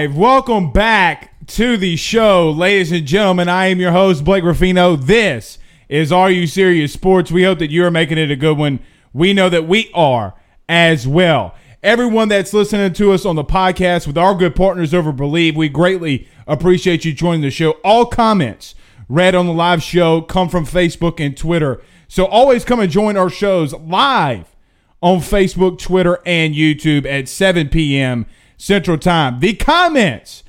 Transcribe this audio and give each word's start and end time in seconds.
Live. 0.00 0.16
Welcome 0.16 0.72
back 0.72 1.46
to 1.46 1.76
the 1.76 1.94
show, 1.94 2.50
ladies 2.50 2.90
and 2.90 3.06
gentlemen. 3.06 3.50
I 3.50 3.66
am 3.66 3.80
your 3.80 3.92
host, 3.92 4.24
Blake 4.24 4.44
Ruffino. 4.44 4.96
This 4.96 5.58
is 5.90 6.10
Are 6.10 6.30
You 6.30 6.46
Serious 6.46 6.94
Sports. 6.94 7.30
We 7.30 7.42
hope 7.42 7.58
that 7.58 7.70
you're 7.70 7.90
making 7.90 8.16
it 8.16 8.30
a 8.30 8.36
good 8.36 8.56
one. 8.56 8.80
We 9.12 9.34
know 9.34 9.50
that 9.50 9.68
we 9.68 9.90
are 9.92 10.32
as 10.70 11.06
well. 11.06 11.54
Everyone 11.82 12.28
that's 12.28 12.54
listening 12.54 12.94
to 12.94 13.12
us 13.12 13.26
on 13.26 13.36
the 13.36 13.44
podcast 13.44 14.06
with 14.06 14.16
our 14.16 14.34
good 14.34 14.56
partners 14.56 14.94
over 14.94 15.12
Believe, 15.12 15.54
we 15.54 15.68
greatly 15.68 16.26
appreciate 16.46 17.04
you 17.04 17.12
joining 17.12 17.42
the 17.42 17.50
show. 17.50 17.72
All 17.84 18.06
comments 18.06 18.74
read 19.06 19.34
on 19.34 19.44
the 19.44 19.52
live 19.52 19.82
show 19.82 20.22
come 20.22 20.48
from 20.48 20.64
Facebook 20.64 21.22
and 21.22 21.36
Twitter. 21.36 21.82
So 22.08 22.24
always 22.24 22.64
come 22.64 22.80
and 22.80 22.90
join 22.90 23.18
our 23.18 23.28
shows 23.28 23.74
live 23.74 24.56
on 25.02 25.18
Facebook, 25.18 25.78
Twitter, 25.78 26.20
and 26.24 26.54
YouTube 26.54 27.04
at 27.04 27.28
7 27.28 27.68
p.m. 27.68 28.24
Central 28.60 28.98
Time. 28.98 29.40
The 29.40 29.54
comments. 29.54 30.44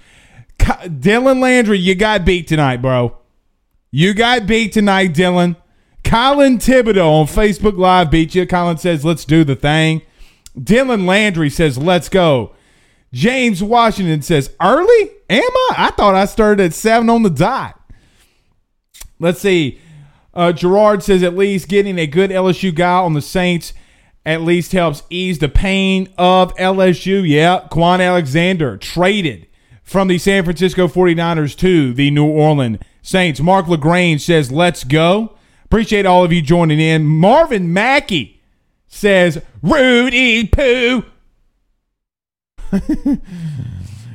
Dylan 0.60 1.40
Landry, 1.40 1.80
you 1.80 1.96
got 1.96 2.26
beat 2.26 2.48
tonight, 2.48 2.82
bro. 2.82 3.18
You 3.90 4.14
got 4.14 4.46
beat 4.46 4.74
tonight, 4.74 5.14
Dylan. 5.14 5.56
Colin 6.04 6.58
Thibodeau 6.58 7.22
on 7.22 7.26
Facebook 7.28 7.78
Live 7.78 8.12
beat 8.12 8.36
you. 8.36 8.46
Colin 8.46 8.78
says, 8.78 9.06
let's 9.06 9.24
do 9.24 9.44
the 9.44 9.56
thing. 9.56 10.02
Dylan 10.60 11.08
Landry 11.08 11.50
says, 11.50 11.78
let's 11.78 12.10
go. 12.10 12.54
James 13.14 13.64
Washington 13.64 14.22
says, 14.22 14.54
early? 14.62 15.12
Am 15.30 15.42
I? 15.42 15.76
I 15.78 15.92
thought 15.92 16.14
I 16.14 16.26
started 16.26 16.64
at 16.64 16.74
7 16.74 17.10
on 17.10 17.24
the 17.24 17.30
dot. 17.30 17.80
Let's 19.20 19.40
see. 19.40 19.80
Uh, 20.34 20.52
Gerard 20.52 21.02
says, 21.02 21.24
at 21.24 21.36
least 21.38 21.70
getting 21.70 21.98
a 21.98 22.08
good 22.08 22.30
LSU 22.30 22.76
guy 22.76 23.00
on 23.00 23.14
the 23.14 23.22
Saints 23.22 23.74
at 24.26 24.42
least 24.42 24.72
helps 24.72 25.04
ease 25.10 25.40
the 25.40 25.50
pain 25.50 26.08
of 26.18 26.56
LSU. 26.56 27.28
Yeah, 27.28 27.68
Kwon 27.72 28.06
Alexander 28.06 28.78
traded 28.78 29.48
from 29.84 30.08
the 30.08 30.18
San 30.18 30.44
Francisco 30.44 30.88
49ers 30.88 31.58
to 31.58 31.94
the 31.94 32.12
New 32.12 32.28
Orleans 32.28 32.80
Saints. 33.02 33.40
Mark 33.40 33.68
LaGrange 33.68 34.22
says, 34.22 34.52
let's 34.52 34.84
go. 34.84 35.36
Appreciate 35.66 36.06
all 36.06 36.24
of 36.24 36.32
you 36.32 36.42
joining 36.42 36.80
in. 36.80 37.06
Marvin 37.06 37.74
Mackey 37.74 38.42
says, 38.88 39.42
Rudy 39.62 40.48
Poo. 40.48 41.04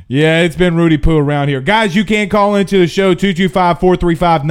yeah, 0.09 0.41
it's 0.43 0.57
been 0.57 0.77
Rudy 0.77 0.99
Poo 0.99 1.19
around 1.19 1.49
here. 1.49 1.61
Guys, 1.61 1.97
you 1.97 2.05
can 2.05 2.29
call 2.29 2.55
into 2.55 2.79
the 2.79 2.87
show 2.87 3.13
225 3.15 3.81
435 3.81 4.45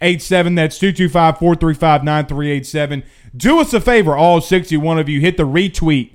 9387. 0.00 0.54
That's 0.54 0.78
225 0.78 1.38
435 1.38 2.04
9387. 2.04 3.02
Do 3.36 3.60
us 3.60 3.72
a 3.74 3.80
favor, 3.80 4.16
all 4.16 4.40
61 4.40 4.98
of 4.98 5.08
you, 5.08 5.20
hit 5.20 5.36
the 5.36 5.46
retweet, 5.46 6.12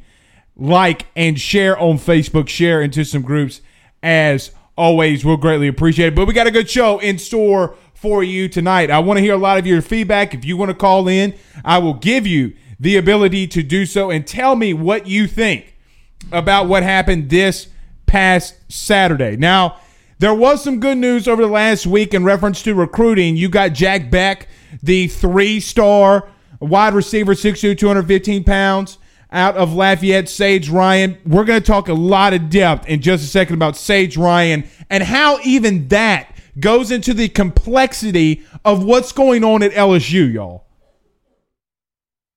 like, 0.55 1.07
and 1.15 1.39
share 1.39 1.77
on 1.77 1.97
Facebook. 1.97 2.47
Share 2.47 2.81
into 2.81 3.03
some 3.03 3.21
groups 3.21 3.61
as 4.01 4.51
always. 4.77 5.25
We'll 5.25 5.37
greatly 5.37 5.67
appreciate 5.67 6.07
it. 6.07 6.15
But 6.15 6.27
we 6.27 6.33
got 6.33 6.47
a 6.47 6.51
good 6.51 6.69
show 6.69 6.99
in 6.99 7.17
store 7.17 7.75
for 7.93 8.23
you 8.23 8.47
tonight. 8.47 8.89
I 8.89 8.99
want 8.99 9.17
to 9.17 9.21
hear 9.21 9.33
a 9.33 9.37
lot 9.37 9.57
of 9.57 9.67
your 9.67 9.81
feedback. 9.81 10.33
If 10.33 10.45
you 10.45 10.57
want 10.57 10.69
to 10.69 10.75
call 10.75 11.07
in, 11.07 11.33
I 11.65 11.77
will 11.77 11.93
give 11.93 12.25
you 12.25 12.53
the 12.79 12.97
ability 12.97 13.47
to 13.47 13.63
do 13.63 13.85
so 13.85 14.09
and 14.09 14.25
tell 14.25 14.55
me 14.55 14.73
what 14.73 15.07
you 15.07 15.27
think 15.27 15.75
about 16.31 16.67
what 16.67 16.83
happened 16.83 17.29
this 17.29 17.67
past 18.05 18.55
Saturday. 18.69 19.35
Now, 19.35 19.77
there 20.23 20.33
was 20.33 20.63
some 20.63 20.79
good 20.79 20.97
news 20.97 21.27
over 21.27 21.41
the 21.41 21.49
last 21.49 21.85
week 21.85 22.13
in 22.13 22.23
reference 22.23 22.63
to 22.63 22.73
recruiting. 22.73 23.35
You 23.35 23.49
got 23.49 23.73
Jack 23.73 24.09
Bech, 24.09 24.47
the 24.81 25.09
three 25.09 25.59
star 25.59 26.29
wide 26.61 26.93
receiver, 26.93 27.33
6'2", 27.33 27.77
215 27.77 28.45
pounds 28.45 28.99
out 29.33 29.57
of 29.57 29.73
Lafayette, 29.73 30.29
Sage 30.29 30.69
Ryan. 30.69 31.17
We're 31.25 31.43
going 31.43 31.59
to 31.59 31.67
talk 31.67 31.89
a 31.89 31.93
lot 31.93 32.31
of 32.31 32.49
depth 32.49 32.87
in 32.87 33.01
just 33.01 33.25
a 33.25 33.27
second 33.27 33.55
about 33.55 33.75
Sage 33.75 34.15
Ryan 34.15 34.63
and 34.89 35.03
how 35.03 35.39
even 35.43 35.89
that 35.89 36.33
goes 36.57 36.89
into 36.89 37.13
the 37.13 37.27
complexity 37.27 38.45
of 38.63 38.81
what's 38.81 39.11
going 39.11 39.43
on 39.43 39.61
at 39.61 39.73
LSU, 39.73 40.31
y'all. 40.31 40.67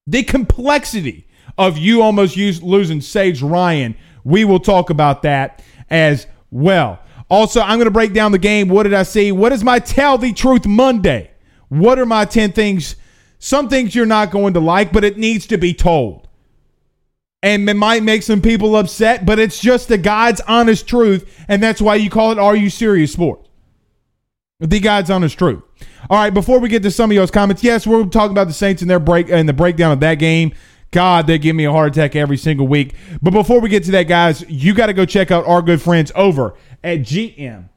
The 0.09 0.25
complexity 0.25 1.29
of 1.57 1.79
you 1.79 2.03
almost 2.03 2.37
use, 2.37 2.61
losing 2.61 3.01
Sage 3.01 3.43
Ryan. 3.43 3.95
We 4.25 4.45
will 4.45 4.59
talk 4.59 4.91
about 4.91 5.23
that 5.23 5.63
as 5.89 6.27
well. 6.51 6.99
Also, 7.29 7.61
I'm 7.61 7.79
going 7.79 7.87
to 7.87 7.91
break 7.91 8.13
down 8.13 8.33
the 8.33 8.39
game. 8.39 8.69
What 8.69 8.85
did 8.85 8.95
I 8.95 9.03
see? 9.03 9.33
What 9.33 9.53
is 9.53 9.65
my 9.65 9.79
Tell 9.79 10.19
the 10.19 10.33
Truth 10.33 10.67
Monday? 10.67 11.31
What 11.69 11.99
are 11.99 12.07
my 12.07 12.25
10 12.25 12.53
things 12.53 12.97
some 13.39 13.69
things 13.69 13.95
you're 13.95 14.07
not 14.07 14.31
going 14.31 14.55
to 14.55 14.61
like, 14.61 14.93
but 14.93 15.05
it 15.05 15.19
needs 15.19 15.47
to 15.49 15.59
be 15.59 15.75
told. 15.75 16.27
And 17.43 17.69
it 17.69 17.75
might 17.75 18.03
make 18.03 18.23
some 18.23 18.41
people 18.41 18.77
upset, 18.77 19.27
but 19.27 19.39
it's 19.39 19.61
just 19.61 19.89
the 19.89 19.99
God's 19.99 20.41
honest 20.49 20.89
truth. 20.89 21.45
And 21.49 21.63
that's 21.63 21.81
why 21.81 21.97
you 21.97 22.11
call 22.11 22.33
it 22.33 22.39
Are 22.39 22.57
You 22.57 22.71
Serious 22.71 23.13
Sports? 23.13 23.49
The 24.59 24.81
God's 24.81 25.11
honest 25.11 25.39
truth. 25.39 25.63
All 26.09 26.19
right, 26.19 26.33
before 26.33 26.59
we 26.61 26.69
get 26.69 26.83
to 26.83 26.91
some 26.91 27.11
of 27.11 27.15
y'all's 27.15 27.31
comments, 27.31 27.63
yes, 27.63 27.87
we're 27.87 28.05
talking 28.07 28.33
about 28.33 28.47
the 28.47 28.55
Saints 28.55 28.81
and 28.81 28.91
their 28.91 28.99
break 28.99 29.29
and 29.29 29.49
the 29.49 29.53
breakdown 29.53 29.93
of 29.93 30.01
that 30.01 30.15
game. 30.15 30.55
God, 30.91 31.27
they 31.27 31.39
give 31.39 31.57
me 31.57 31.65
a 31.65 31.73
heart 31.73 31.89
attack 31.97 32.17
every 32.17 32.37
single 32.37 32.67
week. 32.67 32.95
But 33.21 33.33
before 33.33 33.61
we 33.61 33.69
get 33.69 33.85
to 33.85 33.91
that, 33.93 34.05
guys, 34.05 34.45
you 34.49 34.75
got 34.75 34.87
to 34.87 34.93
go 34.93 35.05
check 35.05 35.31
out 35.31 35.47
our 35.47 35.63
good 35.63 35.83
friends 35.83 36.13
over 36.15 36.55
at 36.83 37.01
GM 37.01 37.69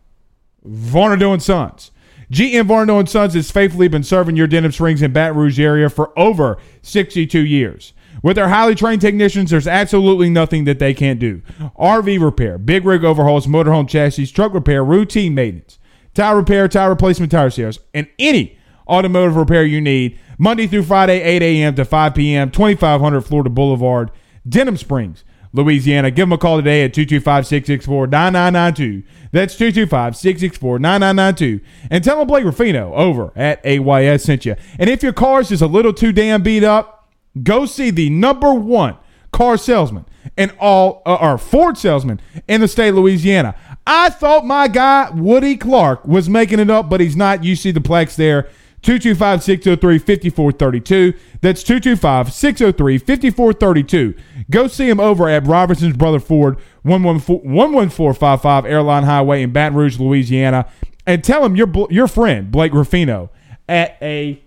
Varnado 0.66 1.34
and 1.34 1.42
Sons. 1.42 1.92
GM 2.32 2.68
Varnado 2.68 3.00
and 3.00 3.10
Sons 3.10 3.34
has 3.34 3.50
faithfully 3.50 3.88
been 3.88 4.04
serving 4.04 4.36
your 4.36 4.48
Denham 4.48 4.72
Springs 4.72 5.02
in 5.02 5.12
Baton 5.12 5.38
Rouge 5.38 5.60
area 5.60 5.90
for 5.90 6.18
over 6.18 6.60
62 6.84 7.40
years. 7.40 7.94
With 8.22 8.36
their 8.36 8.50
highly 8.50 8.76
trained 8.76 9.02
technicians, 9.02 9.50
there's 9.50 9.68
absolutely 9.68 10.30
nothing 10.30 10.66
that 10.66 10.78
they 10.78 10.94
can't 10.94 11.20
do. 11.20 11.42
RV 11.80 12.22
repair, 12.22 12.58
big 12.58 12.86
rig 12.86 13.04
overhauls, 13.04 13.48
motorhome 13.48 13.88
chassis, 13.88 14.28
truck 14.28 14.54
repair, 14.54 14.84
routine 14.84 15.34
maintenance, 15.34 15.80
tire 16.14 16.36
repair, 16.36 16.68
tire 16.68 16.90
replacement, 16.90 17.32
tire 17.32 17.50
sales, 17.50 17.80
and 17.94 18.08
any 18.20 18.59
automotive 18.90 19.36
repair 19.36 19.64
you 19.64 19.80
need. 19.80 20.20
Monday 20.38 20.68
through 20.68 20.84
Friday, 20.84 21.22
8 21.22 21.42
a.m. 21.42 21.76
to 21.76 21.86
5 21.86 22.16
p.m., 22.16 22.52
2500 22.52 23.22
Florida 23.22 23.50
Boulevard, 23.50 24.12
Denham 24.48 24.78
Springs. 24.78 25.24
Louisiana. 25.52 26.12
Give 26.12 26.24
them 26.24 26.34
a 26.34 26.38
call 26.38 26.58
today 26.58 26.84
at 26.84 26.94
225 26.94 27.48
664 27.48 28.08
9992. 28.08 29.08
That's 29.32 29.56
225 29.56 30.16
664 30.16 30.80
9992. 30.80 31.66
And 31.90 32.04
tell 32.04 32.20
them 32.20 32.28
Blake 32.28 32.46
Ruffino 32.46 32.94
over 32.94 33.32
at 33.36 33.66
AYS 33.66 34.24
sent 34.24 34.46
you. 34.46 34.56
And 34.78 34.90
if 34.90 35.02
your 35.02 35.14
car 35.14 35.42
is 35.42 35.50
just 35.50 35.64
a 35.64 35.68
little 35.68 35.94
too 35.94 36.12
damn 36.12 36.44
beat 36.44 36.64
up, 36.64 37.10
go 37.42 37.66
see 37.66 37.90
the 37.90 38.10
number 38.10 38.54
one 38.54 38.98
car 39.32 39.58
salesman 39.58 40.06
and 40.38 40.54
all, 40.60 41.02
uh, 41.06 41.16
or 41.16 41.38
Ford 41.38 41.78
salesman 41.78 42.20
in 42.48 42.62
the 42.62 42.68
state 42.68 42.90
of 42.90 42.96
Louisiana. 42.96 43.56
I 43.88 44.10
thought 44.10 44.46
my 44.46 44.68
guy, 44.68 45.10
Woody 45.10 45.58
Clark, 45.58 46.06
was 46.06 46.30
making 46.30 46.60
it 46.60 46.70
up, 46.70 46.90
but 46.90 47.00
he's 47.00 47.16
not. 47.16 47.44
You 47.44 47.56
see 47.56 47.72
the 47.72 47.82
plaques 47.82 48.16
there. 48.16 48.48
225 48.82 49.44
603 49.44 49.98
5432. 50.00 51.14
That's 51.42 51.64
225 51.64 52.34
603 52.34 52.98
5432. 52.98 54.14
Go 54.50 54.68
see 54.68 54.90
him 54.90 55.00
over 55.00 55.28
at 55.28 55.46
Robertson's 55.46 55.98
Brother 55.98 56.20
Ford, 56.20 56.58
11455 56.84 58.66
Airline 58.66 59.04
Highway 59.04 59.44
in 59.44 59.52
Baton 59.52 59.78
Rouge, 59.78 60.00
Louisiana. 60.00 60.70
And 61.06 61.24
tell 61.24 61.44
him 61.44 61.56
your, 61.56 61.68
your 61.90 62.08
friend, 62.08 62.52
Blake 62.52 62.74
Ruffino, 62.74 63.32
at 63.68 63.98
AYS 64.02 64.38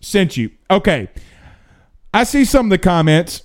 sent 0.00 0.36
you. 0.36 0.50
Okay. 0.70 1.08
I 2.12 2.24
see 2.24 2.44
some 2.44 2.66
of 2.66 2.70
the 2.70 2.78
comments. 2.78 3.42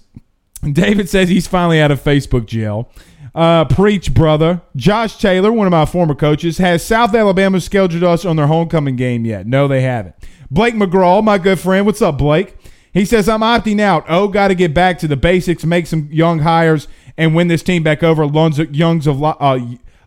David 0.64 1.10
says 1.10 1.30
he's 1.30 1.48
finally 1.48 1.80
out 1.80 1.92
of 1.92 2.04
Facebook 2.04 2.48
jail. 2.48 2.90
Uh, 3.36 3.66
preach, 3.66 4.14
brother. 4.14 4.62
Josh 4.78 5.18
Taylor, 5.18 5.52
one 5.52 5.68
of 5.68 5.72
my 5.72 5.86
former 5.86 6.16
coaches, 6.16 6.58
has 6.60 6.86
South 6.86 7.14
Alabama 7.14 7.60
scheduled 7.60 8.04
us 8.04 8.24
on 8.24 8.38
their 8.38 8.48
homecoming 8.48 8.96
game 8.96 9.26
yet? 9.26 9.46
No, 9.46 9.68
they 9.68 9.82
haven't. 9.82 10.16
Blake 10.50 10.74
McGraw, 10.74 11.22
my 11.22 11.38
good 11.38 11.60
friend. 11.60 11.86
What's 11.86 12.02
up, 12.02 12.18
Blake? 12.18 12.56
He 12.94 13.04
says, 13.04 13.28
I'm 13.28 13.42
opting 13.42 13.82
out. 13.82 14.06
Oh, 14.08 14.30
got 14.30 14.48
to 14.48 14.56
get 14.56 14.74
back 14.74 15.00
to 15.00 15.08
the 15.10 15.18
basics, 15.18 15.66
make 15.66 15.86
some 15.86 16.08
young 16.14 16.40
hires, 16.40 16.88
and 17.18 17.36
win 17.36 17.50
this 17.50 17.62
team 17.62 17.84
back 17.84 18.04
over. 18.04 18.24
Of, 18.24 18.74
youngs 18.74 19.06
of 19.06 19.22
uh, 19.22 19.60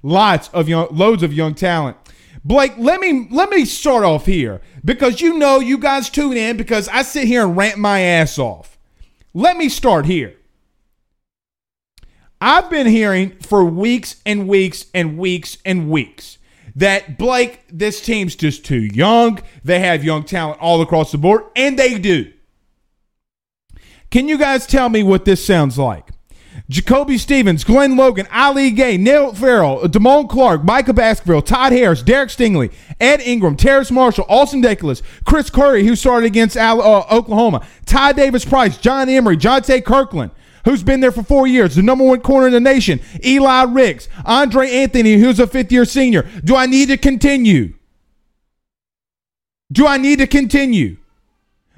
lots 0.03 0.49
of 0.55 0.67
young, 0.71 0.89
loads 0.91 1.23
of 1.23 1.35
young 1.35 1.55
talent. 1.55 1.99
Blake, 2.43 2.73
let 2.79 2.99
me 2.99 3.29
let 3.31 3.51
me 3.51 3.67
start 3.67 4.05
off 4.05 4.25
here 4.25 4.63
because 4.83 5.21
you 5.21 5.37
know 5.37 5.61
you 5.61 5.77
guys 5.77 6.09
tune 6.09 6.39
in 6.39 6.57
because 6.57 6.89
I 6.89 7.03
sit 7.03 7.27
here 7.27 7.45
and 7.45 7.55
rant 7.55 7.77
my 7.77 8.01
ass 8.01 8.39
off. 8.39 8.79
Let 9.35 9.59
me 9.59 9.69
start 9.69 10.07
here. 10.07 10.38
I've 12.41 12.71
been 12.71 12.87
hearing 12.87 13.37
for 13.41 13.65
weeks 13.65 14.17
and 14.25 14.47
weeks 14.47 14.87
and 14.95 15.19
weeks 15.19 15.59
and 15.65 15.91
weeks 15.91 16.39
that 16.77 17.19
Blake, 17.19 17.65
this 17.73 18.01
team's 18.01 18.37
just 18.37 18.65
too 18.65 18.81
young. 18.81 19.41
They 19.65 19.81
have 19.81 20.05
young 20.05 20.23
talent 20.23 20.61
all 20.61 20.81
across 20.81 21.11
the 21.11 21.19
board, 21.19 21.45
and 21.57 21.79
they 21.79 21.99
do. 21.99 22.33
Can 24.11 24.29
you 24.29 24.39
guys 24.39 24.67
tell 24.67 24.89
me 24.89 25.03
what 25.03 25.25
this 25.25 25.45
sounds 25.45 25.77
like? 25.77 26.09
Jacoby 26.69 27.19
Stevens, 27.19 27.65
Glenn 27.65 27.97
Logan, 27.97 28.29
Ali 28.33 28.71
Gaye, 28.71 28.97
Neil 28.97 29.33
Farrell, 29.33 29.81
Damone 29.89 30.29
Clark, 30.29 30.65
Micah 30.65 30.93
Baskerville, 30.93 31.43
Todd 31.43 31.73
Harris, 31.73 32.03
Derek 32.03 32.29
Stingley, 32.29 32.73
Ed 33.01 33.21
Ingram, 33.23 33.57
Terrace 33.57 33.91
Marshall, 33.91 34.27
Austin 34.29 34.63
Deculus, 34.63 35.03
Chris 35.25 35.51
Curry, 35.51 35.85
who 35.85 35.97
started 35.97 36.27
against 36.27 36.57
uh, 36.57 37.05
Oklahoma, 37.11 37.67
Ty 37.87 38.13
Davis 38.13 38.45
Price, 38.45 38.77
John 38.77 39.09
Emery, 39.09 39.37
Jontre 39.37 39.83
Kirklin, 39.83 40.31
who's 40.69 40.83
been 40.83 41.01
there 41.01 41.11
for 41.11 41.23
four 41.23 41.47
years, 41.47 41.77
the 41.77 41.83
number 41.83 42.05
one 42.05 42.21
corner 42.21 42.47
in 42.47 42.53
the 42.53 42.61
nation, 42.61 43.01
Eli 43.25 43.63
Ricks, 43.63 44.07
Andre 44.27 44.71
Anthony, 44.71 45.15
who's 45.15 45.41
a 45.41 45.47
fifth 45.47 45.73
year 45.73 45.87
senior. 45.87 46.29
Do 46.45 46.57
I 46.57 46.67
need 46.67 46.89
to 46.89 46.99
continue? 46.99 47.73
Do 49.73 49.87
I 49.87 49.97
need 49.97 50.19
to 50.19 50.27
continue? 50.27 50.99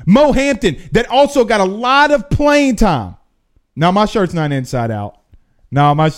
Mo 0.06 0.32
Hampton, 0.32 0.76
that 0.90 1.06
also 1.08 1.44
got 1.44 1.60
a 1.60 1.64
lot 1.64 2.10
of 2.10 2.28
playing 2.30 2.76
time. 2.76 3.14
Now, 3.76 3.92
my 3.92 4.06
shirt's 4.06 4.34
not 4.34 4.50
inside 4.50 4.90
out. 4.90 5.20
No, 5.70 5.94
my, 5.94 6.10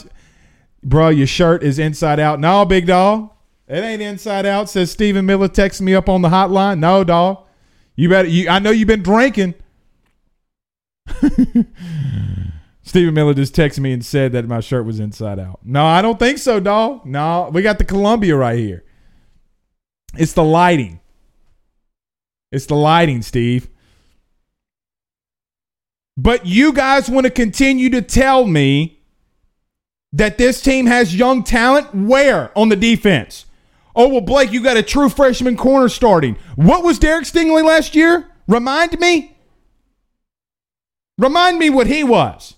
bro, 0.82 1.10
your 1.10 1.26
shirt 1.26 1.62
is 1.62 1.78
inside 1.78 2.20
out. 2.20 2.40
No, 2.40 2.64
big 2.64 2.86
dog. 2.86 3.30
It 3.68 3.84
ain't 3.84 4.00
inside 4.00 4.46
out. 4.46 4.70
Says 4.70 4.90
Stephen 4.90 5.26
Miller 5.26 5.48
texting 5.48 5.82
me 5.82 5.94
up 5.94 6.08
on 6.08 6.22
the 6.22 6.30
hotline. 6.30 6.78
No, 6.78 7.04
dog. 7.04 7.44
You 7.96 8.08
better, 8.08 8.28
you, 8.28 8.48
I 8.48 8.60
know 8.60 8.70
you've 8.70 8.88
been 8.88 9.02
drinking. 9.02 9.56
Stephen 12.84 13.14
Miller 13.14 13.34
just 13.34 13.54
texted 13.54 13.78
me 13.78 13.92
and 13.92 14.04
said 14.04 14.32
that 14.32 14.48
my 14.48 14.60
shirt 14.60 14.84
was 14.84 14.98
inside 14.98 15.38
out. 15.38 15.60
No, 15.64 15.84
I 15.84 16.02
don't 16.02 16.18
think 16.18 16.38
so, 16.38 16.58
dog. 16.58 17.06
No, 17.06 17.48
we 17.52 17.62
got 17.62 17.78
the 17.78 17.84
Columbia 17.84 18.36
right 18.36 18.58
here. 18.58 18.84
It's 20.16 20.32
the 20.32 20.44
lighting. 20.44 21.00
It's 22.50 22.66
the 22.66 22.74
lighting, 22.74 23.22
Steve. 23.22 23.68
But 26.16 26.44
you 26.44 26.72
guys 26.72 27.08
want 27.08 27.24
to 27.24 27.30
continue 27.30 27.88
to 27.90 28.02
tell 28.02 28.44
me 28.44 29.00
that 30.12 30.36
this 30.36 30.60
team 30.60 30.86
has 30.86 31.16
young 31.16 31.42
talent 31.42 31.94
where 31.94 32.56
on 32.58 32.68
the 32.68 32.76
defense? 32.76 33.46
Oh, 33.94 34.08
well, 34.08 34.20
Blake, 34.20 34.52
you 34.52 34.62
got 34.62 34.76
a 34.76 34.82
true 34.82 35.08
freshman 35.08 35.56
corner 35.56 35.88
starting. 35.88 36.36
What 36.56 36.82
was 36.82 36.98
Derek 36.98 37.24
Stingley 37.24 37.64
last 37.64 37.94
year? 37.94 38.28
Remind 38.46 38.98
me. 38.98 39.36
Remind 41.18 41.58
me 41.58 41.70
what 41.70 41.86
he 41.86 42.04
was. 42.04 42.56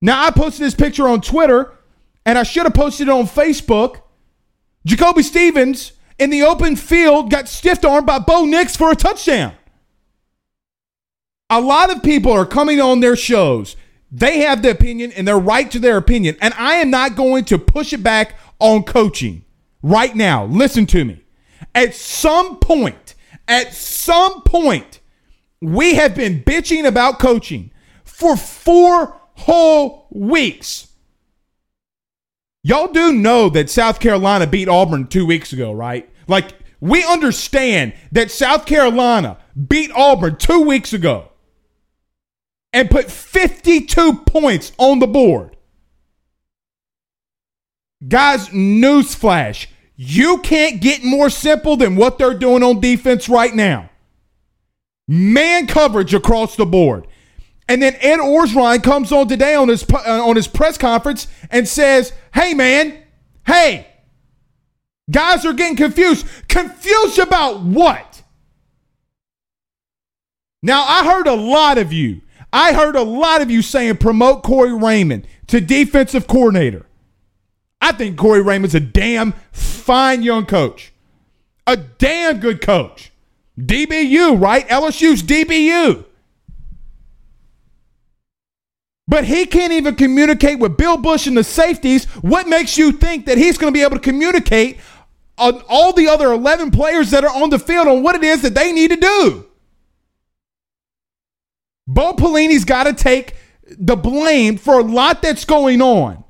Now, 0.00 0.24
I 0.24 0.30
posted 0.30 0.64
this 0.64 0.74
picture 0.74 1.08
on 1.08 1.20
Twitter, 1.20 1.72
and 2.24 2.38
I 2.38 2.42
should 2.42 2.64
have 2.64 2.74
posted 2.74 3.08
it 3.08 3.10
on 3.10 3.26
Facebook. 3.26 4.02
Jacoby 4.84 5.22
Stevens 5.22 5.92
in 6.18 6.30
the 6.30 6.42
open 6.42 6.76
field 6.76 7.30
got 7.30 7.48
stiff 7.48 7.84
armed 7.84 8.06
by 8.06 8.18
Bo 8.18 8.44
Nix 8.44 8.76
for 8.76 8.90
a 8.90 8.96
touchdown. 8.96 9.54
A 11.50 11.60
lot 11.60 11.94
of 11.94 12.02
people 12.02 12.32
are 12.32 12.46
coming 12.46 12.80
on 12.80 13.00
their 13.00 13.16
shows. 13.16 13.76
They 14.10 14.38
have 14.40 14.62
the 14.62 14.70
opinion 14.70 15.12
and 15.12 15.26
they're 15.26 15.38
right 15.38 15.70
to 15.70 15.78
their 15.78 15.96
opinion. 15.96 16.36
And 16.40 16.54
I 16.54 16.74
am 16.74 16.90
not 16.90 17.16
going 17.16 17.44
to 17.46 17.58
push 17.58 17.92
it 17.92 18.02
back 18.02 18.34
on 18.58 18.82
coaching 18.82 19.44
right 19.82 20.14
now. 20.14 20.44
Listen 20.46 20.86
to 20.86 21.04
me. 21.04 21.24
At 21.74 21.94
some 21.94 22.58
point, 22.58 23.14
at 23.46 23.74
some 23.74 24.42
point, 24.42 25.00
we 25.60 25.94
have 25.94 26.14
been 26.14 26.42
bitching 26.42 26.86
about 26.86 27.18
coaching 27.18 27.70
for 28.04 28.36
four 28.36 29.18
whole 29.38 30.08
weeks. 30.10 30.88
Y'all 32.62 32.92
do 32.92 33.12
know 33.12 33.48
that 33.48 33.70
South 33.70 34.00
Carolina 34.00 34.46
beat 34.46 34.68
Auburn 34.68 35.06
two 35.06 35.24
weeks 35.24 35.52
ago, 35.52 35.72
right? 35.72 36.08
Like, 36.26 36.52
we 36.80 37.04
understand 37.04 37.94
that 38.12 38.30
South 38.30 38.66
Carolina 38.66 39.38
beat 39.68 39.90
Auburn 39.94 40.36
two 40.36 40.60
weeks 40.60 40.92
ago 40.92 41.30
and 42.72 42.90
put 42.90 43.10
52 43.10 44.24
points 44.26 44.72
on 44.76 44.98
the 44.98 45.06
board. 45.06 45.56
Guys, 48.06 48.48
newsflash. 48.50 49.66
You 49.96 50.38
can't 50.38 50.80
get 50.80 51.02
more 51.02 51.30
simple 51.30 51.76
than 51.76 51.96
what 51.96 52.18
they're 52.18 52.38
doing 52.38 52.62
on 52.62 52.80
defense 52.80 53.28
right 53.28 53.52
now. 53.54 53.90
Man 55.08 55.66
coverage 55.66 56.14
across 56.14 56.54
the 56.54 56.66
board. 56.66 57.06
And 57.68 57.82
then 57.82 57.96
Ed 58.00 58.18
Orgeron 58.18 58.82
comes 58.82 59.12
on 59.12 59.28
today 59.28 59.54
on 59.54 59.68
his 59.68 59.84
uh, 59.92 60.26
on 60.26 60.36
his 60.36 60.48
press 60.48 60.78
conference 60.78 61.28
and 61.50 61.68
says, 61.68 62.12
"Hey 62.32 62.54
man, 62.54 62.96
hey, 63.46 63.86
guys 65.10 65.44
are 65.44 65.52
getting 65.52 65.76
confused. 65.76 66.26
Confused 66.48 67.18
about 67.18 67.60
what?" 67.60 68.22
Now 70.62 70.82
I 70.82 71.04
heard 71.04 71.26
a 71.26 71.34
lot 71.34 71.76
of 71.76 71.92
you. 71.92 72.22
I 72.52 72.72
heard 72.72 72.96
a 72.96 73.02
lot 73.02 73.42
of 73.42 73.50
you 73.50 73.60
saying 73.60 73.98
promote 73.98 74.42
Corey 74.42 74.72
Raymond 74.72 75.26
to 75.48 75.60
defensive 75.60 76.26
coordinator. 76.26 76.86
I 77.80 77.92
think 77.92 78.16
Corey 78.16 78.42
Raymond's 78.42 78.74
a 78.74 78.80
damn 78.80 79.34
fine 79.52 80.22
young 80.22 80.46
coach, 80.46 80.92
a 81.66 81.76
damn 81.76 82.40
good 82.40 82.62
coach. 82.62 83.12
DBU, 83.58 84.40
right? 84.40 84.66
LSU's 84.68 85.22
DBU. 85.22 86.04
But 89.08 89.24
he 89.24 89.46
can't 89.46 89.72
even 89.72 89.96
communicate 89.96 90.58
with 90.58 90.76
Bill 90.76 90.98
Busch 90.98 91.26
and 91.26 91.36
the 91.36 91.42
safeties. 91.42 92.04
What 92.20 92.46
makes 92.46 92.76
you 92.76 92.92
think 92.92 93.24
that 93.24 93.38
he's 93.38 93.56
going 93.56 93.72
to 93.72 93.76
be 93.76 93.82
able 93.82 93.96
to 93.96 94.02
communicate 94.02 94.78
on 95.38 95.62
all 95.66 95.94
the 95.94 96.08
other 96.08 96.30
11 96.30 96.70
players 96.70 97.10
that 97.10 97.24
are 97.24 97.34
on 97.34 97.48
the 97.48 97.58
field 97.58 97.88
on 97.88 98.02
what 98.02 98.16
it 98.16 98.22
is 98.22 98.42
that 98.42 98.54
they 98.54 98.70
need 98.70 98.90
to 98.90 98.96
do? 98.96 99.46
Bo 101.86 102.12
Pelini's 102.12 102.66
got 102.66 102.84
to 102.84 102.92
take 102.92 103.34
the 103.66 103.96
blame 103.96 104.58
for 104.58 104.78
a 104.78 104.82
lot 104.82 105.22
that's 105.22 105.46
going 105.46 105.80
on. 105.80 106.22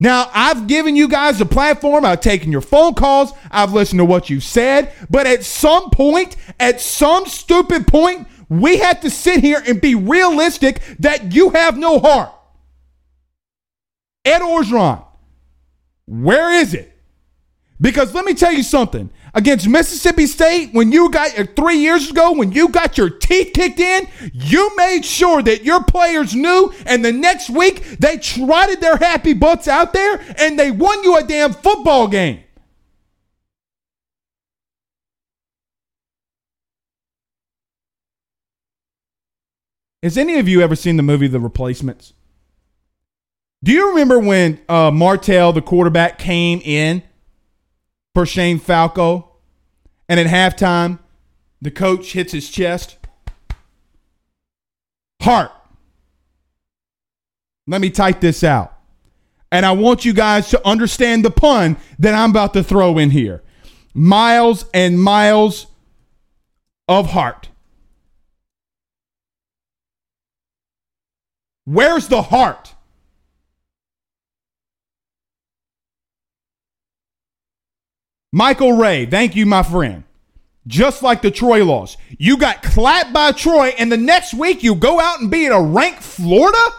Now, 0.00 0.30
I've 0.32 0.68
given 0.68 0.94
you 0.94 1.08
guys 1.08 1.38
the 1.38 1.46
platform. 1.46 2.04
I've 2.04 2.20
taken 2.20 2.52
your 2.52 2.60
phone 2.60 2.94
calls. 2.94 3.32
I've 3.50 3.72
listened 3.72 3.98
to 3.98 4.04
what 4.04 4.30
you 4.30 4.38
said. 4.38 4.92
But 5.10 5.26
at 5.26 5.44
some 5.44 5.90
point, 5.90 6.36
at 6.60 6.80
some 6.80 7.26
stupid 7.26 7.86
point, 7.86 8.28
we 8.48 8.78
have 8.78 9.00
to 9.00 9.10
sit 9.10 9.40
here 9.40 9.62
and 9.66 9.80
be 9.80 9.94
realistic 9.94 10.80
that 10.98 11.34
you 11.34 11.50
have 11.50 11.76
no 11.76 11.98
heart. 11.98 12.32
Ed 14.24 14.40
Orgeron, 14.40 15.04
where 16.06 16.52
is 16.52 16.74
it? 16.74 16.92
Because 17.80 18.14
let 18.14 18.24
me 18.24 18.34
tell 18.34 18.52
you 18.52 18.62
something. 18.62 19.10
against 19.34 19.68
Mississippi 19.68 20.26
State 20.26 20.70
when 20.72 20.90
you 20.92 21.10
got 21.10 21.38
uh, 21.38 21.44
three 21.56 21.78
years 21.78 22.10
ago 22.10 22.32
when 22.32 22.52
you 22.52 22.68
got 22.68 22.98
your 22.98 23.10
teeth 23.10 23.52
kicked 23.54 23.80
in, 23.80 24.08
you 24.32 24.74
made 24.76 25.04
sure 25.04 25.42
that 25.42 25.64
your 25.64 25.82
players 25.84 26.34
knew, 26.34 26.72
and 26.86 27.04
the 27.04 27.12
next 27.12 27.50
week 27.50 27.98
they 27.98 28.18
trotted 28.18 28.80
their 28.80 28.96
happy 28.96 29.34
butts 29.34 29.68
out 29.68 29.92
there 29.92 30.20
and 30.38 30.58
they 30.58 30.70
won 30.70 31.02
you 31.04 31.16
a 31.16 31.22
damn 31.22 31.52
football 31.52 32.08
game. 32.08 32.40
Has 40.02 40.16
any 40.16 40.38
of 40.38 40.48
you 40.48 40.62
ever 40.62 40.76
seen 40.76 40.96
the 40.96 41.02
movie 41.02 41.26
The 41.26 41.40
Replacements? 41.40 42.12
Do 43.64 43.72
you 43.72 43.90
remember 43.90 44.20
when 44.20 44.60
uh, 44.68 44.92
Martell, 44.92 45.52
the 45.52 45.62
quarterback, 45.62 46.18
came 46.18 46.60
in 46.64 47.02
for 48.14 48.24
Shane 48.24 48.60
Falco, 48.60 49.32
and 50.08 50.20
at 50.20 50.26
halftime, 50.26 51.00
the 51.60 51.72
coach 51.72 52.12
hits 52.12 52.32
his 52.32 52.48
chest? 52.48 52.96
Heart. 55.20 55.50
Let 57.66 57.80
me 57.80 57.90
type 57.90 58.20
this 58.20 58.44
out. 58.44 58.74
And 59.50 59.66
I 59.66 59.72
want 59.72 60.04
you 60.04 60.12
guys 60.12 60.50
to 60.50 60.66
understand 60.66 61.24
the 61.24 61.30
pun 61.30 61.76
that 61.98 62.14
I'm 62.14 62.30
about 62.30 62.52
to 62.52 62.62
throw 62.62 62.98
in 62.98 63.10
here. 63.10 63.42
Miles 63.94 64.64
and 64.72 65.02
miles 65.02 65.66
of 66.86 67.10
heart. 67.10 67.47
Where's 71.68 72.08
the 72.08 72.22
heart? 72.22 72.74
Michael 78.32 78.72
Ray, 78.72 79.04
thank 79.04 79.36
you, 79.36 79.44
my 79.44 79.62
friend. 79.62 80.04
Just 80.66 81.02
like 81.02 81.20
the 81.20 81.30
Troy 81.30 81.62
loss. 81.66 81.98
You 82.16 82.38
got 82.38 82.62
clapped 82.62 83.12
by 83.12 83.32
Troy, 83.32 83.74
and 83.78 83.92
the 83.92 83.98
next 83.98 84.32
week 84.32 84.62
you 84.62 84.76
go 84.76 84.98
out 84.98 85.20
and 85.20 85.30
beat 85.30 85.48
a 85.48 85.60
ranked 85.60 86.02
Florida? 86.02 86.70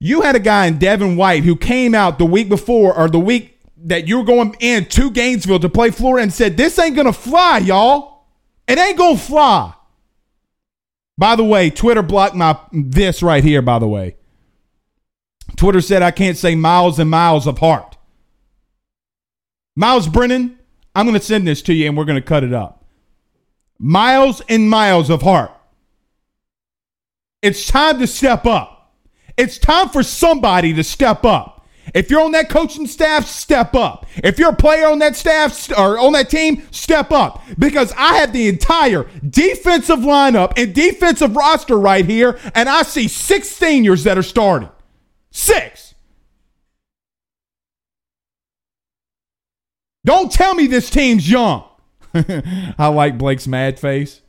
You 0.00 0.22
had 0.22 0.36
a 0.36 0.40
guy 0.40 0.66
in 0.66 0.78
Devin 0.78 1.18
White 1.18 1.44
who 1.44 1.54
came 1.54 1.94
out 1.94 2.18
the 2.18 2.24
week 2.24 2.48
before 2.48 2.96
or 2.96 3.10
the 3.10 3.20
week 3.20 3.58
that 3.76 4.08
you 4.08 4.16
were 4.16 4.24
going 4.24 4.56
in 4.60 4.86
to 4.86 5.10
Gainesville 5.10 5.60
to 5.60 5.68
play 5.68 5.90
Florida 5.90 6.22
and 6.22 6.32
said, 6.32 6.56
This 6.56 6.78
ain't 6.78 6.96
gonna 6.96 7.12
fly, 7.12 7.58
y'all. 7.58 8.24
It 8.66 8.78
ain't 8.78 8.96
gonna 8.96 9.18
fly. 9.18 9.74
By 11.18 11.34
the 11.34 11.44
way, 11.44 11.68
Twitter 11.68 12.02
blocked 12.02 12.36
my 12.36 12.56
this 12.72 13.22
right 13.22 13.42
here, 13.42 13.60
by 13.60 13.80
the 13.80 13.88
way. 13.88 14.16
Twitter 15.56 15.80
said 15.80 16.00
I 16.00 16.12
can't 16.12 16.36
say 16.36 16.54
miles 16.54 17.00
and 17.00 17.10
miles 17.10 17.48
of 17.48 17.58
heart. 17.58 17.96
Myles 19.74 20.06
Brennan, 20.08 20.58
I'm 20.94 21.06
going 21.06 21.18
to 21.18 21.24
send 21.24 21.46
this 21.46 21.60
to 21.62 21.74
you 21.74 21.88
and 21.88 21.96
we're 21.96 22.04
going 22.04 22.20
to 22.20 22.26
cut 22.26 22.44
it 22.44 22.52
up. 22.52 22.84
Miles 23.80 24.42
and 24.48 24.70
miles 24.70 25.10
of 25.10 25.22
heart. 25.22 25.50
It's 27.42 27.66
time 27.66 27.98
to 27.98 28.06
step 28.06 28.46
up. 28.46 28.92
It's 29.36 29.58
time 29.58 29.88
for 29.88 30.02
somebody 30.02 30.72
to 30.74 30.84
step 30.84 31.24
up. 31.24 31.57
If 31.94 32.10
you're 32.10 32.22
on 32.22 32.32
that 32.32 32.48
coaching 32.48 32.86
staff, 32.86 33.26
step 33.26 33.74
up. 33.74 34.06
If 34.16 34.38
you're 34.38 34.50
a 34.50 34.56
player 34.56 34.88
on 34.88 34.98
that 35.00 35.16
staff 35.16 35.70
or 35.70 35.98
on 35.98 36.12
that 36.12 36.30
team, 36.30 36.62
step 36.70 37.10
up. 37.12 37.42
Because 37.58 37.92
I 37.96 38.16
have 38.18 38.32
the 38.32 38.48
entire 38.48 39.06
defensive 39.28 40.00
lineup 40.00 40.52
and 40.56 40.74
defensive 40.74 41.36
roster 41.36 41.78
right 41.78 42.04
here, 42.04 42.38
and 42.54 42.68
I 42.68 42.82
see 42.82 43.08
six 43.08 43.48
seniors 43.48 44.04
that 44.04 44.18
are 44.18 44.22
starting. 44.22 44.70
Six. 45.30 45.94
Don't 50.04 50.32
tell 50.32 50.54
me 50.54 50.66
this 50.66 50.90
team's 50.90 51.30
young. 51.30 51.64
I 52.14 52.88
like 52.88 53.18
Blake's 53.18 53.46
mad 53.46 53.78
face. 53.78 54.22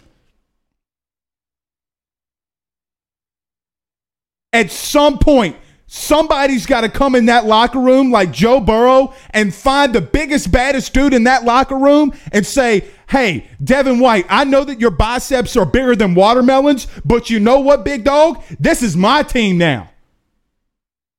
At 4.52 4.72
some 4.72 5.20
point, 5.20 5.56
somebody's 5.92 6.68
got 6.68 6.82
to 6.82 6.90
come 6.90 7.16
in 7.16 7.26
that 7.26 7.46
locker 7.46 7.80
room 7.80 8.12
like 8.12 8.32
Joe 8.32 8.60
Burrow 8.60 9.12
and 9.32 9.54
find 9.54 9.92
the 9.92 10.02
biggest, 10.02 10.52
baddest 10.52 10.94
dude 10.94 11.16
in 11.16 11.24
that 11.24 11.44
locker 11.46 11.78
room 11.78 12.14
and 12.32 12.46
say, 12.46 12.86
Hey, 13.10 13.48
Devin 13.64 14.00
White, 14.00 14.28
I 14.30 14.44
know 14.44 14.64
that 14.64 14.80
your 14.80 14.92
biceps 14.92 15.58
are 15.58 15.66
bigger 15.66 15.96
than 15.96 16.14
watermelons, 16.14 16.86
but 17.04 17.32
you 17.32 17.40
know 17.40 17.60
what, 17.60 17.84
big 17.84 18.04
dog? 18.04 18.44
This 18.60 18.84
is 18.84 18.96
my 18.96 19.24
team 19.24 19.58
now. 19.58 19.90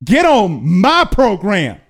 Get 0.04 0.24
on 0.24 0.64
my 0.80 1.04
program 1.04 1.80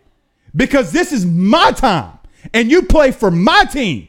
because 0.56 0.90
this 0.90 1.12
is 1.12 1.26
my 1.26 1.72
time 1.72 2.18
and 2.54 2.70
you 2.70 2.82
play 2.82 3.12
for 3.12 3.30
my 3.30 3.66
team. 3.66 4.08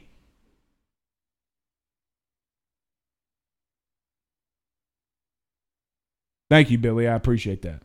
Thank 6.50 6.70
you, 6.70 6.78
Billy. 6.78 7.08
I 7.08 7.16
appreciate 7.16 7.62
that. 7.64 7.82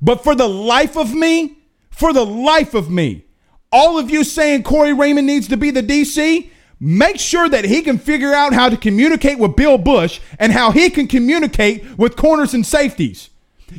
But 0.00 0.22
for 0.22 0.34
the 0.34 0.48
life 0.48 0.96
of 0.96 1.14
me, 1.14 1.58
for 1.90 2.12
the 2.12 2.24
life 2.24 2.74
of 2.74 2.90
me, 2.90 3.24
all 3.72 3.98
of 3.98 4.10
you 4.10 4.24
saying 4.24 4.62
Corey 4.62 4.92
Raymond 4.92 5.26
needs 5.26 5.48
to 5.48 5.56
be 5.56 5.70
the 5.70 5.82
DC, 5.82 6.50
make 6.80 7.18
sure 7.18 7.48
that 7.48 7.64
he 7.64 7.82
can 7.82 7.98
figure 7.98 8.32
out 8.32 8.52
how 8.52 8.68
to 8.68 8.76
communicate 8.76 9.38
with 9.38 9.56
Bill 9.56 9.78
Busch 9.78 10.20
and 10.38 10.52
how 10.52 10.70
he 10.70 10.90
can 10.90 11.06
communicate 11.06 11.98
with 11.98 12.16
corners 12.16 12.54
and 12.54 12.64
safeties. 12.64 13.30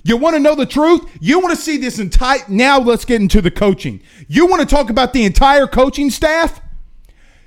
You 0.03 0.17
want 0.17 0.35
to 0.35 0.39
know 0.39 0.55
the 0.55 0.65
truth? 0.65 1.01
You 1.19 1.39
want 1.39 1.55
to 1.55 1.61
see 1.61 1.77
this 1.77 1.97
entire. 1.97 2.41
Now 2.47 2.79
let's 2.79 3.05
get 3.05 3.21
into 3.21 3.41
the 3.41 3.49
coaching. 3.49 4.01
You 4.27 4.45
want 4.45 4.61
to 4.61 4.67
talk 4.67 4.89
about 4.89 5.13
the 5.13 5.25
entire 5.25 5.65
coaching 5.65 6.11
staff? 6.11 6.61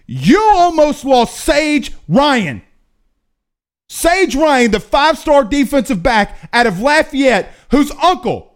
You 0.07 0.43
almost 0.55 1.05
lost 1.05 1.37
Sage 1.39 1.93
Ryan. 2.09 2.63
Sage 3.89 4.35
Ryan, 4.35 4.71
the 4.71 4.81
five 4.81 5.19
star 5.19 5.45
defensive 5.45 6.03
back 6.03 6.49
out 6.53 6.67
of 6.67 6.81
Lafayette, 6.81 7.53
whose 7.71 7.93
uncle 8.03 8.52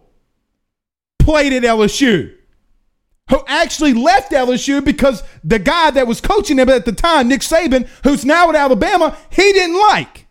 played 1.27 1.51
at 1.51 1.63
LSU, 1.63 2.33
who 3.29 3.43
actually 3.47 3.93
left 3.93 4.31
LSU 4.31 4.81
because 4.81 5.23
the 5.43 5.59
guy 5.59 5.91
that 5.91 6.07
was 6.07 6.21
coaching 6.21 6.57
him 6.57 6.69
at 6.69 6.85
the 6.85 6.93
time, 6.93 7.27
Nick 7.27 7.41
Saban, 7.41 7.85
who's 8.05 8.23
now 8.23 8.47
at 8.47 8.55
Alabama, 8.55 9.17
he 9.29 9.51
didn't 9.51 9.77
like 9.77 10.25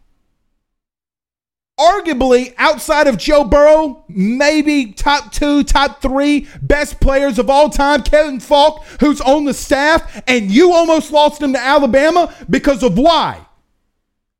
arguably 1.79 2.55
outside 2.57 3.09
of 3.09 3.19
Joe 3.19 3.45
Burrow, 3.45 4.07
maybe 4.09 4.93
top 4.93 5.33
two, 5.33 5.63
top 5.65 6.01
three 6.01 6.49
best 6.63 6.99
players 6.99 7.39
of 7.39 7.51
all 7.51 7.69
time, 7.69 8.03
Kevin 8.03 8.41
Faulk, 8.41 8.83
who's 9.01 9.21
on 9.21 9.45
the 9.45 9.53
staff, 9.53 10.23
and 10.27 10.51
you 10.51 10.73
almost 10.73 11.13
lost 11.13 11.43
him 11.43 11.53
to 11.53 11.59
Alabama 11.59 12.35
because 12.49 12.83
of 12.83 12.97
why? 12.97 13.47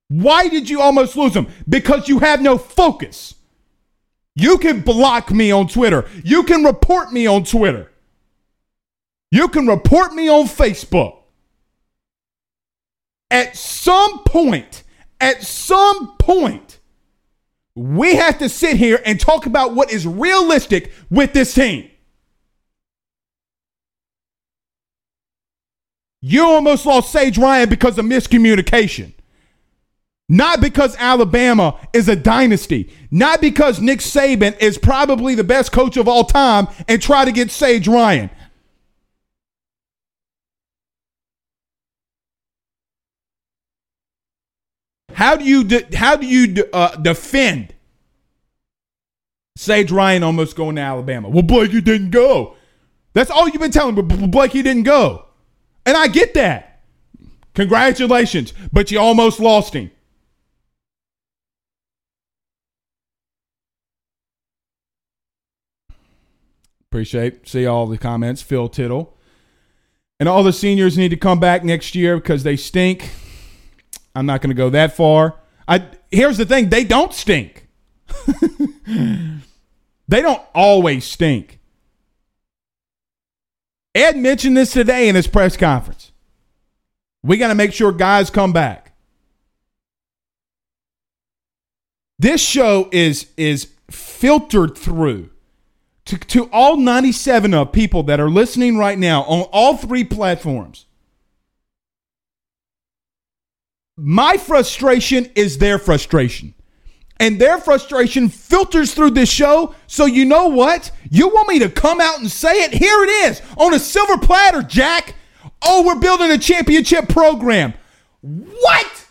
Why 0.09 0.49
did 0.49 0.71
you 0.71 0.81
almost 0.81 1.17
lose 1.17 1.35
him? 1.35 1.49
Because 1.69 2.09
you 2.09 2.21
have 2.21 2.41
no 2.41 2.57
focus. 2.57 3.35
You 4.37 4.59
can 4.59 4.83
block 4.83 5.33
me 5.33 5.51
on 5.51 5.67
Twitter. 5.67 6.05
You 6.23 6.45
can 6.45 6.63
report 6.63 7.11
me 7.11 7.27
on 7.27 7.45
Twitter. 7.45 7.91
You 9.31 9.49
can 9.49 9.67
report 9.67 10.13
me 10.13 10.29
on 10.29 10.47
Facebook. 10.47 11.23
At 13.31 13.57
some 13.57 14.23
point, 14.25 14.85
at 15.21 15.43
some 15.43 16.17
point, 16.19 16.79
we 17.75 18.15
have 18.17 18.39
to 18.39 18.49
sit 18.49 18.77
here 18.77 19.01
and 19.05 19.19
talk 19.19 19.47
about 19.47 19.75
what 19.75 19.91
is 19.91 20.07
realistic 20.07 20.93
with 21.11 21.33
this 21.33 21.55
team. 21.55 21.91
You 26.21 26.45
almost 26.45 26.85
lost 26.85 27.11
Sage 27.11 27.39
Ryan 27.39 27.69
because 27.69 27.99
of 27.99 28.05
miscommunication. 28.05 29.13
Not 30.29 30.61
because 30.61 30.97
Alabama 30.99 31.79
is 31.93 32.09
a 32.09 32.17
dynasty. 32.17 32.93
Not 33.11 33.41
because 33.41 33.81
Nick 33.81 34.01
Saban 34.01 34.61
is 34.61 34.77
probably 34.77 35.37
the 35.37 35.45
best 35.45 35.71
coach 35.71 35.97
of 35.97 36.09
all 36.09 36.25
time 36.25 36.67
and 36.89 37.01
try 37.01 37.25
to 37.25 37.33
get 37.33 37.51
Sage 37.51 37.87
Ryan. 37.87 38.31
How 45.13 45.37
do 45.37 45.45
you 45.45 45.65
de- 45.65 45.97
how 45.97 46.17
do 46.17 46.27
you 46.27 46.47
de- 46.49 46.77
uh, 46.77 46.97
defend 46.97 47.73
Sage 49.57 49.91
Ryan 49.91 50.23
almost 50.23 50.57
going 50.57 50.77
to 50.77 50.83
Alabama? 50.83 51.31
Well, 51.31 51.43
Blake, 51.43 51.73
you 51.73 51.81
didn't 51.81 52.11
go. 52.11 52.57
That's 53.15 53.31
all 53.31 53.49
you've 53.49 53.63
been 53.63 53.71
telling 53.71 53.95
me. 53.95 54.03
But 54.03 54.31
Blake, 54.31 54.55
you 54.55 54.63
didn't 54.63 54.83
go, 54.83 55.25
and 55.87 55.97
I 55.97 56.09
get 56.09 56.35
that. 56.35 56.83
Congratulations, 57.55 58.53
but 58.73 58.91
you 58.91 58.99
almost 59.01 59.41
lost 59.41 59.73
him. 59.73 59.91
Appreciate 66.97 67.47
see 67.47 67.67
all 67.67 67.87
the 67.87 67.99
comments. 67.99 68.41
Phil 68.41 68.71
Tittle. 68.71 69.15
And 70.19 70.31
all 70.31 70.43
the 70.43 70.51
seniors 70.51 70.97
need 70.97 71.11
to 71.11 71.17
come 71.19 71.39
back 71.39 71.63
next 71.63 71.95
year 71.95 72.17
because 72.17 72.43
they 72.43 72.57
stink. 72.57 73.11
I'm 74.15 74.25
not 74.25 74.41
going 74.41 74.49
to 74.49 74.55
go 74.55 74.71
that 74.71 74.97
far. 74.97 75.37
I 75.69 75.89
here's 76.11 76.39
the 76.39 76.47
thing, 76.47 76.71
they 76.71 76.85
don't 76.85 77.13
stink. 77.13 77.69
they 78.87 80.23
don't 80.23 80.41
always 80.55 81.05
stink. 81.05 81.61
Ed 83.95 84.17
mentioned 84.17 84.57
this 84.57 84.73
today 84.73 85.11
in 85.11 85.17
his 85.17 85.27
press 85.27 85.55
conference. 85.55 86.13
We 87.23 87.37
got 87.37 87.49
to 87.49 87.55
make 87.55 87.75
sure 87.75 87.93
guys 87.93 88.31
come 88.31 88.55
back. 88.55 88.95
This 92.19 92.41
show 92.41 92.89
is 92.91 93.27
is 93.37 93.69
filtered 93.91 94.79
through 94.79 95.29
to, 96.07 96.19
to 96.19 96.49
all 96.51 96.77
97 96.77 97.53
of 97.53 97.73
people 97.73 98.05
that 98.05 98.21
are 98.21 98.31
listening 98.31 98.79
right 98.79 98.99
now 98.99 99.23
on 99.25 99.43
all 99.53 99.77
three 99.77 100.05
platforms. 100.05 100.87
My 103.97 104.37
frustration 104.37 105.31
is 105.35 105.59
their 105.59 105.79
frustration. 105.79 106.55
And 107.19 107.41
their 107.41 107.59
frustration 107.59 108.29
filters 108.29 108.93
through 108.93 109.11
this 109.11 109.31
show. 109.31 109.75
So, 109.87 110.05
you 110.05 110.27
know 110.27 110.49
what? 110.49 110.91
You 111.11 111.29
want 111.29 111.49
me 111.49 111.59
to 111.61 111.71
come 111.71 112.01
out 112.01 112.21
and 112.21 112.31
say 112.31 112.63
it? 112.65 112.75
Here 112.75 113.05
it 113.05 113.09
is 113.31 113.43
on 113.57 113.73
a 113.73 113.79
silver 113.79 114.19
platter, 114.19 114.63
Jack. 114.63 115.15
Oh, 115.63 115.83
we're 115.83 115.99
building 115.99 116.31
a 116.31 116.39
championship 116.39 117.09
program. 117.09 117.73
What? 118.21 119.06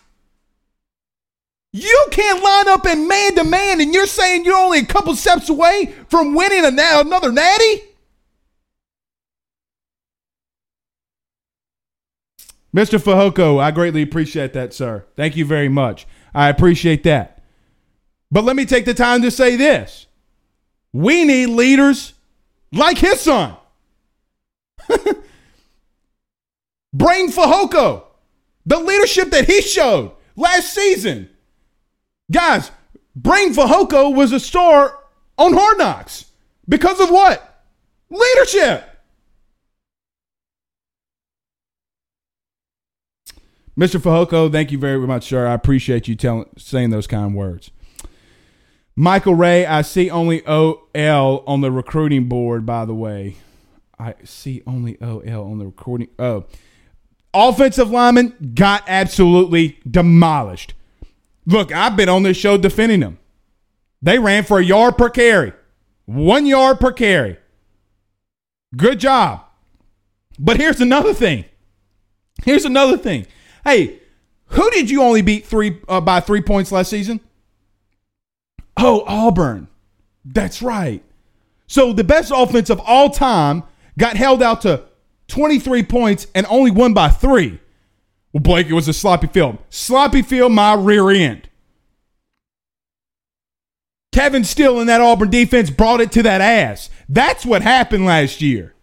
You 1.78 2.08
can't 2.10 2.42
line 2.42 2.70
up 2.70 2.88
in 2.88 3.06
man 3.06 3.36
to 3.36 3.44
man, 3.44 3.82
and 3.82 3.94
you're 3.94 4.08
saying 4.08 4.46
you're 4.46 4.56
only 4.56 4.80
a 4.80 4.86
couple 4.86 5.14
steps 5.14 5.50
away 5.50 5.94
from 6.08 6.34
winning 6.34 6.64
a, 6.64 6.70
another 7.02 7.34
natty? 7.34 7.82
Mr. 12.74 12.98
Fehoko, 12.98 13.62
I 13.62 13.72
greatly 13.72 14.02
appreciate 14.02 14.54
that, 14.54 14.74
sir. 14.74 15.04
Thank 15.18 15.36
you 15.36 15.44
very 15.46 15.68
much. 15.68 16.08
I 16.34 16.48
appreciate 16.48 17.04
that. 17.04 17.44
But 18.32 18.46
let 18.46 18.56
me 18.56 18.66
take 18.66 18.86
the 18.86 18.94
time 18.94 19.22
to 19.24 19.30
say 19.30 19.58
this 19.58 20.08
we 20.94 21.26
need 21.26 21.48
leaders 21.48 22.14
like 22.72 23.00
his 23.00 23.20
son. 23.20 23.58
Breiden 26.96 27.34
Fehoko, 27.34 28.04
the 28.66 28.80
leadership 28.80 29.32
that 29.32 29.48
he 29.48 29.60
showed 29.60 30.14
last 30.38 30.74
season 30.74 31.32
Guys, 32.32 32.72
Breiden 33.20 33.54
Fehoko 33.54 34.14
was 34.14 34.32
a 34.32 34.40
star 34.40 35.00
on 35.38 35.54
Hard 35.54 35.78
Knocks. 35.78 36.26
Because 36.68 37.00
of 37.00 37.10
what? 37.10 37.64
Leadership. 38.10 38.90
Mr. 43.78 44.00
Fehoko, 44.00 44.52
thank 44.52 44.72
you 44.72 44.78
very 44.78 45.06
much, 45.06 45.28
sir. 45.28 45.46
I 45.48 45.54
appreciate 45.54 46.08
you 46.08 46.16
telling 46.16 46.46
saying 46.58 46.92
those 46.92 47.08
kind 47.08 47.36
words. 47.36 47.72
Michael 48.96 49.36
Ray, 49.36 49.66
I 49.66 49.82
see 49.82 50.10
only 50.10 50.46
OL 50.48 51.44
on 51.46 51.60
the 51.60 51.70
recruiting 51.70 52.30
board, 52.30 52.66
by 52.66 52.86
the 52.86 52.96
way. 52.96 53.36
I 54.00 54.16
see 54.24 54.64
only 54.66 54.98
OL 55.02 55.52
on 55.52 55.60
the 55.60 55.66
recording. 55.66 56.08
Oh. 56.18 56.46
Offensive 57.34 57.90
lineman 57.90 58.54
got 58.56 58.84
absolutely 58.88 59.80
demolished. 59.90 60.74
Look, 61.46 61.72
I've 61.72 61.96
been 61.96 62.10
on 62.10 62.24
this 62.24 62.38
show 62.38 62.58
defending 62.58 63.02
them. 63.02 63.20
They 64.02 64.20
ran 64.20 64.44
for 64.44 64.60
a 64.60 64.64
yard 64.64 64.98
per 64.98 65.10
carry, 65.10 65.54
one 66.06 66.46
yard 66.46 66.80
per 66.80 66.92
carry. 66.92 67.38
Good 68.76 69.00
job. 69.00 69.42
But 70.38 70.58
here's 70.58 70.82
another 70.82 71.14
thing. 71.14 71.46
Here's 72.44 72.66
another 72.66 72.98
thing. 72.98 73.26
Hey, 73.64 74.00
who 74.48 74.70
did 74.72 74.90
you 74.90 75.02
only 75.02 75.22
beat 75.22 75.46
three 75.46 75.80
uh, 75.88 76.02
by 76.02 76.20
three 76.20 76.42
points 76.42 76.72
last 76.72 76.90
season? 76.90 77.20
Oh, 78.78 79.04
Auburn. 79.08 79.68
That's 80.26 80.62
right. 80.62 81.04
So 81.68 81.94
the 81.94 82.04
best 82.04 82.32
offense 82.36 82.70
of 82.70 82.80
all 82.80 83.10
time 83.10 83.64
got 83.98 84.18
held 84.18 84.44
out 84.44 84.62
to 84.62 84.84
23 85.28 85.84
points 85.84 86.28
and 86.36 86.46
only 86.50 86.72
won 86.72 86.94
by 86.94 87.10
three. 87.10 87.60
Well, 88.36 88.42
Blake, 88.42 88.68
it 88.68 88.74
was 88.74 88.90
a 88.90 88.94
sloppy 88.94 89.28
field. 89.28 89.60
Sloppy 89.70 90.22
field, 90.22 90.52
my 90.52 90.74
rear 90.74 91.10
end. 91.10 91.48
Kevin 94.12 94.44
Steele 94.44 94.82
in 94.82 94.88
that 94.88 95.00
Auburn 95.00 95.30
defense 95.30 95.70
brought 95.70 96.02
it 96.02 96.12
to 96.12 96.24
that 96.24 96.42
ass. 96.42 96.90
That's 97.08 97.46
what 97.46 97.62
happened 97.62 98.06
last 98.06 98.42
year. 98.42 98.74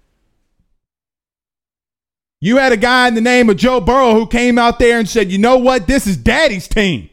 You 2.41 2.57
had 2.57 2.73
a 2.73 2.79
guy 2.79 3.09
in 3.09 3.15
the 3.15 3.21
name 3.21 3.51
of 3.51 3.59
Joe 3.59 3.79
Burrow 3.79 4.15
who 4.15 4.27
came 4.27 4.57
out 4.57 4.79
there 4.79 4.99
and 4.99 5.07
said, 5.07 5.31
you 5.31 5.37
know 5.37 5.59
what? 5.59 5.87
This 5.87 6.07
is 6.07 6.17
daddy's 6.17 6.67
team. 6.67 7.11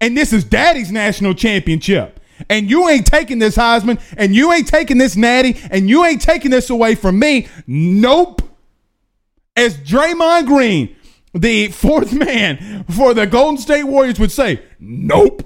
And 0.00 0.16
this 0.16 0.32
is 0.32 0.44
daddy's 0.44 0.92
national 0.92 1.34
championship. 1.34 2.20
And 2.48 2.70
you 2.70 2.88
ain't 2.88 3.06
taking 3.06 3.40
this 3.40 3.56
Heisman, 3.56 4.00
and 4.16 4.36
you 4.36 4.52
ain't 4.52 4.68
taking 4.68 4.98
this 4.98 5.16
natty, 5.16 5.60
and 5.72 5.88
you 5.88 6.04
ain't 6.04 6.22
taking 6.22 6.52
this 6.52 6.70
away 6.70 6.94
from 6.94 7.18
me. 7.18 7.48
Nope. 7.66 8.42
As 9.56 9.76
Draymond 9.78 10.46
Green 10.46 10.95
the 11.36 11.68
fourth 11.68 12.12
man 12.12 12.84
for 12.84 13.14
the 13.14 13.26
Golden 13.26 13.58
State 13.58 13.84
Warriors 13.84 14.18
would 14.18 14.32
say, 14.32 14.62
nope. 14.78 15.42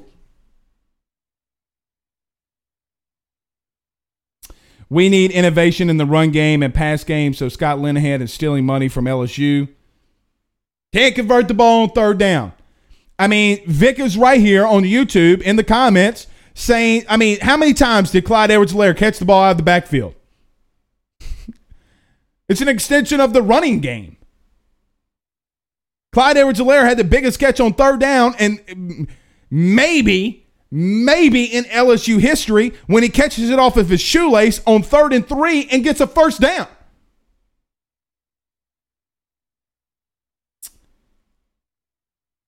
We 4.89 5.09
need 5.09 5.31
innovation 5.31 5.89
in 5.89 5.99
the 5.99 6.07
run 6.07 6.31
game 6.31 6.63
and 6.63 6.75
pass 6.75 7.05
game, 7.05 7.33
so 7.33 7.49
Scott 7.49 7.79
Linehan 7.79 8.21
is 8.21 8.33
stealing 8.33 8.67
money 8.67 8.89
from 8.89 9.05
LSU. 9.05 9.69
Can't 10.93 11.15
convert 11.15 11.47
the 11.47 11.55
ball 11.55 11.85
on 11.85 11.91
third 11.91 12.19
down. 12.19 12.53
I 13.17 13.29
mean, 13.29 13.61
Vic 13.67 14.01
is 14.01 14.17
right 14.17 14.41
here 14.41 14.67
on 14.67 14.83
YouTube 14.83 15.43
in 15.43 15.55
the 15.55 15.63
comments 15.63 16.27
saying, 16.55 17.05
I 17.09 17.17
mean, 17.17 17.39
how 17.41 17.57
many 17.57 17.73
times 17.73 18.11
did 18.11 18.25
Clyde 18.25 18.51
Edwards-Helaire 18.51 18.97
catch 18.97 19.19
the 19.19 19.25
ball 19.25 19.45
out 19.45 19.53
of 19.53 19.57
the 19.59 19.63
backfield? 19.63 20.15
it's 22.49 22.61
an 22.61 22.69
extension 22.69 23.21
of 23.21 23.33
the 23.33 23.43
running 23.43 23.79
game. 23.79 24.17
Clyde 26.13 26.37
Edwards-Helaire 26.39 26.85
had 26.85 26.99
the 26.99 27.05
biggest 27.05 27.39
catch 27.39 27.61
on 27.61 27.73
third 27.73 28.01
down, 28.01 28.35
and 28.39 29.09
maybe, 29.51 30.47
maybe 30.71 31.45
in 31.45 31.65
LSU 31.65 32.19
history 32.19 32.73
when 32.87 33.03
he 33.03 33.09
catches 33.09 33.51
it 33.51 33.59
off 33.59 33.77
of 33.77 33.89
his 33.89 34.01
shoelace 34.01 34.61
on 34.67 34.83
third 34.83 35.13
and 35.13 35.29
three 35.29 35.69
and 35.71 35.85
gets 35.85 36.01
a 36.01 36.07
first 36.07 36.41
down. 36.41 36.67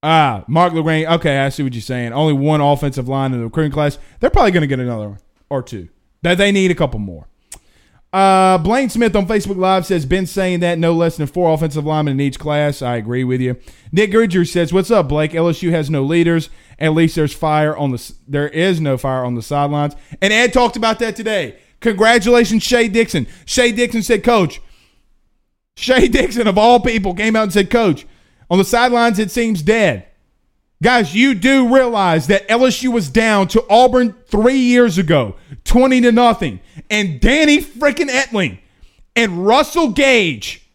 Ah, 0.03 0.45
Mark 0.49 0.73
Lorraine. 0.73 1.07
Okay, 1.07 1.39
I 1.39 1.49
see 1.49 1.63
what 1.63 1.75
you're 1.75 1.81
saying. 1.81 2.13
Only 2.13 2.33
one 2.33 2.61
offensive 2.61 3.09
line 3.09 3.33
in 3.33 3.39
the 3.39 3.45
recruiting 3.45 3.71
class. 3.71 3.99
They're 4.19 4.31
probably 4.31 4.51
going 4.51 4.63
to 4.63 4.67
get 4.67 4.81
another 4.81 5.11
one 5.11 5.19
or 5.49 5.63
two. 5.63 5.89
That 6.23 6.39
they 6.39 6.51
need 6.51 6.73
a 6.73 6.75
couple 6.75 6.99
more. 6.99 7.29
Uh, 8.13 8.59
Blaine 8.59 8.91
Smith 8.91 9.17
on 9.17 9.27
Facebook 9.27 9.57
Live 9.57 9.87
says, 9.87 10.05
been 10.05 10.27
saying 10.27 10.61
that 10.61 10.79
no 10.79 10.93
less 10.93 11.17
than 11.17 11.27
four 11.27 11.53
offensive 11.53 11.87
linemen 11.87 12.15
in 12.15 12.21
each 12.21 12.39
class. 12.39 12.83
I 12.83 12.97
agree 12.97 13.25
with 13.25 13.41
you. 13.41 13.57
Nick 13.91 14.11
Goodger 14.11 14.45
says, 14.45 14.71
what's 14.71 14.91
up, 14.91 15.09
Blake? 15.09 15.33
LSU 15.33 15.71
has 15.71 15.89
no 15.89 16.03
leaders. 16.03 16.51
At 16.79 16.93
least 16.93 17.15
there's 17.15 17.33
fire 17.33 17.75
on 17.75 17.91
the, 17.91 18.15
there 18.29 18.49
is 18.49 18.81
no 18.81 18.99
fire 18.99 19.25
on 19.25 19.35
the 19.35 19.43
sidelines. 19.43 19.95
And 20.21 20.31
Ed 20.33 20.53
talked 20.53 20.77
about 20.77 20.99
that 20.99 21.17
today. 21.17 21.59
Congratulations, 21.81 22.63
Shea 22.63 22.87
Dixon. 22.89 23.27
Shea 23.47 23.73
Dixon 23.73 24.03
said, 24.03 24.23
coach, 24.23 24.61
Shea 25.77 26.07
Dixon 26.09 26.47
of 26.47 26.59
all 26.59 26.81
people 26.81 27.15
came 27.15 27.35
out 27.35 27.45
and 27.45 27.53
said, 27.53 27.71
coach, 27.71 28.07
on 28.51 28.59
the 28.59 28.65
sidelines, 28.65 29.19
it 29.19 29.31
seems 29.31 29.63
dead. 29.63 30.07
Guys, 30.83 31.15
you 31.15 31.35
do 31.35 31.73
realize 31.73 32.27
that 32.27 32.49
LSU 32.49 32.93
was 32.93 33.09
down 33.09 33.47
to 33.47 33.65
Auburn 33.71 34.17
three 34.27 34.59
years 34.59 34.99
ago, 34.99 35.37
20 35.63 36.01
to 36.01 36.11
nothing. 36.11 36.59
And 36.91 37.21
Danny 37.21 37.59
freaking 37.59 38.09
Etling 38.09 38.59
and 39.15 39.47
Russell 39.47 39.91
Gage, 39.91 40.69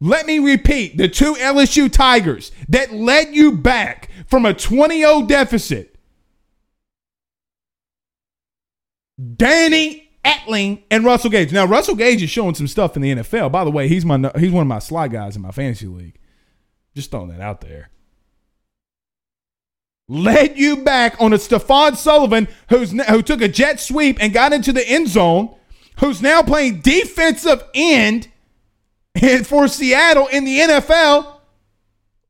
let 0.00 0.26
me 0.26 0.40
repeat, 0.40 0.98
the 0.98 1.08
two 1.08 1.34
LSU 1.34 1.90
Tigers 1.90 2.50
that 2.68 2.92
led 2.92 3.36
you 3.36 3.52
back 3.52 4.10
from 4.26 4.44
a 4.44 4.52
20 4.52 4.98
0 4.98 5.22
deficit. 5.22 5.96
Danny 9.36 10.10
Etling 10.24 10.82
and 10.90 11.04
Russell 11.04 11.30
Gage. 11.30 11.52
Now, 11.52 11.66
Russell 11.66 11.94
Gage 11.94 12.20
is 12.20 12.30
showing 12.30 12.56
some 12.56 12.66
stuff 12.66 12.96
in 12.96 13.02
the 13.02 13.14
NFL. 13.14 13.52
By 13.52 13.62
the 13.62 13.70
way, 13.70 13.86
he's 13.86 14.04
my 14.04 14.32
he's 14.36 14.50
one 14.50 14.62
of 14.62 14.68
my 14.68 14.80
slide 14.80 15.12
guys 15.12 15.36
in 15.36 15.42
my 15.42 15.52
fantasy 15.52 15.86
league. 15.86 16.18
Just 16.96 17.12
throwing 17.12 17.28
that 17.28 17.40
out 17.40 17.60
there 17.60 17.90
led 20.08 20.56
you 20.58 20.78
back 20.78 21.16
on 21.20 21.32
a 21.32 21.38
Stephen 21.38 21.96
Sullivan 21.96 22.48
who's 22.68 22.92
who 23.08 23.22
took 23.22 23.40
a 23.40 23.48
jet 23.48 23.80
sweep 23.80 24.18
and 24.20 24.32
got 24.32 24.52
into 24.52 24.72
the 24.72 24.86
end 24.86 25.08
zone, 25.08 25.54
who's 25.98 26.22
now 26.22 26.42
playing 26.42 26.80
defensive 26.80 27.64
end 27.74 28.28
for 29.44 29.68
Seattle 29.68 30.26
in 30.28 30.44
the 30.44 30.58
NFL, 30.58 31.40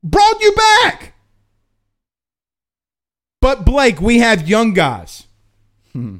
brought 0.03 0.41
you 0.41 0.53
back. 0.53 1.13
But 3.41 3.65
Blake, 3.65 4.01
we 4.01 4.19
have 4.19 4.47
young 4.47 4.73
guys. 4.73 5.27
Hmm. 5.93 6.17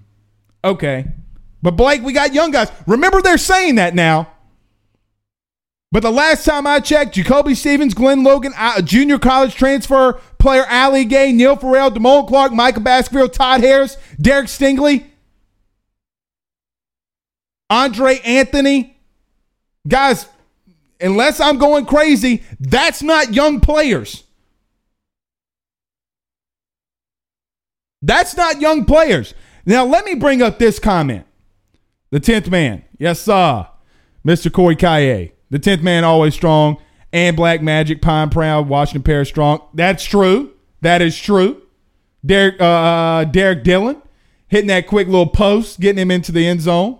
Okay. 0.63 1.05
But 1.61 1.71
Blake, 1.71 2.03
we 2.03 2.13
got 2.13 2.33
young 2.33 2.51
guys. 2.51 2.71
Remember, 2.85 3.21
they're 3.21 3.37
saying 3.37 3.75
that 3.75 3.95
now. 3.95 4.31
But 5.91 6.03
the 6.03 6.11
last 6.11 6.43
time 6.43 6.67
I 6.67 6.79
checked, 6.81 7.15
Jacoby 7.15 7.55
Stevens, 7.55 7.93
Glenn 7.93 8.23
Logan, 8.23 8.53
a 8.57 8.81
junior 8.81 9.17
college 9.17 9.55
transfer 9.55 10.13
player, 10.37 10.65
Ali 10.69 11.05
Gaye, 11.05 11.31
Neil 11.31 11.55
Farrell, 11.55 11.91
Damone 11.91 12.27
Clark, 12.27 12.51
Michael 12.51 12.83
Baskerville, 12.83 13.29
Todd 13.29 13.61
Harris, 13.61 13.97
Derek 14.19 14.47
Stingley, 14.47 15.05
Andre 17.69 18.19
Anthony, 18.19 18.97
Guys, 19.87 20.27
unless 20.99 21.39
I'm 21.39 21.57
going 21.57 21.85
crazy, 21.85 22.43
that's 22.59 23.01
not 23.01 23.33
young 23.33 23.59
players. 23.59 24.23
That's 28.01 28.35
not 28.35 28.61
young 28.61 28.85
players. 28.85 29.33
Now, 29.65 29.85
let 29.85 30.05
me 30.05 30.15
bring 30.15 30.41
up 30.41 30.59
this 30.59 30.79
comment. 30.79 31.25
The 32.11 32.19
10th 32.19 32.49
man. 32.49 32.83
Yes, 32.99 33.21
sir. 33.21 33.67
Mr. 34.25 34.51
Corey 34.51 34.75
Kaye. 34.75 35.33
The 35.49 35.59
10th 35.59 35.81
man 35.81 36.03
always 36.03 36.33
strong. 36.33 36.77
And 37.13 37.37
Black 37.37 37.61
Magic, 37.61 38.01
Pine 38.01 38.29
Proud, 38.29 38.67
Washington 38.67 39.03
Parish 39.03 39.29
strong. 39.29 39.61
That's 39.73 40.03
true. 40.03 40.53
That 40.81 41.01
is 41.01 41.17
true. 41.17 41.61
Derek, 42.25 42.59
uh, 42.59 42.65
uh, 42.65 43.23
Derrick 43.23 43.63
Dillon 43.63 44.01
hitting 44.47 44.67
that 44.67 44.87
quick 44.87 45.07
little 45.07 45.27
post, 45.27 45.79
getting 45.79 46.01
him 46.01 46.11
into 46.11 46.31
the 46.31 46.45
end 46.45 46.61
zone. 46.61 46.99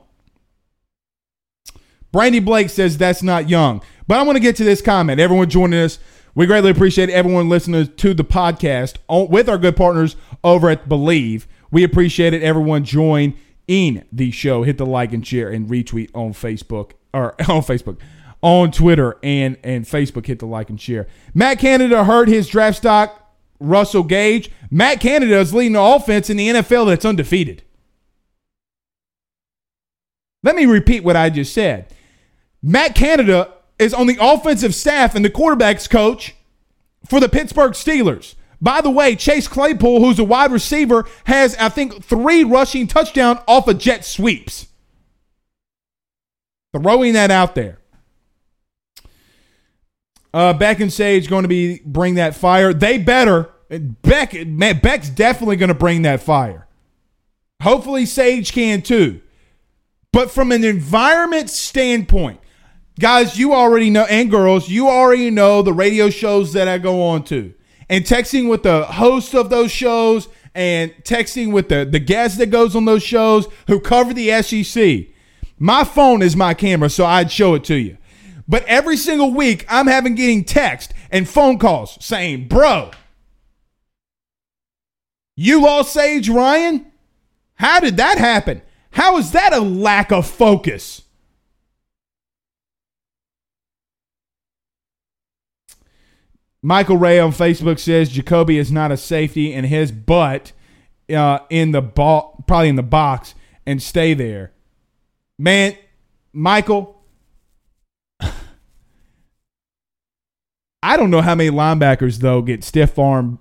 Brandy 2.12 2.40
Blake 2.40 2.70
says 2.70 2.98
that's 2.98 3.22
not 3.22 3.50
young. 3.50 3.82
But 4.08 4.20
I 4.20 4.24
want 4.24 4.38
to 4.38 4.42
get 4.42 4.56
to 4.58 4.64
this 4.64 4.82
comment. 4.82 5.20
Everyone 5.20 5.50
joining 5.50 5.80
us, 5.80 6.00
we 6.34 6.46
greatly 6.46 6.72
appreciate 6.72 7.10
everyone 7.10 7.50
listening 7.50 7.94
to 7.94 8.14
the 8.14 8.24
podcast 8.24 8.98
with 9.30 9.50
our 9.50 9.58
good 9.58 9.76
partners 9.76 10.16
over 10.44 10.70
at 10.70 10.88
Believe. 10.88 11.48
We 11.72 11.84
appreciate 11.84 12.34
it. 12.34 12.42
Everyone 12.42 12.86
join 12.86 13.36
in 13.68 14.06
the 14.12 14.32
show. 14.32 14.64
Hit 14.64 14.78
the 14.78 14.86
like 14.86 15.12
and 15.12 15.28
share 15.28 15.50
and 15.50 15.68
retweet 15.68 16.10
on 16.14 16.32
Facebook 16.32 16.92
or 17.14 17.34
on 17.42 17.62
Facebook, 17.62 18.00
on 18.42 18.72
Twitter 18.72 19.18
and 19.24 19.58
and 19.64 19.86
Facebook. 19.86 20.26
Hit 20.26 20.40
the 20.40 20.46
like 20.46 20.70
and 20.70 20.80
share. 20.80 21.08
Matt 21.34 21.60
Canada 21.60 22.04
hurt 22.04 22.28
his 22.28 22.48
draft 22.48 22.78
stock. 22.78 23.24
Russell 23.60 24.04
Gage. 24.04 24.52
Matt 24.70 25.00
Canada 25.00 25.38
is 25.40 25.54
leading 25.54 25.74
the 25.74 25.82
offense 25.82 26.30
in 26.30 26.38
the 26.38 26.50
NFL 26.50 26.88
that's 26.88 27.06
undefeated. 27.06 27.64
Let 30.44 30.56
me 30.56 30.66
repeat 30.66 31.04
what 31.04 31.16
I 31.16 31.30
just 31.30 31.54
said. 31.54 31.94
Matt 32.62 32.96
Canada 32.96 33.54
is 33.80 33.94
on 33.94 34.08
the 34.08 34.18
offensive 34.20 34.76
staff 34.76 35.16
and 35.16 35.26
the 35.26 35.30
quarterback's 35.30 35.88
coach 35.88 36.36
for 37.10 37.20
the 37.20 37.30
Pittsburgh 37.30 37.74
Steelers. 37.74 38.36
By 38.60 38.82
the 38.82 38.90
way, 38.90 39.16
Chase 39.16 39.48
Claypool, 39.48 40.00
who's 40.00 40.20
a 40.20 40.24
wide 40.24 40.52
receiver, 40.52 41.06
has, 41.26 41.56
I 41.58 41.70
think, 41.70 42.04
three 42.04 42.44
rushing 42.44 42.88
touchdown 42.88 43.40
off 43.48 43.68
of 43.68 43.78
jet 43.78 44.04
sweeps. 44.04 44.68
Throwing 46.76 47.14
that 47.14 47.30
out 47.32 47.56
there. 47.56 47.80
Uh, 50.38 50.54
Bech 50.54 50.80
and 50.80 50.94
Sage 50.94 51.28
going 51.28 51.42
to 51.42 51.48
be 51.48 51.82
bring 51.84 52.14
that 52.14 52.36
fire. 52.36 52.72
They 52.72 53.00
better. 53.00 53.50
Bech, 53.70 54.46
man, 54.46 54.80
Bech's 54.84 55.10
definitely 55.10 55.56
going 55.56 55.70
to 55.70 55.74
bring 55.74 56.04
that 56.04 56.22
fire. 56.22 56.68
Hopefully, 57.64 58.06
Sage 58.06 58.54
can 58.54 58.84
too. 58.84 59.20
But 60.14 60.30
from 60.30 60.52
an 60.52 60.64
environment 60.64 61.50
standpoint, 61.50 62.40
guys, 63.00 63.40
you 63.40 63.56
already 63.56 63.90
know, 63.90 64.06
and 64.06 64.30
girls, 64.30 64.70
you 64.70 64.88
already 64.90 65.32
know 65.32 65.64
the 65.64 65.74
radio 65.74 66.12
shows 66.12 66.54
that 66.54 66.68
I 66.68 66.78
go 66.78 67.02
on 67.02 67.24
to 67.26 67.56
and 67.90 68.06
texting 68.06 68.48
with 68.48 68.62
the 68.62 68.84
host 68.84 69.34
of 69.34 69.50
those 69.50 69.72
shows 69.72 70.28
and 70.54 70.92
texting 71.02 71.52
with 71.52 71.68
the, 71.70 71.84
the 71.84 72.00
guest 72.00 72.38
that 72.38 72.52
goes 72.52 72.76
on 72.76 72.86
those 72.86 73.02
shows 73.02 73.48
who 73.66 73.80
cover 73.80 74.14
the 74.14 74.40
SEC. 74.44 75.08
My 75.58 75.84
phone 75.84 76.22
is 76.22 76.36
my 76.36 76.54
camera, 76.54 76.92
so 76.92 77.08
I'd 77.08 77.32
show 77.32 77.56
it 77.56 77.64
to 77.64 77.76
you. 77.76 77.98
But 78.48 78.64
every 78.66 78.98
single 78.98 79.34
week, 79.34 79.66
I'm 79.70 79.88
having 79.88 80.16
getting 80.16 80.44
text 80.44 80.94
and 81.12 81.28
phone 81.28 81.60
calls 81.60 81.98
saying, 82.00 82.48
bro, 82.48 82.92
you 85.36 85.62
lost 85.62 85.94
Sage 85.94 86.30
Ryan? 86.30 86.92
How 87.56 87.80
did 87.80 87.98
that 87.98 88.18
happen? 88.18 88.62
How 88.92 89.18
is 89.18 89.32
that 89.32 89.54
a 89.54 89.60
lack 89.60 90.12
of 90.12 90.28
focus? 90.28 91.04
Michael 96.64 96.98
Ray 96.98 97.20
on 97.20 97.32
Facebook 97.32 97.80
says 97.80 98.10
Jacoby 98.10 98.58
is 98.58 98.72
not 98.72 98.92
a 98.92 98.98
safety 98.98 99.54
and 99.54 99.66
his 99.66 99.92
butt 99.92 100.52
uh, 101.10 101.40
in 101.50 101.72
the 101.72 101.82
ball, 101.82 102.44
probably 102.48 102.70
in 102.70 102.76
the 102.76 102.84
box, 102.84 103.36
and 103.66 103.82
stay 103.82 104.14
there. 104.14 104.52
Man, 105.38 105.78
Michael, 106.34 106.97
I 110.88 110.96
don't 110.96 111.12
know 111.12 111.22
how 111.22 111.36
many 111.36 111.50
linebackers 111.50 112.20
though 112.20 112.42
get 112.42 112.64
stiff 112.64 112.98
armed 112.98 113.40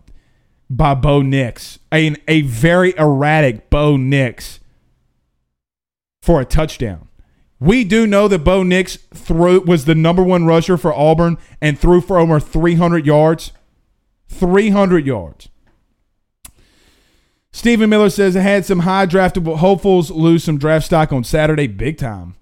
by 0.68 0.94
Bo 0.94 1.22
Nix, 1.22 1.78
a, 1.92 2.16
a 2.26 2.40
very 2.42 2.92
erratic 2.98 3.70
Bo 3.70 3.96
Nix 3.96 4.59
for 6.20 6.40
a 6.40 6.44
touchdown. 6.44 7.06
We 7.61 7.85
do 7.85 8.04
know 8.04 8.26
that 8.26 8.40
Bo 8.40 8.64
Nix 8.64 8.96
threw 9.14 9.61
was 9.61 9.85
the 9.85 9.94
number 9.94 10.24
one 10.24 10.44
rusher 10.44 10.76
for 10.76 10.92
Auburn 10.92 11.38
and 11.61 11.78
threw 11.78 12.00
for 12.00 12.18
over 12.18 12.40
300 12.40 13.06
yards. 13.06 13.52
300 14.28 15.06
yards. 15.06 15.48
Stephen 17.52 17.88
Miller 17.88 18.11
says 18.11 18.35
it 18.35 18.40
had 18.40 18.66
some 18.66 18.80
high 18.80 19.06
draftable 19.06 19.59
hopefuls 19.59 20.11
lose 20.11 20.42
some 20.42 20.59
draft 20.59 20.87
stock 20.87 21.12
on 21.12 21.22
Saturday, 21.22 21.68
big 21.68 21.96
time. 21.96 22.35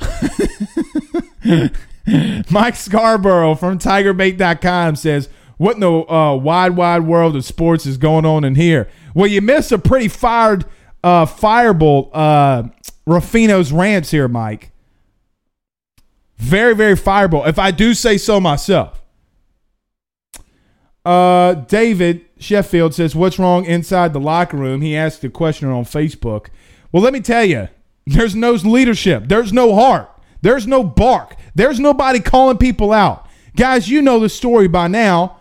Mike 2.50 2.76
Scarborough 2.76 3.54
from 3.54 3.78
TigerBait.com 3.78 4.96
says, 4.96 5.28
"What 5.56 5.74
in 5.74 5.80
the 5.80 5.90
uh, 5.90 6.34
wide, 6.36 6.76
wide 6.76 7.02
world 7.02 7.36
of 7.36 7.44
sports 7.44 7.86
is 7.86 7.96
going 7.96 8.24
on 8.24 8.44
in 8.44 8.54
here?" 8.54 8.88
Well, 9.14 9.26
you 9.26 9.40
missed 9.40 9.72
a 9.72 9.78
pretty 9.78 10.08
fired 10.08 10.64
uh, 11.02 11.26
firebolt 11.26 12.10
uh, 12.12 12.64
Ruffino's 13.06 13.72
rants 13.72 14.10
here, 14.10 14.28
Mike. 14.28 14.72
Very, 16.36 16.74
very 16.74 16.96
fireball, 16.96 17.46
if 17.46 17.58
I 17.58 17.70
do 17.70 17.94
say 17.94 18.18
so 18.18 18.40
myself. 18.40 19.02
Uh, 21.04 21.54
David 21.54 22.26
Sheffield 22.38 22.94
says, 22.94 23.14
What's 23.14 23.38
wrong 23.38 23.64
inside 23.64 24.12
the 24.12 24.20
locker 24.20 24.56
room? 24.56 24.80
He 24.82 24.96
asked 24.96 25.22
the 25.22 25.30
question 25.30 25.68
on 25.68 25.84
Facebook. 25.84 26.48
Well, 26.90 27.02
let 27.02 27.12
me 27.12 27.20
tell 27.20 27.44
you, 27.44 27.68
there's 28.06 28.34
no 28.34 28.52
leadership, 28.52 29.24
there's 29.28 29.52
no 29.52 29.74
heart, 29.74 30.10
there's 30.42 30.66
no 30.66 30.82
bark, 30.82 31.36
there's 31.54 31.80
nobody 31.80 32.20
calling 32.20 32.58
people 32.58 32.92
out. 32.92 33.26
Guys, 33.56 33.88
you 33.88 34.02
know 34.02 34.20
the 34.20 34.28
story 34.28 34.68
by 34.68 34.86
now. 34.88 35.38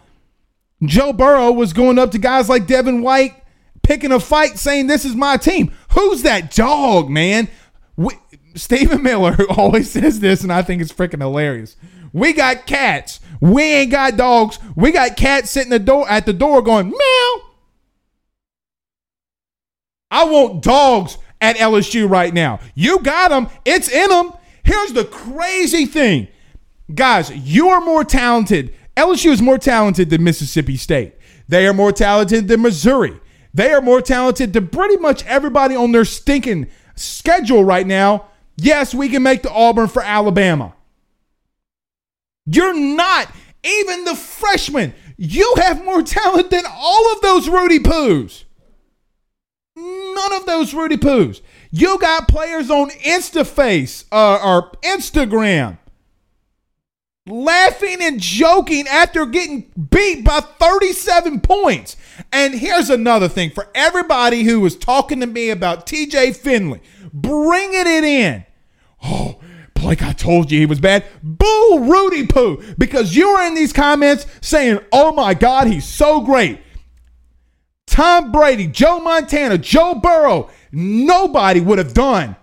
Joe 0.84 1.13
Burrow 1.13 1.51
was 1.51 1.73
going 1.73 1.99
up 1.99 2.12
to 2.12 2.17
guys 2.17 2.49
like 2.49 2.67
Devin 2.67 3.01
White 3.01 3.36
picking 3.84 4.12
a 4.12 4.19
fight 4.19 4.58
saying, 4.58 4.88
This 4.88 5.05
is 5.05 5.15
my 5.15 5.38
team. 5.38 5.73
Who's 5.91 6.23
that 6.23 6.53
dog, 6.53 7.10
man? 7.10 7.49
We, 7.95 8.13
Stephen 8.55 9.03
Miller 9.03 9.38
always 9.49 9.91
says 9.91 10.19
this, 10.19 10.43
and 10.43 10.51
I 10.51 10.62
think 10.62 10.81
it's 10.81 10.93
freaking 10.93 11.21
hilarious. 11.21 11.75
We 12.13 12.34
got 12.34 12.65
cats. 12.65 13.19
We 13.41 13.63
ain't 13.63 13.91
got 13.91 14.15
dogs. 14.15 14.60
We 14.75 14.91
got 14.91 15.17
cats 15.17 15.51
sitting 15.51 15.71
the 15.71 15.79
door 15.79 16.10
at 16.10 16.25
the 16.25 16.34
door 16.34 16.62
going, 16.62 16.89
meow. 16.89 17.41
I 20.10 20.23
want 20.23 20.63
dogs 20.63 21.17
at 21.41 21.58
LSU 21.58 22.10
right 22.10 22.34
now. 22.34 22.60
You 22.73 22.99
got 22.99 23.29
them. 23.29 23.49
It's 23.65 23.89
in 23.89 24.10
them. 24.10 24.31
Here's 24.65 24.93
the 24.93 25.06
crazy 25.06 25.86
thing. 25.86 26.28
Guys, 26.93 27.32
you 27.32 27.69
are 27.69 27.82
more 27.82 28.04
talented. 28.04 28.73
LSU 28.97 29.32
is 29.32 29.41
more 29.41 29.58
talented 29.58 30.10
than 30.10 30.23
Mississippi 30.23 30.75
State. 30.75 31.13
They 31.47 31.67
are 31.67 31.73
more 31.73 31.91
talented 31.91 32.47
than 32.47 32.63
Missouri. 32.63 33.19
They 33.54 33.71
are 33.71 33.82
more 33.82 34.01
talented 34.01 34.54
than 34.54 34.67
pretty 34.67 34.97
much 34.97 35.25
everybody 35.25 35.75
on 35.75 35.91
their 35.91 36.04
stinking 36.04 36.67
schedule 36.95 37.63
right 37.63 37.86
now. 37.86 38.25
Yes, 38.58 38.93
we 38.93 39.08
can 39.08 39.21
make 39.21 39.43
the 39.43 39.51
Auburn 39.51 39.88
for 39.88 40.01
Alabama. 40.01 40.73
You're 42.45 42.73
not 42.73 43.30
even 43.63 44.06
the 44.06 44.15
freshman. 44.15 44.93
You 45.17 45.54
have 45.58 45.86
more 45.86 46.01
talent 46.01 46.49
than 46.49 46.63
all 46.67 47.13
of 47.13 47.21
those 47.21 47.47
Rudy 47.47 47.80
Poos. 47.80 48.45
None 49.75 50.34
of 50.34 50.45
those 50.45 50.73
Rudy 50.73 50.97
Poos. 50.97 51.41
You 51.77 51.99
got 51.99 52.29
players 52.29 52.69
on 52.69 52.89
InstaFace 52.89 54.05
uh, 54.09 54.39
or 54.41 54.71
Instagram 54.81 55.77
laughing 57.27 57.97
and 58.01 58.17
joking 58.17 58.88
after 58.88 59.25
getting 59.25 59.69
beat 59.89 60.23
by 60.23 60.39
37 60.39 61.41
points. 61.41 61.97
And 62.31 62.53
here's 62.53 62.89
another 62.89 63.27
thing 63.27 63.49
for 63.49 63.67
everybody 63.75 64.43
who 64.43 64.61
was 64.61 64.77
talking 64.77 65.19
to 65.19 65.27
me 65.27 65.49
about 65.49 65.85
TJ 65.85 66.38
Finley, 66.38 66.81
bringing 67.11 67.73
it 67.73 68.05
in. 68.05 68.45
Oh, 69.03 69.41
like 69.83 70.01
I 70.01 70.13
told 70.13 70.53
you 70.53 70.59
he 70.59 70.65
was 70.65 70.79
bad. 70.79 71.03
Boo, 71.21 71.79
Rudy 71.81 72.25
Poo, 72.25 72.63
because 72.77 73.17
you 73.17 73.33
were 73.33 73.45
in 73.45 73.53
these 73.53 73.73
comments 73.73 74.25
saying, 74.39 74.79
oh 74.93 75.11
my 75.11 75.33
God, 75.33 75.67
he's 75.67 75.85
so 75.85 76.21
great. 76.21 76.61
Tom 77.85 78.31
Brady, 78.31 78.67
Joe 78.67 78.99
Montana, 78.99 79.57
Joe 79.57 79.95
Burrow, 79.95 80.49
nobody 80.75 81.61
would 81.61 81.77
have 81.77 81.93
done 81.93 82.35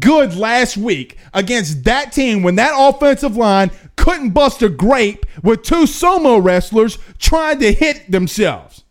good 0.00 0.34
last 0.34 0.76
week 0.76 1.18
against 1.32 1.84
that 1.84 2.12
team 2.12 2.42
when 2.42 2.56
that 2.56 2.74
offensive 2.76 3.36
line 3.36 3.70
couldn't 3.96 4.30
bust 4.30 4.62
a 4.62 4.68
grape 4.68 5.24
with 5.42 5.62
two 5.62 5.84
sumo 5.84 6.42
wrestlers 6.42 6.98
trying 7.18 7.58
to 7.60 7.72
hit 7.72 8.10
themselves. 8.10 8.84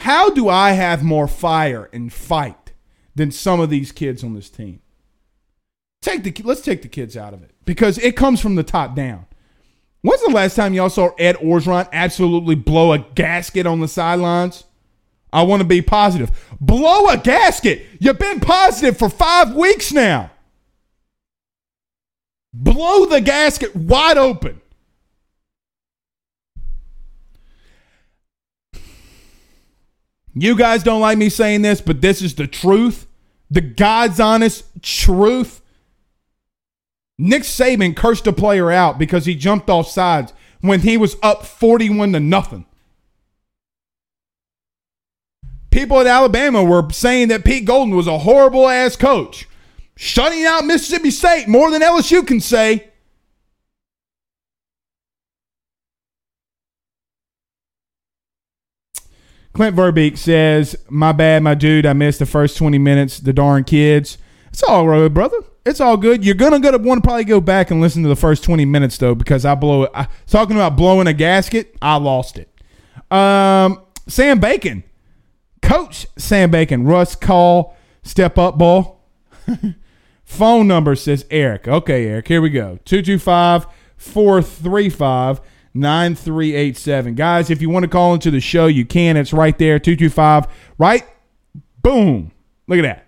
How 0.00 0.30
do 0.30 0.48
I 0.48 0.72
have 0.72 1.02
more 1.02 1.28
fire 1.28 1.88
and 1.92 2.12
fight 2.12 2.72
than 3.14 3.30
some 3.30 3.60
of 3.60 3.70
these 3.70 3.92
kids 3.92 4.24
on 4.24 4.34
this 4.34 4.50
team? 4.50 4.80
Take 6.02 6.22
the 6.22 6.34
let's 6.42 6.62
take 6.62 6.82
the 6.82 6.88
kids 6.88 7.16
out 7.16 7.34
of 7.34 7.42
it 7.42 7.54
because 7.66 7.98
it 7.98 8.16
comes 8.16 8.40
from 8.40 8.54
the 8.54 8.62
top 8.62 8.96
down. 8.96 9.26
When's 10.02 10.22
the 10.22 10.30
last 10.30 10.54
time 10.56 10.72
y'all 10.72 10.88
saw 10.88 11.10
Ed 11.18 11.36
Orgeron 11.36 11.88
absolutely 11.92 12.54
blow 12.54 12.92
a 12.92 12.98
gasket 12.98 13.66
on 13.66 13.80
the 13.80 13.88
sidelines? 13.88 14.64
I 15.32 15.42
want 15.42 15.60
to 15.60 15.68
be 15.68 15.82
positive. 15.82 16.30
Blow 16.60 17.08
a 17.08 17.16
gasket. 17.16 17.86
You've 18.00 18.18
been 18.18 18.40
positive 18.40 18.98
for 18.98 19.08
five 19.08 19.54
weeks 19.54 19.92
now. 19.92 20.30
Blow 22.52 23.06
the 23.06 23.20
gasket 23.20 23.76
wide 23.76 24.18
open. 24.18 24.60
You 30.34 30.56
guys 30.56 30.82
don't 30.82 31.00
like 31.00 31.18
me 31.18 31.28
saying 31.28 31.62
this, 31.62 31.80
but 31.80 32.00
this 32.00 32.22
is 32.22 32.34
the 32.34 32.46
truth. 32.46 33.06
The 33.50 33.60
God's 33.60 34.20
honest 34.20 34.64
truth. 34.82 35.59
Nick 37.20 37.42
Saban 37.42 37.94
cursed 37.94 38.26
a 38.26 38.32
player 38.32 38.70
out 38.70 38.98
because 38.98 39.26
he 39.26 39.34
jumped 39.34 39.68
off 39.68 39.86
sides 39.86 40.32
when 40.62 40.80
he 40.80 40.96
was 40.96 41.16
up 41.22 41.44
41 41.44 42.14
to 42.14 42.20
nothing. 42.20 42.64
People 45.70 46.00
at 46.00 46.06
Alabama 46.06 46.64
were 46.64 46.88
saying 46.90 47.28
that 47.28 47.44
Pete 47.44 47.66
Golding 47.66 47.94
was 47.94 48.06
a 48.06 48.20
horrible 48.20 48.66
ass 48.66 48.96
coach, 48.96 49.46
shutting 49.96 50.46
out 50.46 50.64
Mississippi 50.64 51.10
State 51.10 51.46
more 51.46 51.70
than 51.70 51.82
LSU 51.82 52.26
can 52.26 52.40
say. 52.40 52.88
Clint 59.52 59.76
Verbeek 59.76 60.16
says, 60.16 60.74
My 60.88 61.12
bad, 61.12 61.42
my 61.42 61.54
dude. 61.54 61.84
I 61.84 61.92
missed 61.92 62.20
the 62.20 62.24
first 62.24 62.56
20 62.56 62.78
minutes. 62.78 63.20
The 63.20 63.34
darn 63.34 63.64
kids. 63.64 64.16
It's 64.48 64.62
all 64.62 64.88
right, 64.88 65.08
brother. 65.08 65.36
It's 65.66 65.80
all 65.80 65.96
good. 65.96 66.24
You're 66.24 66.34
gonna 66.34 66.58
gonna 66.58 66.78
want 66.78 67.02
to 67.02 67.06
probably 67.06 67.24
go 67.24 67.40
back 67.40 67.70
and 67.70 67.80
listen 67.80 68.02
to 68.02 68.08
the 68.08 68.16
first 68.16 68.42
20 68.44 68.64
minutes 68.64 68.96
though, 68.98 69.14
because 69.14 69.44
I 69.44 69.54
blow 69.54 69.84
it. 69.84 69.90
I, 69.94 70.08
talking 70.26 70.56
about 70.56 70.76
blowing 70.76 71.06
a 71.06 71.12
gasket, 71.12 71.76
I 71.82 71.96
lost 71.96 72.38
it. 72.38 72.48
Um, 73.10 73.82
Sam 74.08 74.40
Bacon, 74.40 74.84
Coach 75.60 76.06
Sam 76.16 76.50
Bacon, 76.50 76.84
Russ 76.84 77.14
call, 77.14 77.76
step 78.02 78.38
up 78.38 78.56
ball. 78.56 79.04
Phone 80.24 80.66
number 80.66 80.94
says 80.94 81.26
Eric. 81.30 81.68
Okay, 81.68 82.06
Eric, 82.06 82.28
here 82.28 82.40
we 82.40 82.50
go. 82.50 82.78
225 82.84 83.66
435 83.96 85.40
9387. 85.74 87.14
Guys, 87.14 87.50
if 87.50 87.60
you 87.60 87.68
want 87.68 87.82
to 87.82 87.88
call 87.88 88.14
into 88.14 88.30
the 88.30 88.40
show, 88.40 88.66
you 88.66 88.86
can. 88.86 89.16
It's 89.16 89.32
right 89.32 89.56
there, 89.58 89.78
225. 89.78 90.46
Right? 90.78 91.04
Boom. 91.82 92.32
Look 92.66 92.78
at 92.78 92.82
that. 92.82 93.06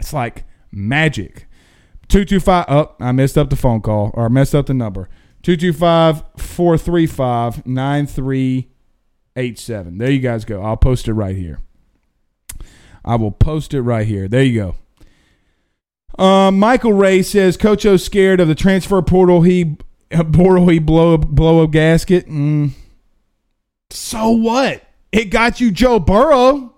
It's 0.00 0.12
like 0.12 0.45
magic. 0.70 1.46
225. 2.08 2.66
Oh, 2.68 2.94
I 3.00 3.12
messed 3.12 3.38
up 3.38 3.50
the 3.50 3.56
phone 3.56 3.80
call 3.80 4.10
or 4.14 4.26
I 4.26 4.28
messed 4.28 4.54
up 4.54 4.66
the 4.66 4.74
number. 4.74 5.08
225 5.42 6.22
435 6.36 7.66
9387. 7.66 9.98
There 9.98 10.10
you 10.10 10.20
guys 10.20 10.44
go. 10.44 10.62
I'll 10.62 10.76
post 10.76 11.08
it 11.08 11.14
right 11.14 11.36
here. 11.36 11.60
I 13.04 13.16
will 13.16 13.30
post 13.30 13.74
it 13.74 13.82
right 13.82 14.06
here. 14.06 14.28
There 14.28 14.42
you 14.42 14.54
go. 14.54 14.76
Uh, 16.18 16.50
Michael 16.50 16.92
Ray 16.92 17.22
says 17.22 17.56
Coach 17.56 17.86
O 17.86 17.96
scared 17.96 18.40
of 18.40 18.48
the 18.48 18.54
transfer 18.54 19.00
portal. 19.02 19.42
He 19.42 19.76
portal 20.32 20.68
he 20.68 20.78
blow 20.78 21.14
a, 21.14 21.18
blow 21.18 21.62
a 21.62 21.68
gasket. 21.68 22.28
Mm. 22.28 22.70
So 23.90 24.30
what? 24.30 24.82
It 25.12 25.26
got 25.26 25.60
you 25.60 25.70
Joe 25.70 25.98
Burrow. 25.98 26.72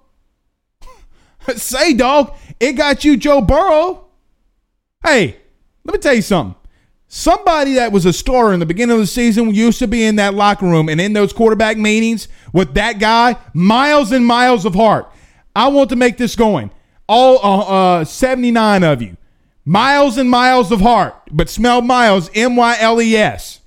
Say, 1.57 1.95
dog, 1.95 2.37
it 2.61 2.73
got 2.73 3.05
you 3.05 3.17
Joe 3.17 3.41
Burrow. 3.41 4.07
Hey, 5.05 5.37
let 5.85 5.93
me 5.95 5.99
tell 5.99 6.15
you 6.15 6.23
something. 6.23 6.55
Somebody 7.11 7.75
that 7.75 7.91
was 7.91 8.05
a 8.05 8.13
star 8.13 8.53
in 8.53 8.61
the 8.61 8.67
beginning 8.67 8.95
of 8.95 9.01
the 9.01 9.07
season 9.07 9.55
used 9.55 9.79
to 9.79 9.89
be 9.89 10.05
in 10.05 10.17
that 10.17 10.35
locker 10.35 10.67
room 10.67 10.91
and 10.91 11.01
in 11.01 11.15
those 11.15 11.33
quarterback 11.33 11.79
meetings 11.79 12.29
with 12.53 12.75
that 12.75 12.99
guy, 12.99 13.37
miles 13.55 14.13
and 14.13 14.27
miles 14.27 14.67
of 14.67 14.75
heart. 14.75 15.11
I 15.57 15.69
want 15.69 15.89
to 15.91 15.97
make 15.97 16.19
this 16.19 16.37
going. 16.37 16.71
All 17.09 17.39
uh, 17.39 18.01
uh, 18.01 18.05
79 18.05 18.85
of 18.85 19.01
you. 19.01 19.17
Miles 19.65 20.19
and 20.19 20.29
miles 20.29 20.71
of 20.71 20.81
heart, 20.81 21.15
but 21.31 21.49
smell 21.49 21.81
miles, 21.81 22.31
M 22.35 22.57
Y 22.57 22.77
L 22.79 23.01
E 23.01 23.17
S. 23.17 23.61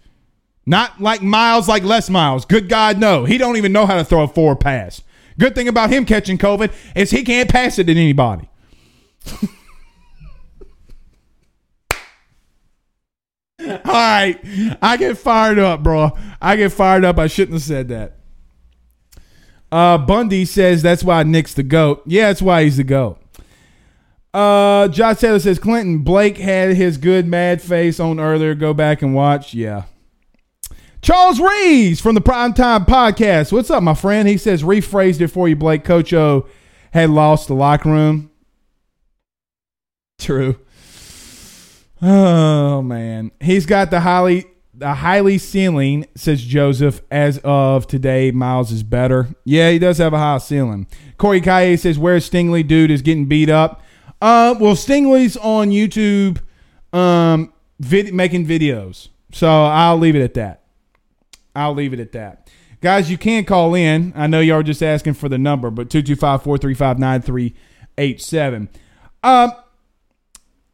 Not 0.66 1.02
like 1.02 1.22
miles 1.22 1.68
like 1.68 1.84
less 1.84 2.10
miles. 2.10 2.46
Good 2.46 2.70
God, 2.70 3.00
no. 3.00 3.26
He 3.26 3.38
don't 3.38 3.58
even 3.58 3.72
know 3.72 3.86
how 3.86 3.96
to 3.96 4.06
throw 4.06 4.24
a 4.24 4.28
forward 4.28 4.60
pass. 4.60 5.02
Good 5.40 5.56
thing 5.56 5.68
about 5.68 5.90
him 5.90 6.06
catching 6.06 6.38
COVID 6.38 6.72
is 6.96 7.10
he 7.10 7.24
can't 7.24 7.50
pass 7.50 7.80
it 7.80 7.86
to 7.86 7.92
anybody. 7.92 8.51
All 13.60 13.94
right. 13.94 14.40
I 14.82 14.98
get 14.98 15.18
fired 15.18 15.60
up, 15.60 15.84
bro. 15.84 16.18
I 16.42 16.56
get 16.56 16.72
fired 16.72 17.06
up. 17.06 17.20
I 17.20 17.28
shouldn't 17.28 17.54
have 17.54 17.64
said 17.64 17.90
that. 17.90 18.18
Uh, 19.72 19.98
Bundy 19.98 20.46
says 20.46 20.82
that's 20.82 21.04
why 21.04 21.24
Nick's 21.24 21.54
the 21.54 21.64
GOAT. 21.64 22.02
Yeah, 22.06 22.28
that's 22.28 22.42
why 22.42 22.64
he's 22.64 22.78
the 22.78 22.84
GOAT. 22.84 23.18
Uh, 24.34 24.88
Josh 24.88 25.20
Taylor 25.20 25.40
says 25.40 25.60
Clinton 25.60 26.00
Blake 26.00 26.38
had 26.38 26.76
his 26.76 26.98
good 26.98 27.28
mad 27.28 27.62
face 27.62 28.00
on 28.00 28.20
earlier. 28.20 28.56
Go 28.56 28.74
back 28.74 29.02
and 29.02 29.14
watch. 29.14 29.54
Yeah. 29.54 29.84
Charles 31.02 31.40
Reeves 31.40 32.00
from 32.00 32.16
the 32.16 32.22
Primetime 32.22 32.86
Podcast. 32.86 33.52
What's 33.52 33.70
up, 33.70 33.84
my 33.84 33.94
friend? 33.94 34.28
He 34.28 34.38
says 34.38 34.64
rephrased 34.64 35.22
it 35.22 35.30
for 35.30 35.48
you, 35.50 35.56
Blake. 35.56 35.84
Coach 35.84 36.14
O 36.14 36.48
had 36.92 37.10
lost 37.10 37.48
the 37.48 37.56
locker 37.56 37.90
room. 37.90 38.31
True. 40.22 40.56
Oh 42.02 42.82
man, 42.82 43.32
he's 43.40 43.66
got 43.66 43.90
the 43.90 44.00
highly 44.00 44.46
the 44.74 44.94
highly 44.94 45.38
ceiling, 45.38 46.06
says 46.16 46.44
Joseph. 46.44 47.02
As 47.12 47.40
of 47.44 47.88
today, 47.88 48.32
Myles 48.32 48.72
is 48.72 48.84
better. 48.84 49.30
Yeah, 49.46 49.72
he 49.72 49.80
does 49.80 49.98
have 49.98 50.14
a 50.14 50.18
high 50.18 50.38
ceiling. 50.38 50.88
Corey 51.18 51.42
Kaye 51.42 51.76
says, 51.76 51.98
"Where's 52.00 52.30
Stingley? 52.30 52.68
Dude 52.68 52.92
is 52.92 53.02
getting 53.02 53.26
beat 53.26 53.50
up." 53.50 53.82
Uh, 54.22 54.56
well, 54.60 54.76
Stingley's 54.76 55.38
on 55.38 55.70
YouTube, 55.72 56.40
um, 56.94 57.52
vid- 57.80 58.14
making 58.14 58.46
videos. 58.46 59.10
So 59.32 59.48
I'll 59.48 59.98
leave 59.98 60.16
it 60.16 60.22
at 60.22 60.36
that. 60.36 60.62
I'll 61.56 61.74
leave 61.74 61.94
it 61.94 62.00
at 62.00 62.12
that. 62.12 62.50
Guys, 62.82 63.10
you 63.10 63.18
can 63.18 63.44
call 63.46 63.74
in. 63.76 64.14
I 64.16 64.28
know 64.28 64.40
y'all 64.40 64.60
are 64.60 64.64
just 64.64 64.84
asking 64.84 65.14
for 65.16 65.30
the 65.30 65.38
number, 65.38 65.70
but 65.72 65.90
225 65.90 66.44
435 66.44 67.00
9387. 67.00 68.70
Um, 69.24 69.52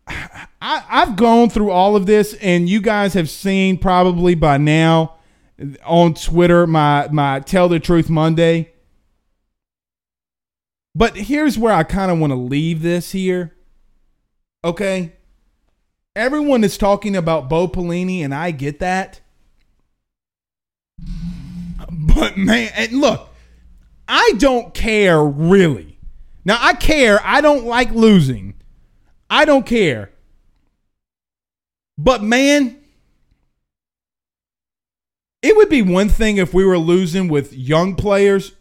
I, 0.07 0.83
I've 0.89 1.15
gone 1.15 1.49
through 1.49 1.71
all 1.71 1.95
of 1.95 2.05
this, 2.05 2.33
and 2.35 2.69
you 2.69 2.81
guys 2.81 3.13
have 3.13 3.29
seen 3.29 3.77
probably 3.77 4.35
by 4.35 4.57
now 4.57 5.15
on 5.85 6.13
Twitter 6.13 6.67
my 6.67 7.07
my 7.11 7.39
Tell 7.41 7.69
the 7.69 7.79
Truth 7.79 8.09
Monday. 8.09 8.71
But 10.95 11.15
here's 11.15 11.57
where 11.57 11.73
I 11.73 11.83
kind 11.83 12.11
of 12.11 12.17
want 12.19 12.31
to 12.31 12.37
leave 12.37 12.81
this 12.81 13.11
here. 13.11 13.55
Okay. 14.63 15.13
Everyone 16.15 16.63
is 16.63 16.77
talking 16.77 17.15
about 17.15 17.49
Bo 17.49 17.67
Pelini, 17.67 18.21
and 18.21 18.33
I 18.33 18.49
get 18.49 18.79
that. 18.79 19.21
But 21.91 22.37
man, 22.37 22.71
and 22.75 22.93
look, 22.93 23.29
I 24.07 24.33
don't 24.37 24.73
care 24.73 25.23
really. 25.23 25.99
Now 26.43 26.57
I 26.59 26.73
care. 26.73 27.19
I 27.23 27.41
don't 27.41 27.65
like 27.65 27.91
losing. 27.91 28.55
I 29.29 29.45
don't 29.45 29.65
care. 29.65 30.11
But 31.97 32.23
man, 32.23 32.77
it 35.41 35.55
would 35.55 35.69
be 35.69 35.81
one 35.81 36.09
thing 36.09 36.37
if 36.37 36.53
we 36.53 36.65
were 36.65 36.77
losing 36.77 37.27
with 37.27 37.53
young 37.53 37.95
players 37.95 38.53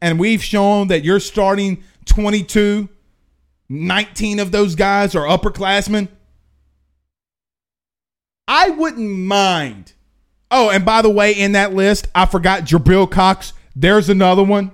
and 0.00 0.18
we've 0.18 0.42
shown 0.42 0.88
that 0.88 1.04
you're 1.04 1.20
starting 1.20 1.82
22, 2.06 2.88
19 3.68 4.38
of 4.38 4.50
those 4.52 4.74
guys 4.74 5.14
are 5.14 5.26
upperclassmen. 5.26 6.08
I 8.48 8.70
wouldn't 8.70 9.10
mind. 9.10 9.92
Oh, 10.50 10.70
and 10.70 10.84
by 10.84 11.02
the 11.02 11.10
way, 11.10 11.32
in 11.32 11.52
that 11.52 11.72
list, 11.74 12.08
I 12.14 12.26
forgot 12.26 12.64
Jabril 12.64 13.08
Cox. 13.08 13.52
There's 13.76 14.08
another 14.08 14.42
one. 14.42 14.72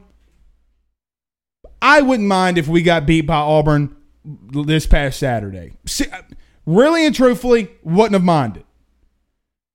I 1.82 2.00
wouldn't 2.00 2.28
mind 2.28 2.56
if 2.56 2.68
we 2.68 2.82
got 2.82 3.06
beat 3.06 3.22
by 3.22 3.37
Auburn 3.37 3.95
this 4.26 4.86
past 4.86 5.18
Saturday. 5.18 5.72
See, 5.86 6.06
uh, 6.08 6.22
really 6.64 7.06
and 7.06 7.14
truthfully, 7.14 7.70
wouldn't 7.82 8.14
have 8.14 8.24
minded. 8.24 8.64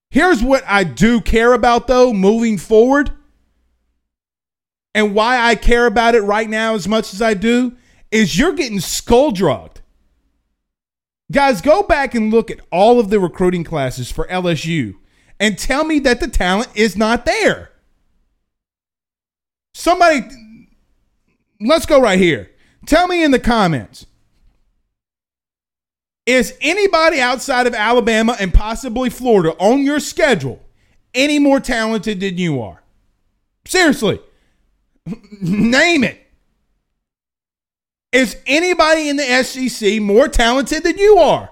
Here's 0.10 0.44
what 0.44 0.64
I 0.68 0.84
do 0.84 1.22
care 1.22 1.54
about, 1.54 1.88
though, 1.88 2.14
moving 2.14 2.58
forward, 2.58 3.12
and 4.94 5.16
why 5.16 5.40
I 5.40 5.56
care 5.56 5.86
about 5.86 6.16
it 6.16 6.22
right 6.22 6.50
now 6.50 6.76
as 6.76 6.88
much 6.88 7.14
as 7.14 7.22
I 7.22 7.34
do 7.34 7.78
is 8.12 8.38
you're 8.38 8.54
getting 8.54 8.82
skull 8.82 9.32
drugged. 9.32 9.82
Guys, 11.32 11.62
go 11.62 11.82
back 11.82 12.14
and 12.14 12.30
look 12.30 12.52
at 12.52 12.60
all 12.72 13.00
of 13.00 13.10
the 13.10 13.20
recruiting 13.20 13.64
classes 13.64 14.12
for 14.12 14.28
LSU 14.28 14.96
and 15.40 15.58
tell 15.58 15.86
me 15.86 16.00
that 16.00 16.20
the 16.20 16.28
talent 16.28 16.68
is 16.76 16.98
not 16.98 17.26
there. 17.26 17.72
Somebody 19.74 20.28
let's 21.62 21.86
go 21.86 22.02
right 22.02 22.20
here. 22.20 22.52
Tell 22.86 23.08
me 23.08 23.24
in 23.24 23.32
the 23.32 23.40
comments. 23.40 24.06
Is 26.26 26.56
anybody 26.62 27.20
outside 27.20 27.68
of 27.68 27.74
Alabama 27.74 28.36
and 28.40 28.54
possibly 28.54 29.10
Florida 29.10 29.56
on 29.60 29.84
your 29.84 30.00
schedule 30.00 30.62
any 31.14 31.40
more 31.40 31.60
talented 31.60 32.20
than 32.20 32.38
you 32.38 32.62
are? 32.62 32.84
Seriously. 33.66 34.20
Name 35.42 36.04
it. 36.04 36.20
Is 38.12 38.38
anybody 38.46 39.10
in 39.10 39.16
the 39.16 39.44
SEC 39.44 40.02
more 40.02 40.28
talented 40.28 40.84
than 40.84 40.98
you 40.98 41.18
are? 41.18 41.50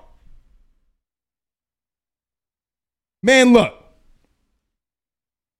Man, 3.24 3.54
look. 3.54 3.74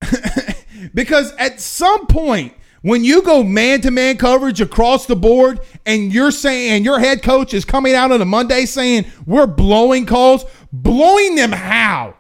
because 0.94 1.34
at 1.34 1.60
some 1.60 2.06
point, 2.08 2.54
when 2.82 3.04
you 3.04 3.22
go 3.22 3.44
man 3.44 3.82
to 3.82 3.92
man 3.92 4.18
coverage 4.18 4.62
across 4.62 5.06
the 5.06 5.16
board 5.16 5.60
and 5.86 6.14
you're 6.14 6.32
saying, 6.32 6.84
your 6.84 7.00
head 7.00 7.24
coach 7.24 7.54
is 7.54 7.66
coming 7.66 7.94
out 7.94 8.12
on 8.12 8.22
a 8.22 8.26
Monday 8.26 8.66
saying, 8.66 9.06
we're 9.26 9.48
blowing 9.48 10.06
calls, 10.06 10.46
blowing 10.72 11.36
them 11.36 11.52
how? 11.52 12.16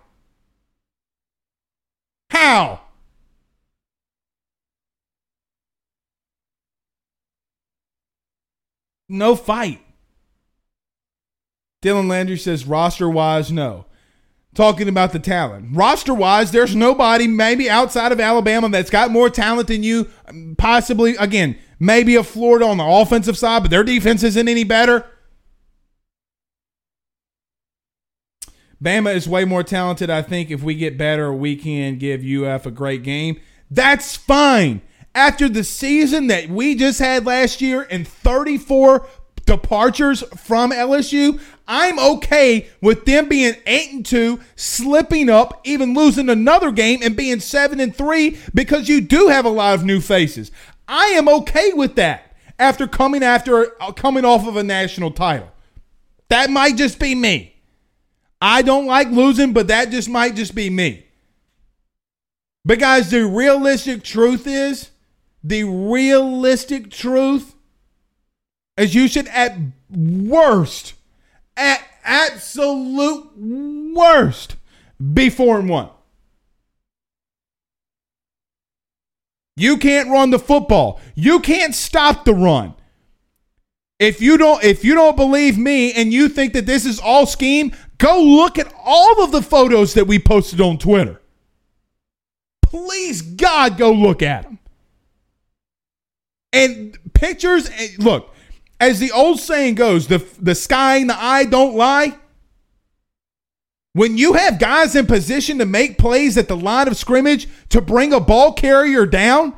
How? 2.29 2.81
No 9.07 9.35
fight. 9.35 9.81
Dylan 11.81 12.07
Landry 12.07 12.37
says 12.37 12.65
roster 12.65 13.09
wise, 13.09 13.51
no 13.51 13.85
talking 14.55 14.87
about 14.87 15.11
the 15.11 15.19
talent. 15.19 15.75
Roster 15.75 16.13
wise, 16.13 16.51
there's 16.51 16.75
nobody 16.75 17.27
maybe 17.27 17.69
outside 17.69 18.11
of 18.11 18.19
Alabama 18.19 18.69
that's 18.69 18.89
got 18.89 19.11
more 19.11 19.29
talent 19.29 19.67
than 19.67 19.83
you. 19.83 20.09
Possibly, 20.57 21.15
again, 21.17 21.57
maybe 21.79 22.15
a 22.15 22.23
Florida 22.23 22.65
on 22.65 22.77
the 22.77 22.85
offensive 22.85 23.37
side, 23.37 23.61
but 23.61 23.71
their 23.71 23.83
defense 23.83 24.23
isn't 24.23 24.47
any 24.47 24.63
better. 24.63 25.05
Bama 28.81 29.13
is 29.13 29.27
way 29.27 29.43
more 29.45 29.63
talented. 29.63 30.09
I 30.09 30.21
think 30.21 30.49
if 30.51 30.63
we 30.63 30.73
get 30.73 30.97
better, 30.97 31.33
we 31.33 31.55
can 31.55 31.97
give 31.97 32.23
UF 32.23 32.65
a 32.65 32.71
great 32.71 33.03
game. 33.03 33.39
That's 33.69 34.15
fine. 34.15 34.81
After 35.13 35.49
the 35.49 35.63
season 35.63 36.27
that 36.27 36.49
we 36.49 36.75
just 36.75 36.99
had 36.99 37.25
last 37.25 37.61
year 37.61 37.85
and 37.91 38.07
34 38.07 39.05
departures 39.49 40.23
from 40.37 40.71
LSU, 40.71 41.41
I'm 41.67 41.97
okay 41.97 42.69
with 42.81 43.05
them 43.05 43.27
being 43.27 43.55
8 43.65 43.91
and 43.91 44.05
2, 44.05 44.39
slipping 44.55 45.27
up, 45.27 45.61
even 45.63 45.95
losing 45.95 46.29
another 46.29 46.71
game 46.71 46.99
and 47.01 47.15
being 47.15 47.39
7 47.39 47.79
and 47.79 47.95
3 47.95 48.37
because 48.53 48.87
you 48.87 49.01
do 49.01 49.27
have 49.27 49.45
a 49.45 49.49
lot 49.49 49.73
of 49.73 49.83
new 49.83 50.01
faces. 50.01 50.51
I 50.87 51.07
am 51.07 51.27
okay 51.27 51.73
with 51.73 51.95
that 51.95 52.35
after 52.59 52.87
coming 52.87 53.23
after 53.23 53.75
uh, 53.81 53.91
coming 53.91 54.23
off 54.23 54.47
of 54.47 54.55
a 54.55 54.63
national 54.63 55.11
title. 55.11 55.51
That 56.29 56.51
might 56.51 56.75
just 56.75 56.99
be 56.99 57.15
me. 57.15 57.55
I 58.39 58.61
don't 58.61 58.85
like 58.85 59.09
losing, 59.09 59.51
but 59.51 59.67
that 59.69 59.89
just 59.89 60.09
might 60.09 60.35
just 60.35 60.53
be 60.53 60.69
me. 60.69 61.07
But 62.63 62.79
guys, 62.79 63.09
the 63.09 63.25
realistic 63.25 64.03
truth 64.03 64.45
is, 64.45 64.91
the 65.43 65.63
realistic 65.63 66.91
truth 66.91 67.55
is 68.79 68.95
you 68.95 69.07
should 69.07 69.27
at 69.27 69.57
worst 69.89 70.93
at 71.55 71.83
absolute 72.03 73.31
worst 73.37 74.55
be 75.13 75.29
four 75.29 75.59
and 75.59 75.69
one. 75.69 75.89
You 79.55 79.77
can't 79.77 80.09
run 80.09 80.29
the 80.29 80.39
football. 80.39 81.01
You 81.15 81.41
can't 81.41 81.75
stop 81.75 82.23
the 82.23 82.33
run. 82.33 82.75
If 83.99 84.21
you 84.21 84.37
don't 84.37 84.63
if 84.63 84.85
you 84.85 84.95
don't 84.95 85.17
believe 85.17 85.57
me 85.57 85.91
and 85.91 86.13
you 86.13 86.29
think 86.29 86.53
that 86.53 86.65
this 86.65 86.85
is 86.85 86.99
all 86.99 87.25
scheme, 87.25 87.75
go 87.97 88.21
look 88.21 88.57
at 88.57 88.73
all 88.81 89.21
of 89.21 89.33
the 89.33 89.41
photos 89.41 89.93
that 89.95 90.07
we 90.07 90.17
posted 90.17 90.61
on 90.61 90.77
Twitter. 90.77 91.21
Please 92.61 93.21
God 93.21 93.77
go 93.77 93.91
look 93.91 94.21
at 94.21 94.43
them. 94.43 94.59
And 96.53 96.97
pictures 97.13 97.69
look, 97.97 98.33
as 98.79 98.99
the 98.99 99.11
old 99.11 99.39
saying 99.39 99.75
goes, 99.75 100.07
the, 100.07 100.25
the 100.39 100.55
sky 100.55 100.97
and 100.97 101.09
the 101.09 101.21
eye 101.21 101.45
don't 101.45 101.75
lie. 101.75 102.17
When 103.93 104.17
you 104.17 104.33
have 104.33 104.59
guys 104.59 104.95
in 104.95 105.07
position 105.07 105.57
to 105.57 105.65
make 105.65 105.97
plays 105.97 106.37
at 106.37 106.47
the 106.47 106.55
line 106.55 106.87
of 106.87 106.95
scrimmage 106.95 107.47
to 107.69 107.81
bring 107.81 108.13
a 108.13 108.19
ball 108.19 108.53
carrier 108.53 109.05
down, 109.05 109.55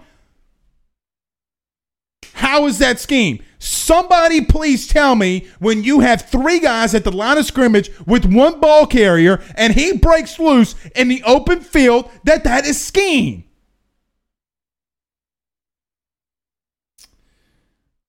how 2.34 2.66
is 2.66 2.80
that 2.80 3.00
scheme? 3.00 3.44
Somebody 3.60 4.44
please 4.44 4.88
tell 4.88 5.16
me 5.16 5.48
when 5.60 5.84
you 5.84 6.00
have 6.00 6.28
three 6.28 6.60
guys 6.60 6.96
at 6.96 7.04
the 7.04 7.12
line 7.12 7.38
of 7.38 7.46
scrimmage 7.46 7.92
with 8.08 8.26
one 8.26 8.60
ball 8.60 8.88
carrier 8.88 9.44
and 9.56 9.74
he 9.74 9.98
breaks 9.98 10.40
loose 10.40 10.74
in 10.96 11.08
the 11.10 11.22
open 11.24 11.60
field 11.60 12.10
that 12.24 12.44
that 12.46 12.66
is 12.66 12.84
scheme. 12.84 13.44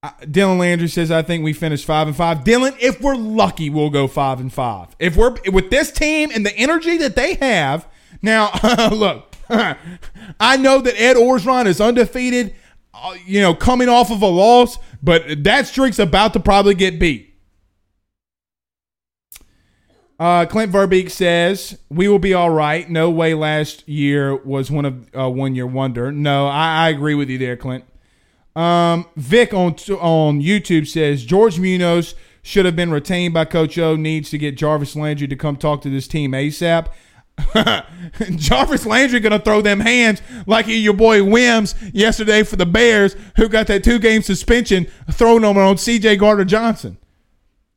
Dylan 0.02 0.58
Landry 0.58 0.88
says, 0.88 1.10
"I 1.10 1.22
think 1.22 1.44
we 1.44 1.52
finished 1.52 1.84
five 1.84 2.08
and 2.08 2.16
five. 2.16 2.38
Dylan, 2.38 2.74
if 2.80 3.00
we're 3.00 3.14
lucky, 3.14 3.70
we'll 3.70 3.90
go 3.90 4.08
five 4.08 4.40
and 4.40 4.52
five. 4.52 4.88
If 4.98 5.16
we're 5.16 5.36
with 5.52 5.70
this 5.70 5.92
team 5.92 6.30
and 6.34 6.44
the 6.44 6.56
energy 6.56 6.96
that 6.98 7.14
they 7.14 7.34
have. 7.34 7.86
Now, 8.20 8.50
look, 8.92 9.32
I 10.40 10.56
know 10.56 10.80
that 10.80 11.00
Ed 11.00 11.16
Orgeron 11.16 11.66
is 11.66 11.80
undefeated. 11.80 12.54
Uh, 12.94 13.14
you 13.26 13.40
know, 13.40 13.54
coming 13.54 13.88
off 13.88 14.10
of 14.10 14.22
a 14.22 14.26
loss, 14.26 14.78
but 15.02 15.44
that 15.44 15.66
streak's 15.66 15.98
about 15.98 16.32
to 16.34 16.40
probably 16.40 16.74
get 16.74 16.98
beat. 16.98 17.34
Uh, 20.18 20.46
Clint 20.46 20.70
Verbeek 20.70 21.10
says 21.10 21.78
we 21.88 22.06
will 22.06 22.20
be 22.20 22.32
all 22.32 22.50
right. 22.50 22.88
No 22.88 23.10
way 23.10 23.34
last 23.34 23.88
year 23.88 24.36
was 24.36 24.70
one 24.70 24.84
of 24.84 25.08
uh, 25.16 25.28
one 25.28 25.54
year 25.54 25.66
wonder. 25.66 26.12
No, 26.12 26.46
I, 26.46 26.86
I 26.86 26.88
agree 26.90 27.14
with 27.14 27.28
you 27.28 27.38
there, 27.38 27.56
Clint. 27.56 27.84
Um, 28.54 29.06
Vic 29.16 29.54
on 29.54 29.72
on 30.00 30.42
YouTube 30.42 30.86
says 30.86 31.24
George 31.24 31.58
Munoz 31.58 32.14
should 32.42 32.66
have 32.66 32.76
been 32.76 32.90
retained 32.90 33.32
by 33.32 33.44
Coach 33.44 33.78
O. 33.78 33.96
Needs 33.96 34.30
to 34.30 34.38
get 34.38 34.56
Jarvis 34.56 34.96
Landry 34.96 35.28
to 35.28 35.36
come 35.36 35.56
talk 35.56 35.80
to 35.82 35.90
this 35.90 36.06
team 36.08 36.32
ASAP. 36.32 36.88
Jarvis 38.36 38.84
Landry 38.84 39.20
gonna 39.20 39.38
throw 39.38 39.62
them 39.62 39.80
hands 39.80 40.20
like 40.46 40.66
your 40.68 40.92
boy 40.92 41.24
Wims 41.24 41.74
yesterday 41.92 42.42
for 42.42 42.56
the 42.56 42.66
Bears, 42.66 43.16
who 43.36 43.48
got 43.48 43.68
that 43.68 43.84
two 43.84 43.98
game 43.98 44.22
suspension 44.22 44.86
thrown 45.10 45.44
on 45.44 45.56
on 45.56 45.78
C.J. 45.78 46.16
Gardner 46.16 46.44
Johnson. 46.44 46.98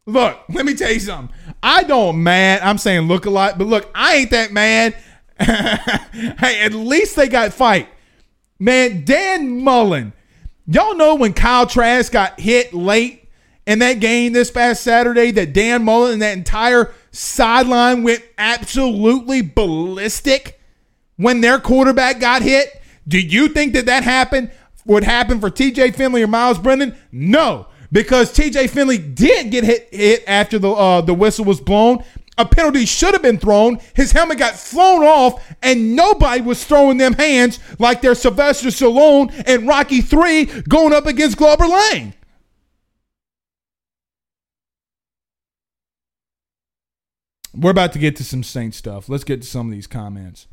Look, 0.06 0.38
let 0.50 0.66
me 0.66 0.76
tell 0.76 0.92
you 0.92 1.00
something. 1.00 1.36
I 1.64 1.84
don't 1.84 2.22
mad. 2.22 2.62
I'm 2.62 2.78
saying 2.78 3.08
look 3.08 3.26
a 3.26 3.30
lot, 3.30 3.58
but 3.58 3.66
look, 3.66 3.90
I 3.96 4.16
ain't 4.16 4.32
that 4.32 4.52
mad. 4.52 4.96
hey, 5.40 6.62
at 6.62 6.74
least 6.74 7.16
they 7.16 7.28
got 7.28 7.54
fight. 7.54 7.90
Man, 8.60 9.04
Dan 9.04 9.62
Mullen 9.64 10.14
Y'all 10.68 10.96
know 10.96 11.16
when 11.16 11.34
Kyle 11.34 11.68
Trask 11.68 12.12
got 12.12 12.40
hit 12.40 12.74
late 12.74 13.30
in 13.68 13.80
that 13.80 14.00
game 14.00 14.34
this 14.34 14.50
past 14.50 14.84
Saturday 14.84 15.32
that 15.32 15.54
Dan 15.54 15.84
Mullen 15.84 16.14
and 16.14 16.22
that 16.22 16.38
entire 16.38 16.94
sideline 17.12 18.04
went 18.04 18.24
absolutely 18.38 19.42
ballistic 19.42 20.60
when 21.18 21.42
their 21.42 21.60
quarterback 21.60 22.20
got 22.20 22.42
hit? 22.42 22.82
Do 23.08 23.20
you 23.20 23.50
think 23.50 23.74
that 23.74 23.86
that 23.86 24.04
happened 24.04 24.52
would 24.86 25.04
happen 25.04 25.40
for 25.40 25.50
TJ 25.50 25.96
Finley 25.96 26.24
or 26.24 26.28
Myles 26.28 26.58
Brennan? 26.58 26.96
No, 27.12 27.68
because 27.92 28.34
TJ 28.34 28.70
Finley 28.70 28.98
did 28.98 29.52
get 29.52 29.64
hit, 29.64 29.90
hit 29.92 30.24
after 30.28 30.58
the 30.58 30.72
uh, 30.72 31.02
the 31.02 31.14
whistle 31.14 31.46
was 31.46 31.62
blown, 31.62 32.04
a 32.38 32.46
penalty 32.46 32.86
should 32.86 33.14
have 33.14 33.22
been 33.22 33.38
thrown. 33.38 33.80
His 33.94 34.12
helmet 34.12 34.38
got 34.38 34.56
flown 34.56 35.04
off, 35.04 35.56
and 35.62 35.96
nobody 35.96 36.42
was 36.42 36.64
throwing 36.64 36.98
them 36.98 37.14
hands 37.14 37.60
like 37.80 38.02
they're 38.02 38.16
Sylvester 38.16 38.70
Stallone 38.70 39.32
and 39.48 39.68
Rocky 39.68 40.02
3 40.02 40.46
going 40.68 40.94
up 40.94 41.06
against 41.06 41.38
Clubber 41.38 41.68
Lang. 41.68 42.14
We're 47.54 47.72
about 47.72 47.94
to 47.94 48.00
get 48.00 48.18
to 48.18 48.24
some 48.24 48.44
Saint 48.44 48.76
stuff. 48.76 49.08
Let's 49.08 49.24
get 49.24 49.42
to 49.42 49.48
some 49.48 49.68
of 49.68 49.72
these 49.72 49.88
comments. 49.88 50.48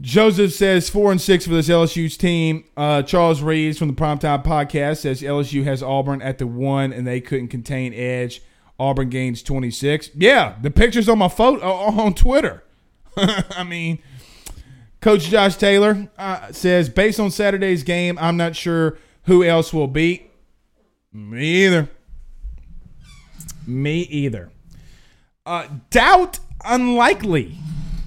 Joseph 0.00 0.52
says 0.52 0.88
four 0.88 1.10
and 1.10 1.20
six 1.20 1.44
for 1.46 1.52
this 1.52 1.68
LSU's 1.68 2.16
team. 2.16 2.64
Uh, 2.76 3.02
Charles 3.02 3.42
Reeves 3.42 3.78
from 3.78 3.88
the 3.88 3.94
Primetime 3.94 4.42
Podcast 4.42 4.98
says 4.98 5.20
LSU 5.20 5.64
has 5.64 5.82
Auburn 5.82 6.22
at 6.22 6.38
the 6.38 6.46
one 6.46 6.92
and 6.92 7.06
they 7.06 7.20
couldn't 7.20 7.48
contain 7.48 7.92
Edge. 7.92 8.40
Auburn 8.80 9.10
gains 9.10 9.42
26. 9.42 10.10
Yeah, 10.14 10.56
the 10.62 10.70
picture's 10.70 11.06
on 11.06 11.18
my 11.18 11.28
photo 11.28 11.66
on 11.66 12.14
Twitter. 12.14 12.64
I 13.16 13.62
mean, 13.62 13.98
Coach 15.02 15.24
Josh 15.24 15.56
Taylor 15.56 16.08
uh, 16.16 16.50
says, 16.50 16.88
based 16.88 17.20
on 17.20 17.30
Saturday's 17.30 17.82
game, 17.82 18.18
I'm 18.18 18.38
not 18.38 18.56
sure 18.56 18.96
who 19.24 19.44
else 19.44 19.74
will 19.74 19.86
beat. 19.86 20.30
Me 21.12 21.66
either. 21.66 21.90
Me 23.66 24.00
either. 24.00 24.50
Uh, 25.44 25.66
doubt 25.90 26.38
unlikely 26.64 27.58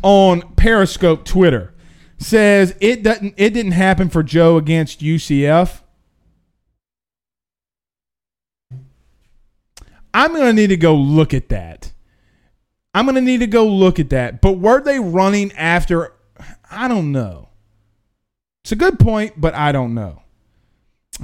on 0.01 0.41
Periscope 0.55 1.23
Twitter 1.23 1.71
says 2.17 2.75
it 2.79 3.03
doesn't. 3.03 3.35
It 3.37 3.53
didn't 3.53 3.73
happen 3.73 4.09
for 4.09 4.23
Joe 4.23 4.57
against 4.57 5.01
UCF. 5.01 5.81
I'm 10.13 10.33
going 10.33 10.45
to 10.45 10.53
need 10.53 10.67
to 10.67 10.77
go 10.77 10.95
look 10.95 11.33
at 11.33 11.49
that. 11.49 11.91
I'm 12.93 13.05
going 13.05 13.15
to 13.15 13.21
need 13.21 13.39
to 13.39 13.47
go 13.47 13.65
look 13.65 13.99
at 13.99 14.11
that. 14.11 14.41
But 14.41 14.53
were 14.53 14.81
they 14.81 14.99
running 14.99 15.51
after? 15.53 16.13
I 16.69 16.87
don't 16.87 17.11
know. 17.11 17.49
It's 18.63 18.71
a 18.71 18.77
good 18.77 18.99
point, 18.99 19.41
but 19.41 19.53
I 19.55 19.71
don't 19.71 19.93
know. 19.93 20.21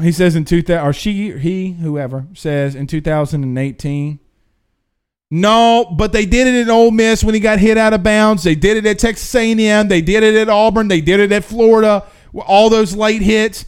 He 0.02 0.12
says 0.12 0.36
in 0.36 0.46
2000, 0.46 0.86
or 0.86 0.94
she, 0.94 1.38
he, 1.38 1.72
whoever 1.72 2.28
says 2.34 2.76
in 2.76 2.88
2018. 2.88 4.20
No, 5.32 5.86
but 5.96 6.12
they 6.12 6.26
did 6.26 6.48
it 6.48 6.62
at 6.62 6.70
Ole 6.70 6.92
Miss 6.92 7.24
when 7.24 7.36
he 7.36 7.40
got 7.40 7.60
hit 7.60 7.78
out 7.78 7.94
of 7.94 8.02
bounds. 8.02 8.44
They 8.44 8.56
did 8.56 8.78
it 8.78 8.86
at 8.86 8.98
Texas 8.98 9.34
A&M. 9.36 9.88
They 9.88 10.02
did 10.02 10.24
it 10.24 10.36
at 10.36 10.50
Auburn. 10.50 10.88
They 10.88 11.02
did 11.02 11.20
it 11.20 11.32
at 11.32 11.44
Florida. 11.44 12.06
All 12.34 12.70
those 12.70 12.96
late 12.96 13.22
hits. 13.22 13.66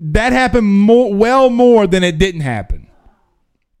That 0.00 0.32
happened 0.32 0.66
more, 0.66 1.14
well 1.14 1.50
more 1.50 1.86
than 1.86 2.02
it 2.02 2.18
didn't 2.18 2.40
happen. 2.40 2.85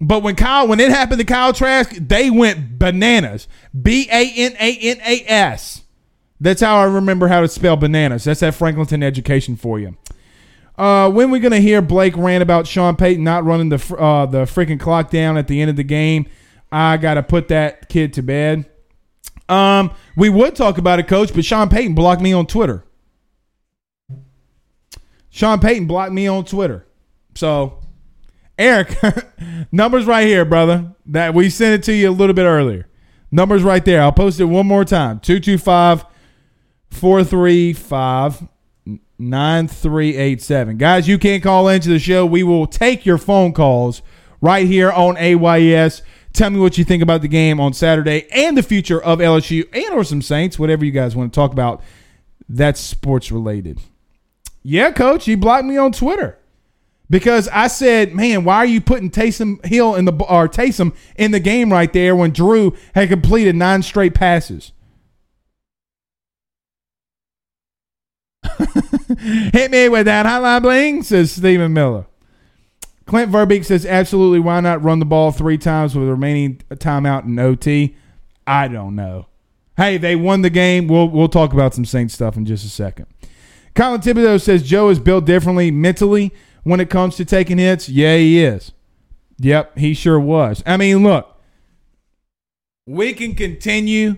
But 0.00 0.22
when 0.22 0.36
Kyle, 0.36 0.68
when 0.68 0.80
it 0.80 0.90
happened 0.90 1.20
to 1.20 1.24
Kyle 1.24 1.52
Trask, 1.52 1.90
they 1.94 2.30
went 2.30 2.78
bananas. 2.78 3.48
B 3.80 4.08
A 4.10 4.32
N 4.36 4.56
A 4.58 4.78
N 4.78 5.00
A 5.00 5.24
S. 5.26 5.82
That's 6.38 6.60
how 6.60 6.76
I 6.76 6.84
remember 6.84 7.28
how 7.28 7.40
to 7.40 7.48
spell 7.48 7.76
bananas. 7.76 8.24
That's 8.24 8.40
that 8.40 8.54
Franklinton 8.54 9.02
education 9.02 9.56
for 9.56 9.78
you. 9.78 9.96
Uh, 10.76 11.10
when 11.10 11.30
we 11.30 11.40
gonna 11.40 11.60
hear 11.60 11.80
Blake 11.80 12.14
rant 12.16 12.42
about 12.42 12.66
Sean 12.66 12.96
Payton 12.96 13.24
not 13.24 13.44
running 13.44 13.70
the 13.70 13.96
uh, 13.96 14.26
the 14.26 14.42
freaking 14.42 14.78
clock 14.78 15.10
down 15.10 15.38
at 15.38 15.48
the 15.48 15.60
end 15.60 15.70
of 15.70 15.76
the 15.76 15.84
game? 15.84 16.26
I 16.70 16.98
gotta 16.98 17.22
put 17.22 17.48
that 17.48 17.88
kid 17.88 18.12
to 18.14 18.22
bed. 18.22 18.68
Um, 19.48 19.94
we 20.16 20.28
would 20.28 20.54
talk 20.54 20.76
about 20.76 20.98
it, 20.98 21.08
Coach, 21.08 21.32
but 21.32 21.44
Sean 21.44 21.70
Payton 21.70 21.94
blocked 21.94 22.20
me 22.20 22.32
on 22.32 22.46
Twitter. 22.46 22.84
Sean 25.30 25.60
Payton 25.60 25.86
blocked 25.86 26.12
me 26.12 26.26
on 26.26 26.44
Twitter. 26.44 26.86
So, 27.34 27.78
Eric, 28.58 28.96
numbers 29.72 30.06
right 30.06 30.26
here, 30.26 30.44
brother. 30.44 30.92
That 31.06 31.34
we 31.34 31.50
sent 31.50 31.74
it 31.74 31.82
to 31.84 31.92
you 31.92 32.10
a 32.10 32.12
little 32.12 32.34
bit 32.34 32.44
earlier. 32.44 32.88
Numbers 33.30 33.62
right 33.62 33.84
there. 33.84 34.02
I'll 34.02 34.12
post 34.12 34.40
it 34.40 34.44
one 34.44 34.66
more 34.66 34.84
time. 34.84 35.20
225 35.20 36.04
435 36.90 38.48
9387. 39.18 40.76
Guys, 40.78 41.08
you 41.08 41.18
can't 41.18 41.42
call 41.42 41.68
into 41.68 41.88
the 41.88 41.98
show. 41.98 42.24
We 42.26 42.42
will 42.42 42.66
take 42.66 43.06
your 43.06 43.18
phone 43.18 43.52
calls 43.52 44.02
right 44.40 44.66
here 44.66 44.90
on 44.90 45.16
AYS. 45.16 46.02
Tell 46.32 46.50
me 46.50 46.60
what 46.60 46.76
you 46.76 46.84
think 46.84 47.02
about 47.02 47.22
the 47.22 47.28
game 47.28 47.60
on 47.60 47.72
Saturday 47.72 48.26
and 48.30 48.56
the 48.56 48.62
future 48.62 49.02
of 49.02 49.20
LSU 49.20 49.66
and 49.72 49.94
or 49.94 50.04
some 50.04 50.20
Saints, 50.20 50.58
whatever 50.58 50.84
you 50.84 50.92
guys 50.92 51.16
want 51.16 51.32
to 51.32 51.34
talk 51.34 51.52
about. 51.52 51.82
That's 52.48 52.80
sports 52.80 53.32
related. 53.32 53.80
Yeah, 54.62 54.90
coach, 54.92 55.24
he 55.24 55.34
blocked 55.34 55.64
me 55.64 55.76
on 55.76 55.92
Twitter 55.92 56.38
because 57.08 57.48
I 57.48 57.68
said, 57.68 58.14
"Man, 58.14 58.44
why 58.44 58.56
are 58.56 58.66
you 58.66 58.80
putting 58.80 59.10
Taysom 59.10 59.64
Hill 59.64 59.94
in 59.94 60.04
the 60.04 60.12
or 60.12 60.48
Taysom 60.48 60.94
in 61.16 61.30
the 61.30 61.40
game 61.40 61.72
right 61.72 61.92
there 61.92 62.16
when 62.16 62.30
Drew 62.30 62.74
had 62.94 63.08
completed 63.08 63.56
nine 63.56 63.82
straight 63.82 64.14
passes?" 64.14 64.72
Hit 69.18 69.70
me 69.70 69.88
with 69.88 70.06
that 70.06 70.26
hotline 70.26 70.62
bling, 70.62 71.02
says 71.02 71.32
Stephen 71.32 71.72
Miller. 71.72 72.06
Clint 73.06 73.30
Verbeek 73.30 73.64
says, 73.64 73.86
absolutely, 73.86 74.40
why 74.40 74.60
not 74.60 74.82
run 74.82 74.98
the 74.98 75.04
ball 75.04 75.30
three 75.30 75.58
times 75.58 75.94
with 75.94 76.06
the 76.06 76.10
remaining 76.10 76.60
timeout 76.70 77.24
in 77.24 77.38
OT? 77.38 77.94
I 78.46 78.66
don't 78.66 78.96
know. 78.96 79.26
Hey, 79.76 79.96
they 79.96 80.16
won 80.16 80.42
the 80.42 80.50
game. 80.50 80.88
We'll 80.88 81.08
we'll 81.08 81.28
talk 81.28 81.52
about 81.52 81.74
some 81.74 81.84
Saints 81.84 82.14
stuff 82.14 82.36
in 82.36 82.46
just 82.46 82.64
a 82.64 82.68
second. 82.68 83.06
Colin 83.74 84.00
Thibodeau 84.00 84.40
says 84.40 84.62
Joe 84.62 84.88
is 84.88 84.98
built 84.98 85.26
differently 85.26 85.70
mentally 85.70 86.32
when 86.66 86.80
it 86.80 86.90
comes 86.90 87.14
to 87.14 87.24
taking 87.24 87.58
hits. 87.58 87.88
Yeah, 87.88 88.16
he 88.16 88.42
is. 88.42 88.72
Yep, 89.38 89.78
he 89.78 89.94
sure 89.94 90.18
was. 90.18 90.64
I 90.66 90.76
mean, 90.76 91.04
look, 91.04 91.32
we 92.88 93.12
can 93.12 93.36
continue 93.36 94.16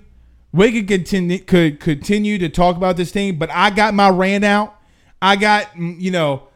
we 0.51 0.72
could 0.72 0.88
continue 0.88 1.40
could 1.40 1.78
continue 1.78 2.38
to 2.38 2.49
talk 2.49 2.76
about 2.76 2.96
this 2.96 3.12
team, 3.12 3.36
but 3.36 3.51
I 3.51 3.68
got 3.68 3.92
my 3.92 4.09
rant 4.09 4.46
out. 4.46 4.74
I 5.20 5.36
got 5.36 5.66
mm, 5.72 6.01
you 6.01 6.11
know 6.11 6.49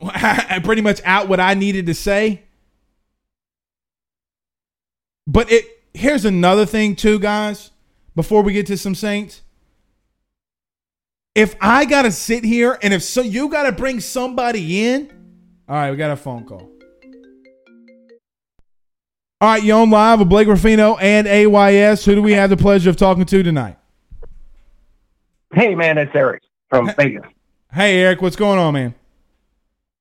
pretty 0.62 0.82
much 0.82 1.00
out 1.04 1.28
what 1.28 1.40
I 1.40 1.54
needed 1.54 1.86
to 1.86 1.94
say. 1.94 2.44
But 5.26 5.50
it 5.50 5.64
here's 5.92 6.24
another 6.24 6.66
thing 6.66 6.94
too, 6.94 7.18
guys. 7.18 7.72
Before 8.14 8.42
we 8.42 8.52
get 8.52 8.68
to 8.68 8.76
some 8.76 8.94
Saints, 8.94 9.42
if 11.38 11.54
I 11.60 11.84
gotta 11.84 12.10
sit 12.10 12.42
here 12.42 12.76
and 12.82 12.92
if 12.92 13.00
so, 13.00 13.22
you 13.22 13.48
gotta 13.48 13.70
bring 13.70 14.00
somebody 14.00 14.88
in. 14.88 15.08
All 15.68 15.76
right, 15.76 15.92
we 15.92 15.96
got 15.96 16.10
a 16.10 16.16
phone 16.16 16.44
call. 16.44 16.68
All 19.40 19.50
right, 19.50 19.62
you 19.62 19.72
on 19.72 19.88
live 19.88 20.18
with 20.18 20.28
Blake 20.28 20.48
Ruffino 20.48 20.96
and 20.96 21.28
AYS. 21.28 22.04
Who 22.04 22.16
do 22.16 22.22
we 22.22 22.32
have 22.32 22.50
the 22.50 22.56
pleasure 22.56 22.90
of 22.90 22.96
talking 22.96 23.24
to 23.24 23.42
tonight? 23.44 23.76
Hey, 25.54 25.76
man, 25.76 25.96
it's 25.96 26.10
Eric 26.12 26.42
from 26.68 26.92
Vegas. 26.96 27.22
Hey, 27.72 28.00
Eric, 28.00 28.20
what's 28.20 28.34
going 28.34 28.58
on, 28.58 28.74
man? 28.74 28.94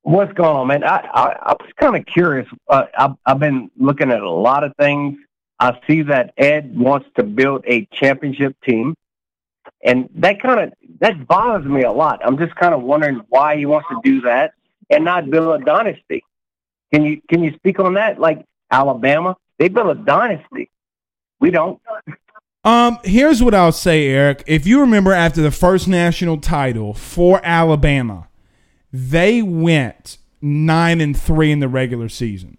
What's 0.02 0.34
going 0.34 0.58
on, 0.58 0.68
man? 0.68 0.84
I 0.84 1.08
I, 1.14 1.36
I 1.40 1.54
was 1.60 1.70
kind 1.80 1.96
of 1.96 2.06
curious. 2.08 2.48
Uh, 2.68 2.86
I've, 2.98 3.12
I've 3.28 3.40
been 3.40 3.70
looking 3.78 4.10
at 4.10 4.22
a 4.22 4.32
lot 4.32 4.64
of 4.64 4.76
things. 4.78 5.20
I 5.60 5.80
see 5.86 6.02
that 6.04 6.34
Ed 6.36 6.76
wants 6.76 7.08
to 7.18 7.24
build 7.24 7.64
a 7.68 7.86
championship 7.92 8.56
team, 8.66 8.96
and 9.84 10.10
that 10.16 10.42
kind 10.42 10.62
of 10.62 10.74
that 11.00 11.28
bothers 11.28 11.66
me 11.66 11.84
a 11.84 11.92
lot. 11.92 12.22
I'm 12.24 12.38
just 12.38 12.56
kind 12.56 12.74
of 12.74 12.82
wondering 12.82 13.22
why 13.30 13.58
he 13.58 13.66
wants 13.66 13.88
to 13.90 14.00
do 14.04 14.22
that 14.22 14.54
and 14.90 15.04
not 15.06 15.30
build 15.30 15.62
a 15.62 15.64
dynasty. 15.64 16.24
Can 16.94 17.04
you 17.04 17.22
can 17.30 17.44
you 17.44 17.54
speak 17.56 17.80
on 17.80 17.96
that? 17.96 18.20
Like 18.20 18.46
Alabama. 18.72 19.36
They 19.60 19.70
built 19.70 19.90
a 19.90 19.96
dynasty. 19.96 20.70
We 21.40 21.52
don't. 21.52 21.82
Um, 22.64 23.00
here's 23.04 23.42
what 23.42 23.54
I'll 23.54 23.72
say, 23.72 24.08
Eric. 24.08 24.44
If 24.46 24.68
you 24.68 24.82
remember 24.82 25.14
after 25.14 25.42
the 25.42 25.52
first 25.52 25.88
national 25.88 26.38
title 26.38 26.94
for 26.94 27.40
Alabama, 27.44 28.28
they 28.92 29.42
went 29.42 30.18
nine 30.42 31.02
and 31.02 31.18
three 31.18 31.52
in 31.52 31.60
the 31.60 31.68
regular 31.68 32.10
season. 32.10 32.58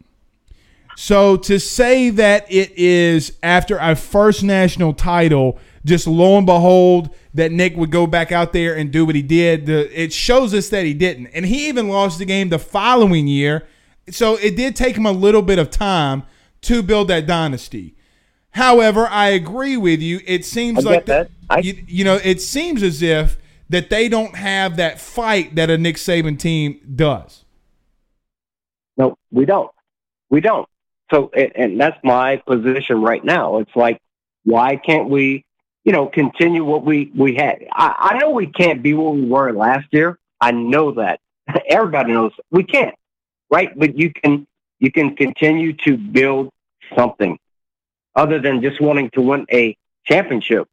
So 0.96 1.36
to 1.36 1.60
say 1.60 2.10
that 2.10 2.50
it 2.50 2.72
is 2.76 3.38
after 3.42 3.80
our 3.80 3.94
first 3.94 4.42
national 4.42 4.94
title, 4.94 5.58
just 5.88 6.06
lo 6.06 6.36
and 6.36 6.46
behold, 6.46 7.14
that 7.34 7.50
Nick 7.50 7.76
would 7.76 7.90
go 7.90 8.06
back 8.06 8.30
out 8.30 8.52
there 8.52 8.76
and 8.76 8.90
do 8.92 9.04
what 9.04 9.14
he 9.14 9.22
did, 9.22 9.66
the, 9.66 10.00
it 10.00 10.12
shows 10.12 10.54
us 10.54 10.68
that 10.68 10.84
he 10.84 10.94
didn't. 10.94 11.26
And 11.28 11.46
he 11.46 11.68
even 11.68 11.88
lost 11.88 12.18
the 12.18 12.24
game 12.24 12.50
the 12.50 12.58
following 12.58 13.26
year 13.26 13.66
so 14.10 14.36
it 14.36 14.56
did 14.56 14.76
take 14.76 14.96
him 14.96 15.06
a 15.06 15.12
little 15.12 15.42
bit 15.42 15.58
of 15.58 15.70
time 15.70 16.24
to 16.62 16.82
build 16.82 17.08
that 17.08 17.26
dynasty. 17.26 17.94
However, 18.50 19.06
I 19.06 19.28
agree 19.28 19.76
with 19.76 20.00
you. 20.00 20.20
It 20.26 20.44
seems 20.44 20.84
like 20.84 21.06
that. 21.06 21.30
I, 21.50 21.58
you, 21.58 21.84
you 21.86 22.04
know, 22.04 22.18
it 22.22 22.40
seems 22.40 22.82
as 22.82 23.02
if 23.02 23.38
that 23.68 23.90
they 23.90 24.08
don't 24.08 24.34
have 24.34 24.76
that 24.76 25.00
fight 25.00 25.54
that 25.56 25.70
a 25.70 25.78
Nick 25.78 25.96
Saban 25.96 26.38
team 26.38 26.80
does. 26.96 27.44
No, 28.96 29.16
we 29.30 29.44
don't. 29.44 29.70
We 30.30 30.40
don't. 30.40 30.68
So, 31.12 31.30
and, 31.34 31.52
and 31.54 31.80
that's 31.80 31.98
my 32.02 32.36
position 32.46 33.00
right 33.00 33.24
now. 33.24 33.58
It's 33.58 33.74
like, 33.76 34.00
why 34.44 34.76
can't 34.76 35.08
we, 35.08 35.44
you 35.88 35.92
know, 35.92 36.06
continue 36.06 36.64
what 36.64 36.84
we 36.84 37.10
we 37.16 37.34
had? 37.34 37.66
I, 37.72 38.12
I 38.14 38.18
know 38.18 38.30
we 38.30 38.46
can't 38.46 38.82
be 38.82 38.94
what 38.94 39.14
we 39.14 39.24
were 39.24 39.52
last 39.52 39.88
year. 39.90 40.18
I 40.40 40.52
know 40.52 40.92
that. 40.92 41.20
Everybody 41.68 42.12
knows 42.12 42.32
we 42.50 42.62
can't 42.62 42.94
right? 43.50 43.76
But 43.78 43.98
you 43.98 44.12
can 44.12 44.46
you 44.78 44.92
can 44.92 45.16
continue 45.16 45.72
to 45.84 45.96
build 45.96 46.50
something 46.96 47.38
other 48.14 48.40
than 48.40 48.62
just 48.62 48.80
wanting 48.80 49.10
to 49.10 49.22
win 49.22 49.46
a 49.52 49.76
championship. 50.04 50.68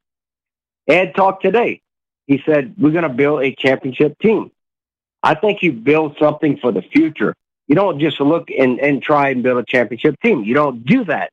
Ed 0.87 1.15
talked 1.15 1.43
today. 1.43 1.81
He 2.27 2.41
said 2.45 2.75
we're 2.77 2.91
going 2.91 3.03
to 3.03 3.09
build 3.09 3.43
a 3.43 3.53
championship 3.55 4.17
team. 4.19 4.51
I 5.21 5.35
think 5.35 5.63
you 5.63 5.71
build 5.71 6.17
something 6.19 6.57
for 6.57 6.71
the 6.71 6.81
future. 6.81 7.35
You 7.67 7.75
don't 7.75 7.99
just 7.99 8.19
look 8.19 8.49
and, 8.51 8.79
and 8.79 9.01
try 9.01 9.29
and 9.29 9.41
build 9.41 9.57
a 9.57 9.65
championship 9.65 10.19
team. 10.21 10.43
You 10.43 10.53
don't 10.53 10.85
do 10.85 11.05
that. 11.05 11.31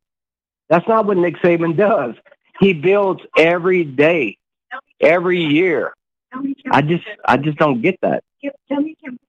That's 0.71 0.89
not 0.89 1.05
what 1.05 1.19
Nick 1.19 1.37
Saban 1.37 1.77
does. 1.77 2.15
He 2.63 2.73
builds 2.73 3.21
every 3.37 3.83
day, 3.83 4.39
every 5.01 5.43
year. 5.43 5.93
I 6.71 6.81
just 6.81 7.05
I 7.25 7.37
just 7.37 7.59
don't 7.59 7.83
get 7.83 8.01
that. 8.03 8.23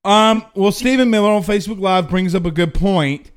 Um. 0.06 0.46
Well, 0.54 0.72
Stephen 0.72 1.10
Miller 1.10 1.32
on 1.32 1.42
Facebook 1.42 1.80
Live 1.80 2.10
brings 2.10 2.36
up 2.36 2.46
a 2.46 2.52
good 2.52 2.76
point. 2.76 3.32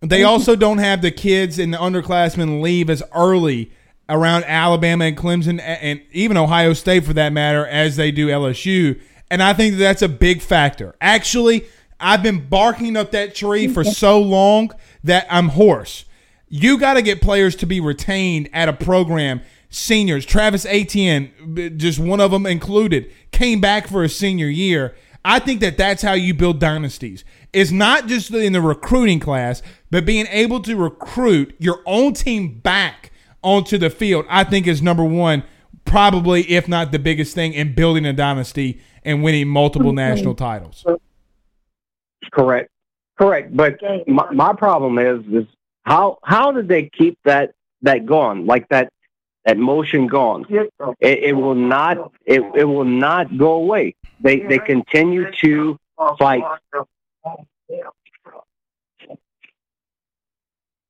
They 0.00 0.22
also 0.22 0.56
don't 0.56 0.78
have 0.78 1.02
the 1.02 1.10
kids 1.10 1.58
and 1.58 1.72
the 1.72 1.76
underclassmen 1.76 2.62
leave 2.62 2.88
as 2.88 3.02
early 3.14 3.72
around 4.08 4.44
Alabama 4.44 5.04
and 5.04 5.16
Clemson 5.18 5.60
and 5.60 6.00
even 6.12 6.38
Ohio 6.38 6.72
State 6.72 7.04
for 7.04 7.12
that 7.12 7.32
matter 7.34 7.66
as 7.66 7.96
they 7.96 8.10
do 8.10 8.28
LSU. 8.28 8.98
And 9.30 9.42
I 9.42 9.52
think 9.52 9.74
that 9.74 9.80
that's 9.80 10.02
a 10.02 10.08
big 10.08 10.40
factor. 10.40 10.94
Actually, 11.00 11.66
I've 12.00 12.22
been 12.22 12.48
barking 12.48 12.96
up 12.96 13.10
that 13.10 13.34
tree 13.34 13.68
for 13.68 13.84
so 13.84 14.18
long 14.18 14.72
that 15.04 15.26
I'm 15.28 15.50
hoarse. 15.50 16.05
You 16.48 16.78
got 16.78 16.94
to 16.94 17.02
get 17.02 17.20
players 17.20 17.56
to 17.56 17.66
be 17.66 17.80
retained 17.80 18.48
at 18.52 18.68
a 18.68 18.72
program. 18.72 19.40
Seniors, 19.68 20.24
Travis 20.24 20.64
Etienne, 20.64 21.74
just 21.76 21.98
one 21.98 22.20
of 22.20 22.30
them 22.30 22.46
included, 22.46 23.10
came 23.32 23.60
back 23.60 23.88
for 23.88 24.04
a 24.04 24.08
senior 24.08 24.46
year 24.46 24.94
I 25.26 25.40
think 25.40 25.60
that 25.60 25.76
that's 25.76 26.02
how 26.02 26.12
you 26.12 26.34
build 26.34 26.60
dynasties. 26.60 27.24
It's 27.52 27.72
not 27.72 28.06
just 28.06 28.30
in 28.32 28.52
the 28.52 28.60
recruiting 28.60 29.18
class. 29.18 29.60
but 29.90 30.06
being 30.06 30.26
able 30.30 30.60
to 30.62 30.76
recruit 30.76 31.56
your 31.58 31.80
own 31.84 32.12
team 32.12 32.60
back 32.60 33.10
onto 33.42 33.76
the 33.76 33.90
field, 33.90 34.24
I 34.28 34.44
think 34.44 34.68
is 34.68 34.80
number 34.80 35.04
one, 35.04 35.42
probably 35.84 36.42
if 36.50 36.68
not 36.68 36.92
the 36.92 37.00
biggest 37.00 37.34
thing 37.34 37.54
in 37.54 37.74
building 37.74 38.06
a 38.06 38.12
dynasty 38.12 38.80
and 39.04 39.24
winning 39.24 39.48
multiple 39.48 39.92
national 39.92 40.36
titles. 40.36 40.84
Correct. 42.32 42.70
Correct. 43.18 43.56
But 43.56 43.80
my, 44.06 44.30
my 44.32 44.52
problem 44.52 44.98
is 44.98 45.26
is 45.26 45.48
how 45.86 46.18
how 46.24 46.52
did 46.52 46.68
they 46.68 46.90
keep 46.90 47.18
that 47.24 47.54
that 47.82 48.04
going 48.04 48.44
like 48.44 48.68
that 48.70 48.92
that 49.44 49.56
motion 49.56 50.08
going? 50.08 50.44
It, 50.50 50.72
it 51.00 51.32
will 51.32 51.54
not 51.54 52.12
it, 52.26 52.42
it 52.54 52.64
will 52.64 52.84
not 52.84 53.38
go 53.38 53.52
away. 53.52 53.94
They 54.20 54.40
they 54.40 54.58
continue 54.58 55.30
to 55.42 55.78
fight. 56.18 56.42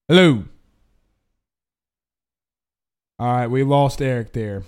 Hello. 0.09 0.45
All 3.19 3.33
right, 3.33 3.47
we 3.47 3.65
lost 3.65 4.03
Eric 4.03 4.33
there. 4.33 4.63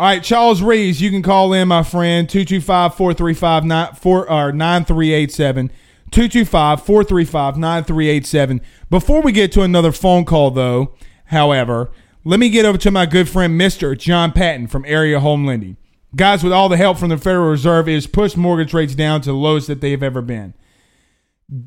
All 0.00 0.06
right, 0.06 0.22
Charles 0.22 0.62
Rees, 0.62 1.00
you 1.00 1.10
can 1.10 1.22
call 1.22 1.52
in, 1.52 1.66
my 1.68 1.82
friend, 1.82 2.28
225 2.28 2.94
435 2.94 3.64
9387. 3.64 5.70
225 6.10 6.82
435 6.84 7.56
9387. 7.56 8.60
Before 8.90 9.20
we 9.20 9.32
get 9.32 9.52
to 9.52 9.62
another 9.62 9.92
phone 9.92 10.24
call, 10.24 10.50
though, 10.50 10.94
however, 11.26 11.90
let 12.24 12.40
me 12.40 12.50
get 12.50 12.64
over 12.64 12.78
to 12.78 12.90
my 12.90 13.06
good 13.06 13.28
friend, 13.28 13.60
Mr. 13.60 13.96
John 13.96 14.32
Patton 14.32 14.66
from 14.66 14.84
Area 14.86 15.20
Home 15.20 15.46
Lending. 15.46 15.76
Guys, 16.16 16.42
with 16.42 16.52
all 16.52 16.68
the 16.68 16.76
help 16.76 16.98
from 16.98 17.10
the 17.10 17.18
Federal 17.18 17.50
Reserve, 17.50 17.88
it 17.88 17.94
has 17.94 18.06
pushed 18.06 18.36
mortgage 18.36 18.72
rates 18.72 18.94
down 18.94 19.20
to 19.22 19.30
the 19.30 19.36
lowest 19.36 19.66
that 19.66 19.80
they've 19.80 20.02
ever 20.02 20.22
been. 20.22 20.54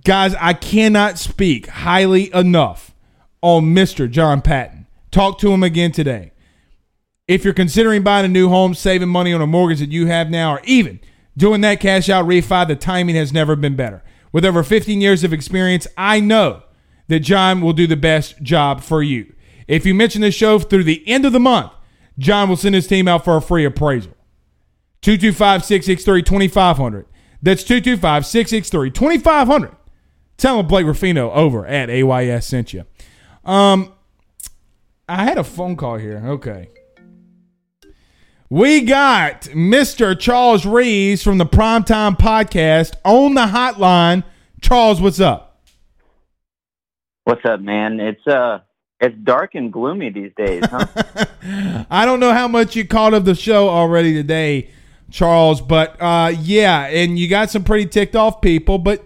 Guys, 0.04 0.36
I 0.36 0.54
cannot 0.54 1.18
speak 1.18 1.68
highly 1.68 2.34
enough 2.34 2.94
on 3.42 3.74
Mr. 3.76 4.10
John 4.10 4.42
Patton. 4.42 4.88
Talk 5.12 5.40
to 5.40 5.52
him 5.52 5.64
again 5.64 5.92
today. 5.92 6.32
If 7.28 7.44
you're 7.44 7.54
considering 7.54 8.04
buying 8.04 8.26
a 8.26 8.30
new 8.30 8.50
home, 8.50 8.74
saving 8.74 9.10
money 9.10 9.34
on 9.34 9.42
a 9.42 9.48
mortgage 9.48 9.80
that 9.80 9.92
you 9.92 10.08
have 10.08 10.30
now, 10.30 10.56
or 10.56 10.62
even 10.64 11.00
doing 11.38 11.62
that 11.62 11.80
cash 11.80 12.10
out 12.10 12.26
refi, 12.26 12.68
the 12.68 12.76
timing 12.76 13.16
has 13.16 13.32
never 13.32 13.56
been 13.56 13.76
better. 13.76 14.04
With 14.32 14.46
over 14.46 14.64
15 14.64 15.02
years 15.02 15.24
of 15.24 15.34
experience, 15.34 15.88
I 15.98 16.20
know 16.20 16.64
that 17.08 17.20
John 17.20 17.62
will 17.62 17.74
do 17.74 17.88
the 17.88 17.98
best 17.98 18.42
job 18.42 18.82
for 18.82 19.04
you. 19.04 19.34
If 19.68 19.86
you 19.86 19.94
mention 19.94 20.22
this 20.22 20.36
show 20.36 20.60
through 20.60 20.86
the 20.86 21.08
end 21.08 21.26
of 21.26 21.34
the 21.34 21.40
month, 21.40 21.72
John 22.18 22.50
will 22.50 22.58
send 22.58 22.76
his 22.76 22.88
team 22.88 23.08
out 23.08 23.26
for 23.26 23.38
a 23.38 23.42
free 23.42 23.66
appraisal. 23.66 24.14
225 25.02 25.66
663 25.66 26.22
2500. 26.22 27.06
That's 27.42 27.64
225 27.64 28.26
663 28.26 28.92
2500. 28.92 29.76
Tell 30.38 30.60
him 30.60 30.68
Blake 30.68 30.86
Ruffino 30.86 31.32
over 31.32 31.66
at 31.66 31.90
AYS 31.90 32.46
sent 32.46 32.74
you. 32.74 32.86
Um, 33.44 33.94
I 35.10 35.24
had 35.24 35.38
a 35.38 35.44
phone 35.44 35.76
call 35.76 35.98
here. 35.98 36.22
Okay. 36.26 36.70
We 38.52 38.82
got 38.82 39.44
Mr. 39.44 40.20
Charles 40.20 40.66
Rees 40.66 41.24
from 41.24 41.38
the 41.38 41.46
Primetime 41.46 42.18
Podcast 42.18 42.96
on 43.06 43.34
the 43.34 43.46
hotline. 43.46 44.26
Charles, 44.60 45.00
what's 45.00 45.22
up? 45.22 45.62
What's 47.24 47.46
up, 47.46 47.62
man? 47.62 48.02
It's 48.02 48.28
uh 48.28 48.60
it's 49.00 49.16
dark 49.24 49.56
and 49.56 49.72
gloomy 49.72 50.10
these 50.10 50.34
days, 50.36 50.66
huh? 50.70 50.86
I 51.90 52.04
don't 52.04 52.20
know 52.20 52.34
how 52.34 52.50
much 52.50 52.76
you 52.76 52.86
caught 52.86 53.14
of 53.14 53.24
the 53.24 53.36
show 53.36 53.70
already 53.70 54.14
today, 54.14 54.70
Charles, 55.10 55.62
but 55.62 55.96
uh 56.02 56.34
yeah, 56.38 56.88
and 56.88 57.18
you 57.18 57.30
got 57.30 57.52
some 57.52 57.64
pretty 57.64 57.86
ticked 57.86 58.18
off 58.18 58.42
people, 58.42 58.80
but 58.80 59.02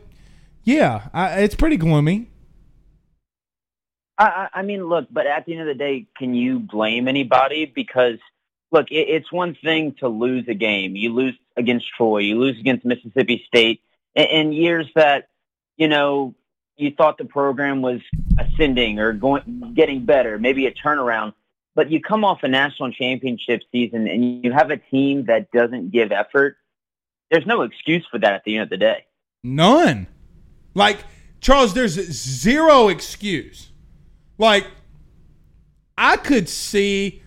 yeah, 0.63 1.09
I, 1.13 1.41
it's 1.41 1.53
pretty 1.53 1.77
gloomy. 1.77 2.31
I, 4.17 4.47
I 4.51 4.61
mean, 4.63 4.87
look, 4.87 5.05
but 5.11 5.27
at 5.27 5.45
the 5.45 5.51
end 5.51 5.61
of 5.61 5.67
the 5.67 5.75
day, 5.75 6.07
can 6.17 6.33
you 6.33 6.57
blame 6.57 7.07
anybody? 7.07 7.65
Because 7.65 8.17
look, 8.75 8.91
it, 8.91 9.07
it's 9.09 9.31
one 9.31 9.55
thing 9.55 9.95
to 9.99 10.07
lose 10.07 10.45
a 10.47 10.53
game. 10.53 10.95
You 10.95 11.13
lose 11.13 11.35
against 11.55 11.87
Troy, 11.95 12.19
you 12.19 12.37
lose 12.37 12.59
against 12.59 12.85
Mississippi 12.85 13.43
State, 13.47 13.81
in, 14.13 14.25
in 14.25 14.51
years 14.51 14.87
that 14.95 15.29
you 15.77 15.87
know 15.87 16.35
you 16.75 16.91
thought 16.91 17.17
the 17.17 17.25
program 17.25 17.81
was 17.81 18.01
ascending 18.37 18.99
or 18.99 19.13
going 19.13 19.73
getting 19.75 20.05
better, 20.05 20.37
maybe 20.37 20.67
a 20.67 20.71
turnaround. 20.71 21.33
But 21.73 21.89
you 21.89 22.01
come 22.01 22.23
off 22.23 22.43
a 22.43 22.47
national 22.47 22.91
championship 22.91 23.61
season 23.71 24.07
and 24.07 24.45
you 24.45 24.51
have 24.53 24.71
a 24.71 24.77
team 24.77 25.25
that 25.25 25.51
doesn't 25.51 25.91
give 25.91 26.11
effort. 26.11 26.57
There's 27.31 27.45
no 27.45 27.63
excuse 27.63 28.05
for 28.09 28.17
that 28.19 28.33
at 28.33 28.43
the 28.45 28.55
end 28.55 28.63
of 28.63 28.69
the 28.69 28.77
day. 28.77 29.05
None. 29.43 30.07
Like 30.73 30.99
Charles, 31.41 31.73
there's 31.73 31.93
zero 31.93 32.89
excuse. 32.89 33.71
Like 34.37 34.67
I 35.97 36.17
could 36.17 36.49
see 36.49 37.21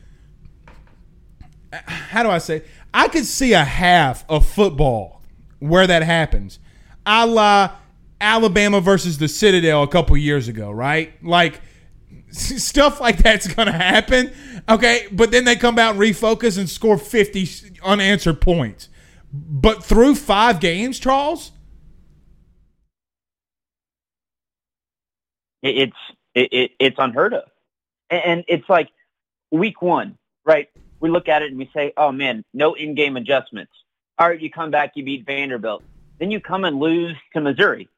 how 1.73 2.23
do 2.23 2.31
I 2.31 2.39
say? 2.39 2.63
I 2.93 3.09
could 3.09 3.27
see 3.27 3.53
a 3.53 3.65
half 3.65 4.25
of 4.29 4.47
football 4.47 5.23
where 5.59 5.87
that 5.87 6.03
happens. 6.03 6.59
A 7.07 7.27
la 7.27 7.73
Alabama 8.21 8.81
versus 8.81 9.19
the 9.19 9.29
Citadel 9.29 9.83
a 9.83 9.89
couple 9.89 10.17
years 10.17 10.49
ago, 10.49 10.71
right? 10.71 11.13
Like 11.23 11.61
stuff 12.31 13.01
like 13.01 13.19
that's 13.19 13.53
to 13.55 13.73
happen. 13.73 14.33
Okay, 14.69 15.07
but 15.13 15.31
then 15.31 15.45
they 15.45 15.57
come 15.57 15.79
out 15.79 15.93
and 15.93 16.01
refocus 16.01 16.59
and 16.59 16.69
score 16.69 16.99
50 16.99 17.49
unanswered 17.85 18.41
points. 18.41 18.89
But 19.33 19.85
through 19.85 20.15
5 20.15 20.59
games, 20.59 20.99
Charles, 20.99 21.53
it's 25.63 25.97
it, 26.35 26.49
it, 26.53 26.71
it's 26.79 26.97
unheard 26.99 27.35
of. 27.35 27.45
And 28.11 28.45
it's 28.49 28.69
like 28.69 28.89
week 29.51 29.83
1, 29.83 30.17
right? 30.45 30.69
We 31.01 31.11
look 31.11 31.29
at 31.29 31.43
it 31.43 31.51
and 31.51 31.59
we 31.59 31.71
say, 31.75 31.93
"Oh 31.97 32.13
man, 32.13 32.45
no 32.53 32.75
in-game 32.75 33.17
adjustments." 33.17 33.73
All 34.19 34.29
right, 34.29 34.41
you 34.41 34.51
come 34.51 34.71
back, 34.71 34.93
you 34.97 35.05
beat 35.05 35.25
Vanderbilt. 35.27 35.83
Then 36.19 36.31
you 36.31 36.41
come 36.41 36.65
and 36.65 36.81
lose 36.81 37.17
to 37.35 37.41
Missouri. 37.41 37.89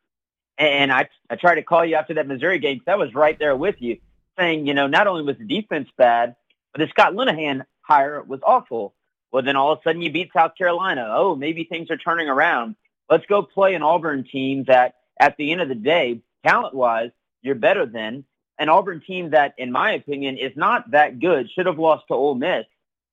And 0.59 0.93
I, 0.93 1.09
I 1.31 1.37
tried 1.37 1.55
to 1.55 1.63
call 1.63 1.85
you 1.87 1.95
after 1.95 2.15
that 2.15 2.27
Missouri 2.27 2.59
game 2.59 2.83
I 2.87 2.97
was 2.97 3.15
right 3.15 3.39
there 3.39 3.57
with 3.57 3.77
you, 3.79 3.99
saying, 4.39 4.67
you 4.67 4.75
know, 4.75 4.87
not 4.87 5.07
only 5.07 5.23
was 5.23 5.39
the 5.39 5.47
defense 5.47 5.89
bad, 5.97 6.37
but 6.73 6.81
the 6.81 6.89
Scott 6.89 7.15
Linehan 7.15 7.65
hire 7.81 8.23
was 8.23 8.41
awful. 8.43 8.95
Well, 9.33 9.43
then 9.43 9.57
all 9.57 9.73
of 9.73 9.79
a 9.79 9.83
sudden 9.83 10.03
you 10.03 10.13
beat 10.13 10.31
South 10.35 10.57
Carolina. 10.59 11.07
Oh, 11.11 11.35
maybe 11.35 11.65
things 11.65 11.91
are 11.91 11.97
turning 11.97 12.29
around. 12.29 12.77
Let's 13.09 13.25
go 13.27 13.43
play 13.43 13.75
an 13.75 13.83
Auburn 13.83 14.25
team 14.25 14.65
that, 14.65 14.97
at 15.19 15.37
the 15.39 15.53
end 15.53 15.63
of 15.63 15.69
the 15.69 15.75
day, 15.75 16.21
talent-wise, 16.45 17.11
you're 17.41 17.55
better 17.55 17.87
than. 17.87 18.25
An 18.59 18.69
Auburn 18.69 19.01
team 19.01 19.31
that, 19.31 19.55
in 19.57 19.73
my 19.73 19.93
opinion, 19.93 20.37
is 20.37 20.53
not 20.57 20.91
that 20.91 21.19
good. 21.19 21.51
Should 21.51 21.67
have 21.67 21.79
lost 21.79 22.09
to 22.09 22.15
Ole 22.15 22.35
Miss, 22.35 22.67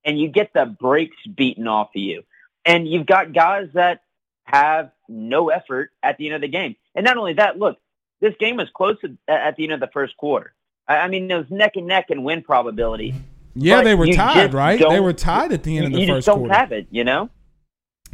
and 0.07 0.17
you 0.19 0.29
get 0.29 0.53
the 0.53 0.65
brakes 0.65 1.17
beaten 1.35 1.67
off 1.67 1.89
of 1.95 2.01
you. 2.01 2.23
And 2.65 2.87
you've 2.87 3.05
got 3.05 3.33
guys 3.33 3.69
that 3.73 4.01
have 4.45 4.91
no 5.07 5.49
effort 5.49 5.91
at 6.01 6.17
the 6.17 6.25
end 6.27 6.35
of 6.35 6.41
the 6.41 6.47
game. 6.47 6.75
And 6.95 7.05
not 7.05 7.17
only 7.17 7.33
that, 7.33 7.59
look, 7.59 7.77
this 8.21 8.33
game 8.39 8.55
was 8.57 8.69
close 8.73 8.97
at 9.27 9.55
the 9.57 9.63
end 9.63 9.73
of 9.73 9.79
the 9.79 9.89
first 9.93 10.17
quarter. 10.17 10.53
I 10.87 11.07
mean, 11.09 11.29
it 11.29 11.35
was 11.35 11.51
neck 11.51 11.75
and 11.75 11.85
neck 11.85 12.05
in 12.09 12.23
win 12.23 12.41
probability. 12.41 13.13
Yeah, 13.53 13.83
they 13.83 13.95
were 13.95 14.07
tied, 14.07 14.53
right? 14.53 14.79
They 14.79 14.99
were 14.99 15.13
tied 15.13 15.51
at 15.51 15.63
the 15.63 15.77
end 15.77 15.87
of 15.87 15.93
the 15.93 15.99
you 15.99 16.07
first 16.07 16.25
just 16.25 16.37
don't 16.37 16.49
have 16.49 16.71
it, 16.71 16.87
you 16.89 17.03
know. 17.03 17.29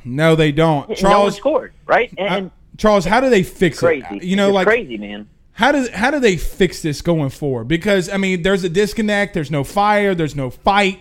No, 0.04 0.36
they 0.36 0.52
don't. 0.52 0.88
no 0.88 0.94
one 0.94 0.96
Charles, 0.96 1.38
scored, 1.38 1.74
right? 1.86 2.14
And, 2.18 2.48
uh, 2.48 2.50
Charles, 2.78 3.06
how 3.06 3.20
do 3.22 3.30
they 3.30 3.44
fix 3.44 3.80
crazy. 3.80 4.06
it? 4.12 4.24
You 4.24 4.36
know, 4.36 4.48
It's 4.48 4.56
like 4.56 4.68
crazy, 4.68 4.98
man. 4.98 5.30
how 5.52 5.72
do 5.72 5.88
how 5.94 6.12
do 6.12 6.20
they 6.20 6.38
fix 6.38 6.82
this 6.82 7.02
going 7.02 7.30
forward? 7.30 7.68
Because 7.68 8.10
I 8.10 8.18
mean, 8.18 8.42
there's 8.42 8.64
a 8.64 8.70
disconnect. 8.70 9.34
There's 9.34 9.52
no 9.52 9.64
fire. 9.64 10.16
There's 10.16 10.36
no 10.36 10.50
fight. 10.50 11.00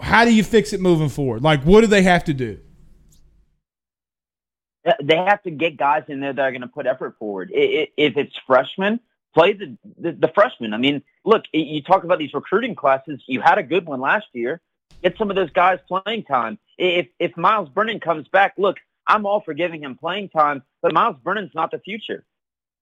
How 0.00 0.24
do 0.24 0.34
you 0.34 0.44
fix 0.44 0.72
it 0.72 0.80
moving 0.80 1.08
forward? 1.08 1.42
Like, 1.42 1.62
what 1.64 1.80
do 1.82 1.86
they 1.86 2.02
have 2.02 2.24
to 2.24 2.34
do? 2.34 2.58
Uh, 4.86 4.92
They 5.02 5.16
have 5.16 5.42
to 5.42 5.50
get 5.50 5.76
guys 5.76 6.04
in 6.08 6.20
there 6.20 6.32
that 6.32 6.42
are 6.42 6.50
going 6.50 6.60
to 6.62 6.68
put 6.68 6.86
effort 6.86 7.16
forward. 7.18 7.50
If 7.52 8.16
it's 8.16 8.34
freshmen, 8.46 9.00
play 9.34 9.52
the, 9.54 9.76
the 9.98 10.12
the 10.12 10.28
freshmen. 10.34 10.74
I 10.74 10.78
mean, 10.78 11.02
look, 11.24 11.44
you 11.52 11.82
talk 11.82 12.04
about 12.04 12.18
these 12.18 12.34
recruiting 12.34 12.74
classes. 12.74 13.20
You 13.26 13.40
had 13.40 13.58
a 13.58 13.62
good 13.62 13.86
one 13.86 14.00
last 14.00 14.26
year. 14.32 14.60
Get 15.02 15.16
some 15.18 15.30
of 15.30 15.36
those 15.36 15.50
guys 15.50 15.78
playing 15.88 16.24
time. 16.24 16.58
If 16.78 17.08
if 17.18 17.36
Myles 17.36 17.68
Brennan 17.68 18.00
comes 18.00 18.28
back, 18.28 18.54
look, 18.58 18.76
I'm 19.06 19.26
all 19.26 19.40
for 19.40 19.54
giving 19.54 19.82
him 19.82 19.96
playing 19.96 20.28
time, 20.30 20.62
but 20.82 20.92
Myles 20.92 21.16
Brennan's 21.22 21.54
not 21.54 21.70
the 21.70 21.78
future. 21.78 22.24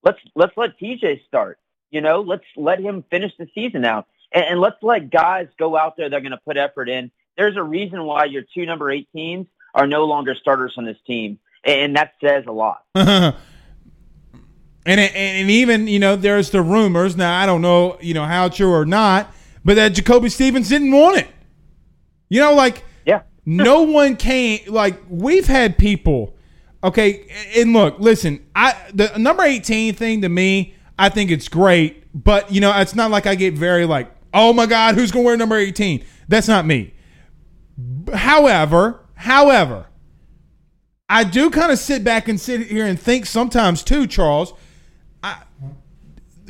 Let's 0.02 0.18
let's 0.34 0.56
let 0.56 0.78
TJ 0.78 1.24
start. 1.26 1.58
You 1.90 2.00
know, 2.00 2.20
let's 2.20 2.44
let 2.56 2.80
him 2.80 3.04
finish 3.10 3.32
the 3.38 3.48
season 3.54 3.84
out, 3.84 4.06
and, 4.32 4.44
and 4.44 4.60
let's 4.60 4.76
let 4.82 5.10
guys 5.10 5.48
go 5.58 5.76
out 5.76 5.96
there. 5.96 6.10
They're 6.10 6.20
going 6.20 6.32
to 6.32 6.40
put 6.44 6.56
effort 6.56 6.88
in. 6.88 7.10
There's 7.36 7.56
a 7.56 7.62
reason 7.62 8.04
why 8.04 8.24
your 8.24 8.42
two 8.54 8.66
number 8.66 8.86
18s 8.86 9.46
are 9.74 9.86
no 9.86 10.04
longer 10.04 10.34
starters 10.34 10.74
on 10.76 10.84
this 10.84 10.96
team, 11.06 11.38
and 11.64 11.96
that 11.96 12.12
says 12.22 12.44
a 12.46 12.52
lot. 12.52 12.84
and 12.94 13.34
and 14.86 15.50
even 15.50 15.86
you 15.86 15.98
know 15.98 16.16
there's 16.16 16.50
the 16.50 16.62
rumors 16.62 17.16
now 17.16 17.38
I 17.38 17.46
don't 17.46 17.60
know 17.62 17.98
you 18.00 18.14
know 18.14 18.24
how 18.24 18.48
true 18.48 18.72
or 18.72 18.84
not, 18.84 19.32
but 19.64 19.74
that 19.74 19.90
Jacoby 19.90 20.30
Stevens 20.30 20.68
didn't 20.68 20.90
want 20.90 21.18
it. 21.18 21.28
You 22.28 22.40
know, 22.40 22.54
like 22.54 22.84
Yeah. 23.04 23.22
no 23.46 23.82
one 23.82 24.16
came. 24.16 24.60
Like 24.66 25.00
we've 25.08 25.46
had 25.46 25.78
people 25.78 26.34
Okay, 26.82 27.26
and 27.56 27.72
look, 27.72 27.98
listen, 27.98 28.46
I 28.54 28.76
the 28.94 29.16
number 29.18 29.42
18 29.42 29.94
thing 29.94 30.22
to 30.22 30.28
me, 30.28 30.74
I 30.98 31.08
think 31.08 31.30
it's 31.30 31.48
great, 31.48 32.04
but 32.14 32.52
you 32.52 32.60
know, 32.60 32.72
it's 32.78 32.94
not 32.94 33.10
like 33.10 33.26
I 33.26 33.34
get 33.34 33.54
very 33.54 33.84
like, 33.84 34.10
oh 34.38 34.52
my 34.52 34.66
God, 34.66 34.94
who's 34.94 35.10
gonna 35.10 35.24
wear 35.24 35.36
number 35.36 35.56
18? 35.56 36.04
That's 36.28 36.48
not 36.48 36.64
me. 36.64 36.94
However, 38.12 39.00
however, 39.14 39.86
I 41.08 41.24
do 41.24 41.50
kind 41.50 41.72
of 41.72 41.78
sit 41.78 42.04
back 42.04 42.28
and 42.28 42.40
sit 42.40 42.66
here 42.68 42.86
and 42.86 43.00
think 43.00 43.26
sometimes 43.26 43.82
too, 43.82 44.06
Charles. 44.06 44.52
I, 45.22 45.42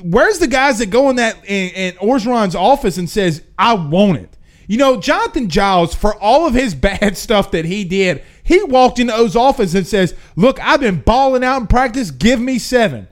where's 0.03 0.39
the 0.39 0.49
guys 0.49 0.79
that 0.79 0.91
go 0.91 1.11
in 1.11 1.17
that 1.17 1.45
in, 1.45 1.71
in 1.71 1.95
Orgeron's 1.95 2.55
office 2.55 2.99
and 2.99 3.09
says, 3.09 3.43
"I 3.59 3.75
want 3.75 4.19
it"? 4.19 4.37
You 4.67 4.77
know, 4.77 5.01
Jonathan 5.01 5.49
Giles, 5.49 5.95
for 5.95 6.15
all 6.17 6.47
of 6.47 6.55
his 6.55 6.75
bad 6.89 7.17
stuff 7.17 7.53
that 7.53 7.65
he 7.65 7.85
did, 7.85 8.23
he 8.43 8.63
walked 8.65 8.99
into 8.99 9.15
O's 9.15 9.37
office 9.37 9.75
and 9.75 9.87
says, 9.87 10.15
"Look, 10.37 10.61
I've 10.61 10.81
been 10.81 11.01
balling 11.01 11.45
out 11.45 11.61
in 11.61 11.67
practice. 11.69 12.11
Give 12.11 12.41
me 12.41 12.59
seven. 12.59 13.09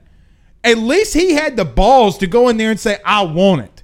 At 0.63 0.77
least 0.77 1.13
he 1.13 1.33
had 1.33 1.55
the 1.55 1.65
balls 1.65 2.17
to 2.17 2.27
go 2.27 2.49
in 2.49 2.57
there 2.57 2.71
and 2.71 2.79
say, 2.79 2.99
"I 3.05 3.21
want 3.23 3.61
it." 3.61 3.76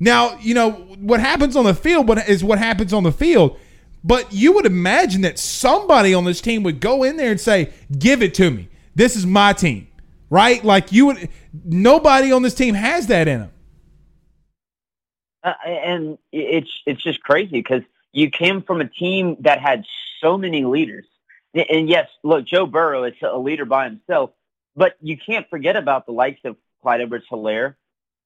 Now, 0.00 0.38
you 0.38 0.54
know 0.54 0.70
what 0.70 1.20
happens 1.20 1.56
on 1.56 1.64
the 1.64 1.74
field 1.74 2.08
is 2.28 2.44
what 2.44 2.58
happens 2.58 2.92
on 2.92 3.02
the 3.02 3.12
field. 3.12 3.58
But 4.04 4.32
you 4.32 4.52
would 4.52 4.66
imagine 4.66 5.22
that 5.22 5.38
somebody 5.38 6.14
on 6.14 6.24
this 6.24 6.40
team 6.40 6.62
would 6.62 6.80
go 6.80 7.02
in 7.02 7.16
there 7.16 7.30
and 7.30 7.40
say, 7.40 7.72
"Give 7.98 8.22
it 8.22 8.32
to 8.34 8.50
me. 8.50 8.68
This 8.94 9.16
is 9.16 9.26
my 9.26 9.52
team." 9.52 9.88
Right? 10.30 10.62
Like 10.64 10.92
you 10.92 11.06
would 11.06 11.28
nobody 11.64 12.32
on 12.32 12.42
this 12.42 12.54
team 12.54 12.74
has 12.74 13.08
that 13.08 13.28
in 13.28 13.40
them. 13.40 13.50
Uh, 15.42 15.54
and 15.66 16.18
it's 16.32 16.70
it's 16.86 17.02
just 17.02 17.22
crazy 17.22 17.50
because 17.50 17.82
you 18.12 18.30
came 18.30 18.62
from 18.62 18.80
a 18.80 18.88
team 18.88 19.36
that 19.40 19.60
had 19.60 19.84
so 20.20 20.36
many 20.36 20.64
leaders. 20.64 21.06
And 21.54 21.88
yes, 21.88 22.08
look, 22.22 22.44
Joe 22.44 22.66
Burrow 22.66 23.04
is 23.04 23.14
a 23.22 23.38
leader 23.38 23.64
by 23.64 23.84
himself, 23.84 24.30
but 24.76 24.96
you 25.00 25.16
can't 25.16 25.48
forget 25.48 25.76
about 25.76 26.06
the 26.06 26.12
likes 26.12 26.40
of 26.44 26.56
Clyde 26.82 27.00
Edwards-Helaire, 27.00 27.74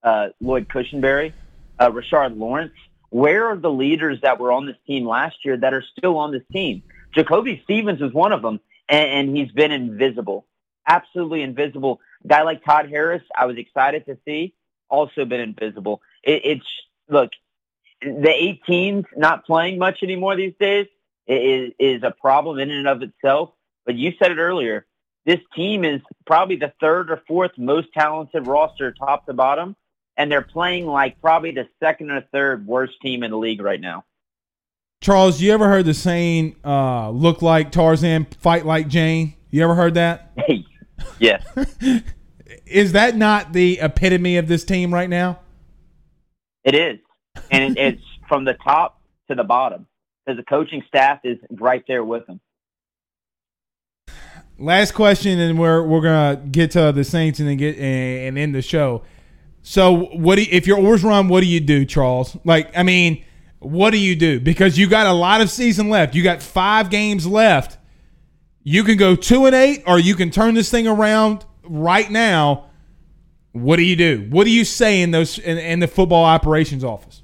uh, 0.03 0.29
Lloyd 0.41 0.67
Cushenberry, 0.67 1.33
uh, 1.79 1.89
Rashard 1.89 2.37
Lawrence. 2.37 2.73
Where 3.09 3.47
are 3.47 3.57
the 3.57 3.69
leaders 3.69 4.19
that 4.21 4.39
were 4.39 4.51
on 4.51 4.65
this 4.65 4.77
team 4.87 5.05
last 5.05 5.37
year 5.45 5.55
that 5.57 5.73
are 5.73 5.83
still 5.97 6.17
on 6.17 6.31
this 6.31 6.43
team? 6.51 6.83
Jacoby 7.13 7.61
Stevens 7.63 8.01
was 8.01 8.11
one 8.11 8.31
of 8.31 8.41
them, 8.41 8.59
and, 8.89 9.29
and 9.29 9.37
he's 9.37 9.51
been 9.51 9.71
invisible, 9.71 10.47
absolutely 10.87 11.43
invisible. 11.43 11.99
guy 12.25 12.41
like 12.41 12.63
Todd 12.65 12.89
Harris, 12.89 13.21
I 13.37 13.45
was 13.45 13.57
excited 13.57 14.05
to 14.07 14.17
see, 14.25 14.55
also 14.89 15.25
been 15.25 15.41
invisible. 15.41 16.01
It, 16.23 16.41
it's 16.43 16.65
look, 17.07 17.29
the 18.01 18.57
18s 18.67 19.05
not 19.15 19.45
playing 19.45 19.77
much 19.77 19.99
anymore 20.01 20.35
these 20.35 20.55
days 20.59 20.87
is 21.27 21.71
is 21.79 22.03
a 22.03 22.11
problem 22.11 22.59
in 22.59 22.71
and 22.71 22.87
of 22.87 23.01
itself. 23.01 23.51
But 23.85 23.95
you 23.95 24.13
said 24.17 24.31
it 24.31 24.37
earlier. 24.37 24.85
This 25.25 25.39
team 25.55 25.85
is 25.85 26.01
probably 26.25 26.57
the 26.57 26.73
third 26.81 27.09
or 27.09 27.21
fourth 27.27 27.51
most 27.57 27.93
talented 27.93 28.45
roster, 28.45 28.91
top 28.91 29.25
to 29.27 29.33
bottom 29.33 29.75
and 30.17 30.31
they're 30.31 30.41
playing 30.41 30.85
like 30.85 31.19
probably 31.21 31.51
the 31.51 31.67
second 31.81 32.11
or 32.11 32.21
third 32.31 32.65
worst 32.65 32.93
team 33.01 33.23
in 33.23 33.31
the 33.31 33.37
league 33.37 33.61
right 33.61 33.81
now. 33.81 34.05
Charles, 35.01 35.41
you 35.41 35.51
ever 35.51 35.67
heard 35.67 35.85
the 35.85 35.93
saying 35.93 36.55
uh, 36.63 37.09
"look 37.09 37.41
like 37.41 37.71
Tarzan, 37.71 38.25
fight 38.39 38.65
like 38.65 38.87
Jane"? 38.87 39.33
You 39.49 39.63
ever 39.63 39.75
heard 39.75 39.95
that? 39.95 40.37
yes. 41.19 41.45
is 42.65 42.93
that 42.93 43.15
not 43.15 43.53
the 43.53 43.79
epitome 43.81 44.37
of 44.37 44.47
this 44.47 44.63
team 44.63 44.93
right 44.93 45.09
now? 45.09 45.39
It 46.63 46.75
is, 46.75 46.99
and 47.51 47.77
it's 47.77 48.01
from 48.29 48.45
the 48.45 48.53
top 48.53 49.01
to 49.27 49.35
the 49.35 49.43
bottom 49.43 49.87
because 50.25 50.37
the 50.37 50.45
coaching 50.45 50.83
staff 50.87 51.19
is 51.23 51.37
right 51.51 51.83
there 51.87 52.03
with 52.03 52.25
them. 52.25 52.39
Last 54.57 54.93
question, 54.93 55.39
and 55.39 55.59
we're 55.59 55.83
we're 55.83 56.01
gonna 56.01 56.41
get 56.49 56.71
to 56.71 56.91
the 56.91 57.03
Saints 57.03 57.39
and 57.39 57.49
then 57.49 57.57
get 57.57 57.75
and, 57.75 58.27
and 58.27 58.37
end 58.37 58.55
the 58.55 58.61
show. 58.61 59.03
So 59.63 60.07
what 60.13 60.35
do 60.35 60.43
you, 60.43 60.49
if 60.51 60.67
you're 60.67 60.77
Orgeron, 60.77 61.29
what 61.29 61.39
do 61.39 61.47
you 61.47 61.61
do, 61.61 61.85
Charles? 61.85 62.37
Like, 62.43 62.77
I 62.77 62.83
mean, 62.83 63.23
what 63.59 63.91
do 63.91 63.97
you 63.97 64.15
do? 64.15 64.39
Because 64.39 64.77
you 64.77 64.89
got 64.89 65.07
a 65.07 65.13
lot 65.13 65.39
of 65.39 65.49
season 65.49 65.89
left. 65.89 66.13
You 66.13 66.21
got 66.21 66.43
five 66.43 66.89
games 66.89 67.25
left. 67.25 67.77
You 68.63 68.83
can 68.83 68.97
go 68.97 69.15
two 69.15 69.45
and 69.45 69.55
eight, 69.55 69.83
or 69.87 69.97
you 69.99 70.15
can 70.15 70.31
turn 70.31 70.53
this 70.53 70.69
thing 70.69 70.87
around 70.87 71.45
right 71.63 72.09
now. 72.11 72.65
What 73.53 73.77
do 73.77 73.83
you 73.83 73.95
do? 73.95 74.27
What 74.29 74.43
do 74.43 74.51
you 74.51 74.65
say 74.65 75.01
in 75.01 75.11
those 75.11 75.39
in, 75.39 75.57
in 75.57 75.79
the 75.79 75.87
football 75.87 76.25
operations 76.25 76.83
office? 76.83 77.21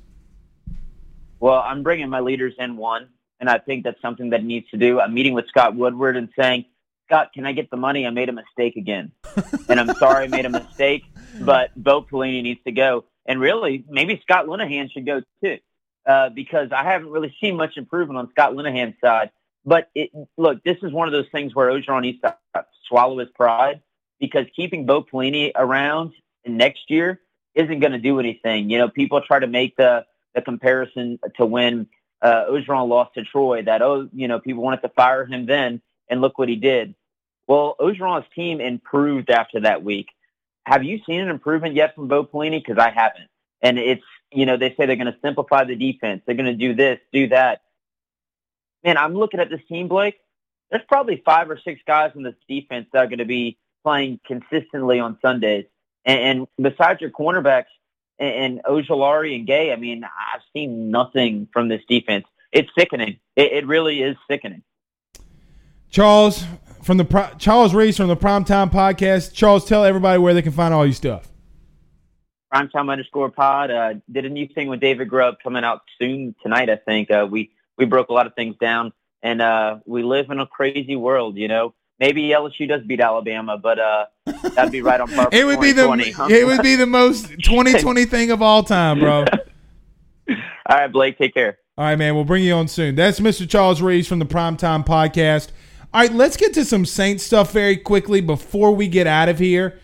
Well, 1.40 1.60
I'm 1.60 1.84
bringing 1.84 2.10
my 2.10 2.20
leaders 2.20 2.54
in 2.58 2.78
one, 2.78 3.10
and 3.40 3.50
I 3.50 3.58
think 3.58 3.84
that's 3.84 4.02
something 4.02 4.30
that 4.30 4.44
needs 4.44 4.70
to 4.70 4.78
do. 4.78 5.00
I'm 5.00 5.14
meeting 5.14 5.34
with 5.34 5.48
Scott 5.48 5.76
Woodward 5.76 6.18
and 6.18 6.30
saying, 6.40 6.66
Scott, 7.10 7.32
can 7.34 7.46
I 7.46 7.54
get 7.54 7.70
the 7.72 7.78
money? 7.78 8.06
I 8.06 8.12
made 8.12 8.30
a 8.30 8.34
mistake 8.34 8.76
again, 8.76 9.12
and 9.68 9.80
I'm 9.80 9.94
sorry 9.96 10.26
I 10.26 10.28
made 10.28 10.46
a 10.46 10.50
mistake 10.50 11.04
but 11.40 11.72
Bo 11.76 12.02
Pelini 12.02 12.44
needs 12.44 12.62
to 12.66 12.72
go. 12.72 13.06
And 13.26 13.40
really, 13.40 13.84
maybe 13.88 14.20
Scott 14.24 14.48
Linehan 14.48 14.92
should 14.92 15.06
go 15.06 15.22
too, 15.44 15.58
uh, 16.06 16.30
because 16.30 16.72
I 16.72 16.84
haven't 16.84 17.10
really 17.10 17.36
seen 17.40 17.58
much 17.58 17.78
improvement 17.78 18.18
on 18.18 18.30
Scott 18.32 18.54
Linehan's 18.54 18.96
side. 19.02 19.32
But 19.66 19.90
it, 19.94 20.12
look, 20.38 20.64
this 20.64 20.78
is 20.82 20.92
one 20.92 21.08
of 21.08 21.12
those 21.12 21.28
things 21.32 21.54
where 21.54 21.70
Orgeron 21.70 22.02
needs 22.02 22.22
to 22.22 22.36
swallow 22.88 23.20
his 23.20 23.30
pride 23.30 23.82
because 24.20 24.46
keeping 24.56 24.86
Bo 24.86 25.04
Pelini 25.04 25.52
around 25.56 26.14
next 26.46 26.90
year 26.90 27.20
isn't 27.54 27.80
going 27.80 27.92
to 27.92 28.00
do 28.00 28.20
anything. 28.20 28.70
You 28.70 28.80
know, 28.80 28.90
people 28.90 29.22
try 29.22 29.40
to 29.40 29.48
make 29.48 29.76
the, 29.76 30.06
the 30.34 30.42
comparison 30.42 31.20
to 31.38 31.46
when 31.46 31.88
uh, 32.22 32.46
Orgeron 32.50 32.88
lost 32.88 33.14
to 33.16 33.24
Troy 33.24 33.64
that, 33.64 33.82
oh, 33.82 34.10
you 34.14 34.28
know, 34.28 34.40
people 34.40 34.64
wanted 34.64 34.82
to 34.82 34.90
fire 34.90 35.26
him 35.26 35.46
then, 35.46 35.82
and 36.10 36.22
look 36.22 36.38
what 36.38 36.50
he 36.50 36.56
did. 36.56 36.96
Well, 37.50 37.76
Orgeron's 37.80 38.28
team 38.36 38.62
improved 38.62 39.32
after 39.32 39.62
that 39.62 39.84
week. 39.84 40.10
Have 40.68 40.84
you 40.84 41.00
seen 41.08 41.20
an 41.20 41.30
improvement 41.30 41.74
yet 41.74 41.96
from 41.96 42.08
Bo 42.08 42.24
Pelini? 42.24 42.64
Because 42.64 42.78
I 42.78 42.92
haven't. 42.92 43.28
And 43.64 43.80
it's, 43.80 44.04
you 44.32 44.46
know, 44.46 44.56
they 44.56 44.70
say 44.70 44.86
they're 44.86 44.96
going 44.96 45.08
to 45.08 45.18
simplify 45.24 45.64
the 45.64 45.76
defense. 45.76 46.22
They're 46.26 46.36
going 46.36 46.46
to 46.46 46.54
do 46.54 46.76
this, 46.76 47.00
do 47.12 47.28
that. 47.30 47.64
Man, 48.84 48.98
I'm 48.98 49.16
looking 49.16 49.40
at 49.40 49.50
this 49.50 49.62
team, 49.68 49.88
Blake. 49.88 50.20
There's 50.70 50.84
probably 50.88 51.24
five 51.26 51.50
or 51.50 51.60
six 51.60 51.82
guys 51.88 52.12
in 52.14 52.22
this 52.22 52.36
defense 52.48 52.86
that 52.94 53.00
are 53.00 53.08
going 53.08 53.18
to 53.18 53.26
be 53.26 53.58
playing 53.84 54.20
consistently 54.28 55.00
on 55.00 55.18
Sundays. 55.20 55.66
And, 56.06 56.48
and 56.60 56.72
besides 56.72 57.02
your 57.02 57.10
cornerbacks 57.10 57.66
and, 58.20 58.60
and 58.60 58.64
Ojulari 58.64 59.36
and 59.36 59.48
Gaye, 59.48 59.74
I 59.74 59.76
mean, 59.76 60.04
I've 60.04 60.42
seen 60.54 60.92
nothing 60.92 61.48
from 61.52 61.68
this 61.68 61.82
defense. 61.90 62.26
It's 62.52 62.70
sickening. 62.78 63.18
It, 63.36 63.52
it 63.54 63.66
really 63.66 64.04
is 64.04 64.18
sickening. 64.30 64.62
Charles, 65.90 66.44
from 66.90 66.98
the 66.98 67.36
Charles 67.38 67.76
Reese 67.76 67.98
from 67.98 68.08
the 68.08 68.18
Primetime 68.18 68.72
Podcast. 68.72 69.32
Charles, 69.32 69.64
tell 69.64 69.86
everybody 69.86 70.18
where 70.18 70.34
they 70.34 70.42
can 70.42 70.52
find 70.52 70.74
all 70.74 70.88
your 70.88 70.96
stuff. 70.96 71.32
Primetime 72.52 72.92
underscore 72.92 73.30
pod. 73.30 73.70
Uh, 73.70 73.94
did 74.12 74.26
a 74.26 74.30
new 74.30 74.48
thing 74.48 74.70
with 74.70 74.80
David 74.80 75.08
Grubb 75.08 75.36
coming 75.44 75.64
out 75.64 75.82
soon 76.02 76.34
tonight. 76.42 76.68
I 76.68 76.78
think 76.78 77.12
uh, 77.12 77.28
we 77.30 77.52
we 77.78 77.86
broke 77.86 78.10
a 78.10 78.14
lot 78.14 78.26
of 78.26 78.34
things 78.34 78.56
down, 78.60 78.92
and 79.22 79.40
uh, 79.40 79.78
we 79.86 80.02
live 80.02 80.32
in 80.32 80.40
a 80.40 80.48
crazy 80.48 80.96
world. 80.96 81.38
You 81.38 81.48
know, 81.48 81.76
maybe 82.00 82.24
LSU 82.30 82.68
does 82.68 82.82
beat 82.82 83.02
Alabama, 83.02 83.56
but 83.60 83.78
uh, 83.78 84.06
that'd 84.56 84.72
be 84.72 84.82
right 84.82 85.00
on 85.00 85.10
par. 85.10 85.30
it 85.32 85.46
would 85.46 85.62
be 85.62 85.74
the 85.74 85.92
it 86.32 86.48
would 86.48 86.64
be 86.64 86.76
the 86.76 86.88
most 86.88 87.28
2020 87.44 88.06
thing 88.06 88.32
of 88.32 88.42
all 88.42 88.64
time, 88.64 88.98
bro. 89.00 89.26
all 90.28 90.36
right, 90.68 90.92
Blake, 90.92 91.20
take 91.20 91.36
care. 91.36 91.60
All 91.78 91.86
right, 91.86 92.00
man. 92.00 92.16
We'll 92.16 92.26
bring 92.26 92.44
you 92.44 92.54
on 92.54 92.68
soon. 92.68 92.96
That's 92.96 93.20
Mr. 93.20 93.48
Charles 93.48 93.80
Reese 93.80 94.08
from 94.08 94.18
the 94.18 94.26
Primetime 94.26 94.84
Podcast. 94.84 95.50
All 95.92 96.02
right, 96.02 96.14
let's 96.14 96.38
get 96.38 96.54
to 96.54 96.66
some 96.66 96.86
Saints 96.86 97.24
stuff 97.24 97.52
very 97.52 97.76
quickly 97.76 98.22
before 98.22 98.72
we 98.76 98.88
get 98.88 99.08
out 99.08 99.28
of 99.28 99.40
here. 99.40 99.80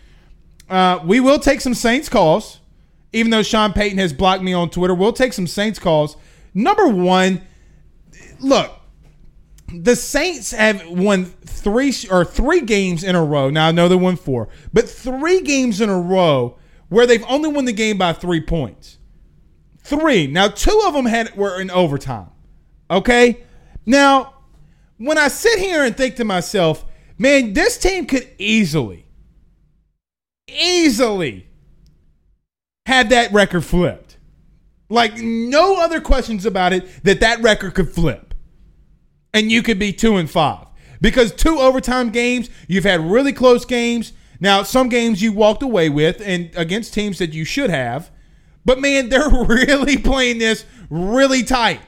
Uh, 0.70 1.00
we 1.04 1.20
will 1.20 1.40
take 1.40 1.62
some 1.62 1.74
Saints 1.74 2.10
calls, 2.10 2.60
even 3.12 3.32
though 3.32 3.42
Sean 3.42 3.74
Payton 3.74 3.98
has 3.98 4.14
blocked 4.14 4.44
me 4.44 4.54
on 4.54 4.70
Twitter. 4.70 4.94
We'll 4.94 5.14
take 5.14 5.34
some 5.34 5.48
Saints 5.48 5.80
calls. 5.80 6.16
Number 6.54 6.88
one, 6.88 7.42
look, 8.40 8.72
the 9.74 9.96
Saints 9.96 10.52
have 10.52 10.88
won 10.88 11.26
three 11.26 11.92
or 12.12 12.24
three 12.24 12.62
games 12.62 13.04
in 13.04 13.16
a 13.16 13.24
row. 13.24 13.50
Now 13.50 13.68
I 13.68 13.72
know 13.72 13.88
they 13.88 13.96
won 13.96 14.16
four, 14.16 14.48
but 14.72 14.88
three 14.88 15.42
games 15.42 15.82
in 15.82 15.90
a 15.90 16.00
row 16.00 16.58
where 16.90 17.08
they've 17.08 17.26
only 17.28 17.50
won 17.50 17.66
the 17.66 17.74
game 17.74 17.98
by 17.98 18.14
three 18.14 18.42
points. 18.42 19.00
Three. 19.80 20.28
Now 20.28 20.50
two 20.50 20.84
of 20.86 20.94
them 20.94 21.08
had 21.08 21.36
were 21.36 21.60
in 21.60 21.72
overtime. 21.72 22.30
Okay. 22.92 23.44
Now 23.88 24.35
when 24.98 25.18
I 25.18 25.28
sit 25.28 25.60
here 25.60 25.84
and 25.84 25.96
think 25.96 26.16
to 26.16 26.24
myself, 26.24 26.86
man, 27.18 27.54
this 27.54 27.78
team 27.78 28.06
could 28.06 28.28
easily, 28.38 29.06
easily 30.48 31.48
have 32.86 33.10
that 33.10 33.32
record 33.34 33.66
flipped. 33.66 34.18
Like, 34.90 35.18
no 35.18 35.82
other 35.82 36.00
questions 36.00 36.46
about 36.46 36.72
it 36.72 37.04
that 37.04 37.20
that 37.22 37.42
record 37.42 37.74
could 37.74 37.90
flip. 37.90 38.34
And 39.34 39.52
you 39.52 39.64
could 39.64 39.80
be 39.80 39.92
two 39.92 40.16
and 40.16 40.30
five. 40.30 40.68
Because 41.02 41.34
two 41.34 41.58
overtime 41.58 42.10
games, 42.10 42.50
you've 42.68 42.84
had 42.84 43.02
really 43.02 43.34
close 43.34 43.66
games. 43.66 44.14
Now, 44.40 44.64
some 44.64 44.90
games 44.90 45.22
you 45.22 45.34
walked 45.34 45.64
away 45.64 45.90
with 45.90 46.22
and 46.22 46.52
against 46.56 46.94
teams 46.94 47.18
that 47.20 47.34
you 47.34 47.44
should 47.46 47.70
have. 47.70 48.12
But 48.64 48.80
man, 48.80 49.10
they're 49.10 49.30
really 49.48 49.98
playing 49.98 50.38
this 50.38 50.66
really 50.90 51.44
tight. 51.44 51.82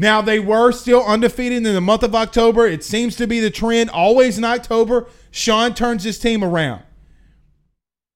Now 0.00 0.22
they 0.22 0.38
were 0.38 0.70
still 0.70 1.04
undefeated 1.04 1.58
in 1.58 1.74
the 1.74 1.80
month 1.80 2.04
of 2.04 2.14
October. 2.14 2.66
It 2.66 2.84
seems 2.84 3.16
to 3.16 3.26
be 3.26 3.40
the 3.40 3.50
trend 3.50 3.90
always 3.90 4.38
in 4.38 4.44
October. 4.44 5.08
Sean 5.32 5.74
turns 5.74 6.04
his 6.04 6.20
team 6.20 6.44
around. 6.44 6.84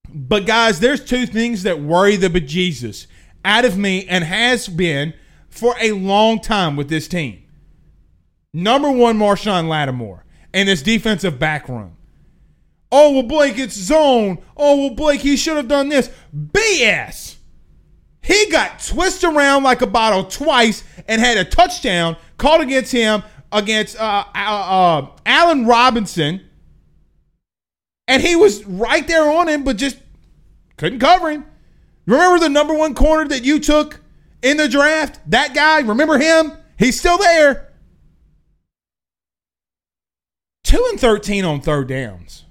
But 0.09 0.45
guys, 0.45 0.79
there's 0.79 1.03
two 1.03 1.25
things 1.25 1.63
that 1.63 1.81
worry 1.81 2.15
the 2.15 2.29
bejesus 2.29 3.07
out 3.43 3.65
of 3.65 3.77
me 3.77 4.07
and 4.07 4.23
has 4.23 4.69
been 4.69 5.13
for 5.49 5.75
a 5.81 5.91
long 5.91 6.39
time 6.39 6.77
with 6.77 6.87
this 6.87 7.09
team. 7.09 7.43
Number 8.53 8.89
one, 8.89 9.17
Marshon 9.17 9.67
Lattimore 9.67 10.23
and 10.53 10.69
his 10.69 10.83
defensive 10.83 11.37
back 11.37 11.67
room. 11.67 11.97
Oh, 12.91 13.11
well, 13.11 13.23
Blake, 13.23 13.57
it's 13.57 13.75
zone. 13.75 14.37
Oh, 14.55 14.77
well, 14.77 14.95
Blake, 14.95 15.21
he 15.21 15.35
should 15.35 15.57
have 15.57 15.67
done 15.67 15.89
this. 15.89 16.11
BS. 16.33 17.32
He 18.23 18.49
got 18.49 18.79
twisted 18.79 19.29
around 19.29 19.63
like 19.63 19.81
a 19.81 19.87
bottle 19.87 20.23
twice 20.23 20.83
and 21.07 21.19
had 21.21 21.37
a 21.37 21.43
touchdown 21.43 22.15
called 22.37 22.61
against 22.61 22.91
him 22.91 23.21
against 23.51 23.99
uh, 23.99 24.23
uh, 24.33 24.39
uh, 24.39 25.07
Allen 25.25 25.67
Robinson. 25.67 26.41
And 28.07 28.21
he 28.21 28.35
was 28.35 28.63
right 28.65 29.05
there 29.05 29.29
on 29.29 29.49
him, 29.49 29.63
but 29.65 29.77
just 29.77 29.97
couldn't 30.77 30.99
cover 30.99 31.31
him. 31.31 31.45
Remember 32.05 32.39
the 32.39 32.49
number 32.49 32.73
one 32.73 32.95
corner 32.95 33.27
that 33.27 33.43
you 33.43 33.59
took 33.59 33.99
in 34.41 34.57
the 34.57 34.69
draft? 34.69 35.19
That 35.27 35.53
guy, 35.53 35.81
remember 35.81 36.17
him? 36.17 36.53
He's 36.77 36.97
still 36.97 37.17
there. 37.17 37.73
2 40.63 40.87
and 40.91 40.99
13 40.99 41.43
on 41.43 41.59
third 41.59 41.89
downs. 41.89 42.45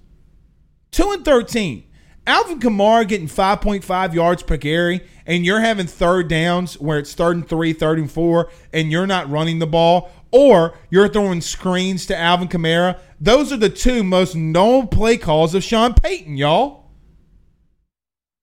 2 0.93 1.13
and 1.13 1.25
13. 1.25 1.85
Alvin 2.27 2.61
Kamara 2.61 3.07
getting 3.07 3.27
5.5 3.27 4.15
yards 4.15 4.43
per 4.45 4.57
carry, 4.57 5.01
and 5.27 5.45
you're 5.45 5.61
having 5.61 5.87
third 5.87 6.29
downs 6.29 6.79
where 6.81 6.99
it's 6.99 7.15
third 7.15 7.37
and 7.37 7.49
three, 7.49 7.73
third 7.73 7.99
and 7.99 8.11
four, 8.11 8.51
and 8.73 8.93
you're 8.93 9.09
not 9.09 9.29
running 9.29 9.59
the 9.59 9.67
ball, 9.67 10.11
or 10.31 10.75
you're 10.89 11.09
throwing 11.09 11.41
screens 11.41 12.07
to 12.07 12.17
Alvin 12.17 12.49
Kamara. 12.49 12.99
Those 13.21 13.53
are 13.53 13.57
the 13.57 13.69
two 13.69 14.05
most 14.05 14.37
known 14.37 14.87
play 14.87 15.17
calls 15.17 15.55
of 15.55 15.65
Sean 15.65 15.95
Payton, 15.95 16.37
y'all. 16.37 16.91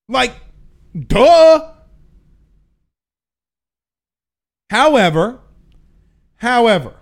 Like, 0.10 0.34
duh. 1.08 1.74
However, 4.70 5.40
however, 6.36 6.96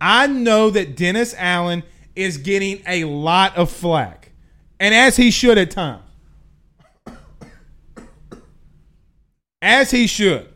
I 0.00 0.26
know 0.26 0.70
that 0.70 0.96
Dennis 0.96 1.34
Allen 1.36 1.82
is 2.14 2.38
getting 2.38 2.82
a 2.86 3.04
lot 3.04 3.56
of 3.56 3.70
flack, 3.70 4.32
and 4.80 4.94
as 4.94 5.16
he 5.16 5.30
should 5.30 5.58
at 5.58 5.70
times. 5.70 6.05
As 9.62 9.90
he 9.90 10.06
should. 10.06 10.48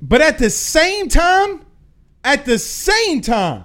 But 0.00 0.20
at 0.20 0.38
the 0.38 0.50
same 0.50 1.08
time, 1.08 1.64
at 2.24 2.44
the 2.44 2.58
same 2.58 3.20
time, 3.20 3.64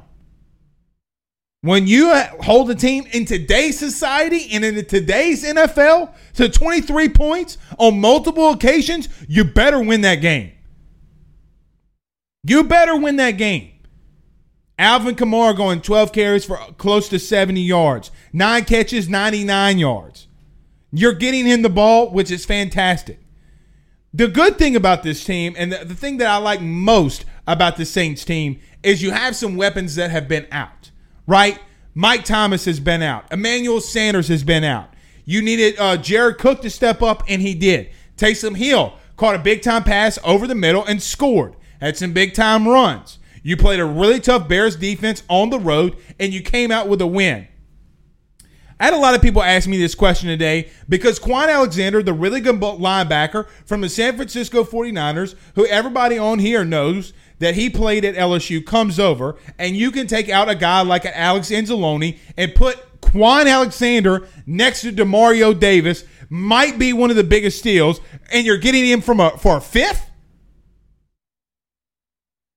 when 1.61 1.87
you 1.87 2.13
hold 2.41 2.69
a 2.69 2.75
team 2.75 3.07
in 3.11 3.25
today's 3.25 3.79
society 3.79 4.49
and 4.51 4.63
in 4.63 4.85
today's 4.85 5.43
NFL 5.43 6.13
to 6.33 6.47
23 6.47 7.09
points 7.09 7.57
on 7.79 7.99
multiple 7.99 8.51
occasions, 8.51 9.09
you 9.27 9.43
better 9.43 9.79
win 9.79 10.01
that 10.01 10.15
game. 10.15 10.51
You 12.43 12.65
better 12.65 12.95
win 12.95 13.15
that 13.15 13.31
game. 13.31 13.71
Alvin 14.77 15.15
Kamara 15.15 15.57
going 15.57 15.81
12 15.81 16.11
carries 16.11 16.45
for 16.45 16.57
close 16.77 17.09
to 17.09 17.17
70 17.17 17.61
yards, 17.61 18.11
nine 18.31 18.65
catches, 18.65 19.09
99 19.09 19.79
yards. 19.79 20.24
You're 20.97 21.13
getting 21.13 21.45
him 21.45 21.61
the 21.61 21.69
ball, 21.69 22.09
which 22.09 22.31
is 22.31 22.45
fantastic. 22.45 23.19
The 24.13 24.29
good 24.29 24.57
thing 24.57 24.77
about 24.77 25.03
this 25.03 25.25
team, 25.25 25.53
and 25.57 25.73
the, 25.73 25.83
the 25.83 25.93
thing 25.93 26.17
that 26.17 26.27
I 26.27 26.37
like 26.37 26.61
most 26.61 27.25
about 27.45 27.75
the 27.75 27.85
Saints 27.85 28.23
team, 28.23 28.61
is 28.81 29.03
you 29.03 29.11
have 29.11 29.35
some 29.35 29.57
weapons 29.57 29.95
that 29.95 30.09
have 30.09 30.29
been 30.29 30.47
out, 30.53 30.91
right? 31.27 31.59
Mike 31.93 32.23
Thomas 32.23 32.63
has 32.63 32.79
been 32.79 33.01
out. 33.01 33.25
Emmanuel 33.29 33.81
Sanders 33.81 34.29
has 34.29 34.43
been 34.43 34.63
out. 34.63 34.89
You 35.25 35.41
needed 35.41 35.75
uh, 35.77 35.97
Jared 35.97 36.37
Cook 36.37 36.61
to 36.61 36.69
step 36.69 37.01
up, 37.01 37.23
and 37.27 37.41
he 37.41 37.55
did. 37.55 37.89
Taysom 38.15 38.55
Hill 38.55 38.93
caught 39.17 39.35
a 39.35 39.39
big 39.39 39.61
time 39.61 39.83
pass 39.83 40.17
over 40.23 40.47
the 40.47 40.55
middle 40.55 40.85
and 40.85 41.01
scored. 41.01 41.57
Had 41.81 41.97
some 41.97 42.13
big 42.13 42.33
time 42.33 42.67
runs. 42.67 43.19
You 43.43 43.57
played 43.57 43.81
a 43.81 43.85
really 43.85 44.21
tough 44.21 44.47
Bears 44.47 44.77
defense 44.77 45.23
on 45.27 45.49
the 45.49 45.59
road, 45.59 45.97
and 46.19 46.33
you 46.33 46.41
came 46.41 46.71
out 46.71 46.87
with 46.87 47.01
a 47.01 47.07
win. 47.07 47.49
I 48.79 48.85
had 48.85 48.93
a 48.93 48.97
lot 48.97 49.15
of 49.15 49.21
people 49.21 49.41
ask 49.41 49.69
me 49.69 49.77
this 49.77 49.95
question 49.95 50.27
today 50.27 50.69
because 50.89 51.17
Kwon 51.17 51.47
Alexander, 51.47 52.03
the 52.03 52.13
really 52.13 52.41
good 52.41 52.59
linebacker 52.59 53.47
from 53.65 53.81
the 53.81 53.87
San 53.87 54.17
Francisco 54.17 54.65
49ers, 54.65 55.35
who 55.55 55.65
everybody 55.67 56.17
on 56.17 56.39
here 56.39 56.65
knows 56.65 57.13
that 57.39 57.55
he 57.55 57.69
played 57.69 58.03
at 58.03 58.15
LSU, 58.15 58.65
comes 58.65 58.99
over, 58.99 59.37
and 59.57 59.77
you 59.77 59.91
can 59.91 60.07
take 60.07 60.29
out 60.29 60.49
a 60.49 60.55
guy 60.55 60.81
like 60.81 61.05
an 61.05 61.13
Alex 61.15 61.51
Anzalone 61.51 62.17
and 62.35 62.53
put 62.53 63.01
Kwon 63.01 63.49
Alexander 63.49 64.27
next 64.45 64.81
to 64.81 64.91
Demario 64.91 65.57
Davis, 65.57 66.03
might 66.29 66.77
be 66.77 66.91
one 66.91 67.09
of 67.09 67.15
the 67.15 67.23
biggest 67.23 67.59
steals, 67.59 68.01
and 68.31 68.45
you're 68.45 68.57
getting 68.57 68.85
him 68.85 68.99
from 68.99 69.21
a 69.21 69.37
for 69.37 69.57
a 69.57 69.61
fifth. 69.61 70.09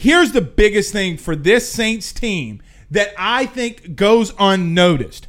Here's 0.00 0.32
the 0.32 0.40
biggest 0.40 0.92
thing 0.92 1.16
for 1.16 1.36
this 1.36 1.70
Saints 1.70 2.12
team 2.12 2.60
that 2.90 3.12
I 3.18 3.46
think 3.46 3.94
goes 3.94 4.32
unnoticed. 4.38 5.27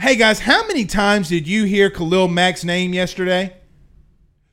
Hey 0.00 0.14
guys, 0.16 0.38
how 0.40 0.66
many 0.66 0.84
times 0.84 1.28
did 1.28 1.48
you 1.48 1.64
hear 1.64 1.90
Khalil 1.90 2.28
Mack's 2.28 2.64
name 2.64 2.92
yesterday? 2.94 3.56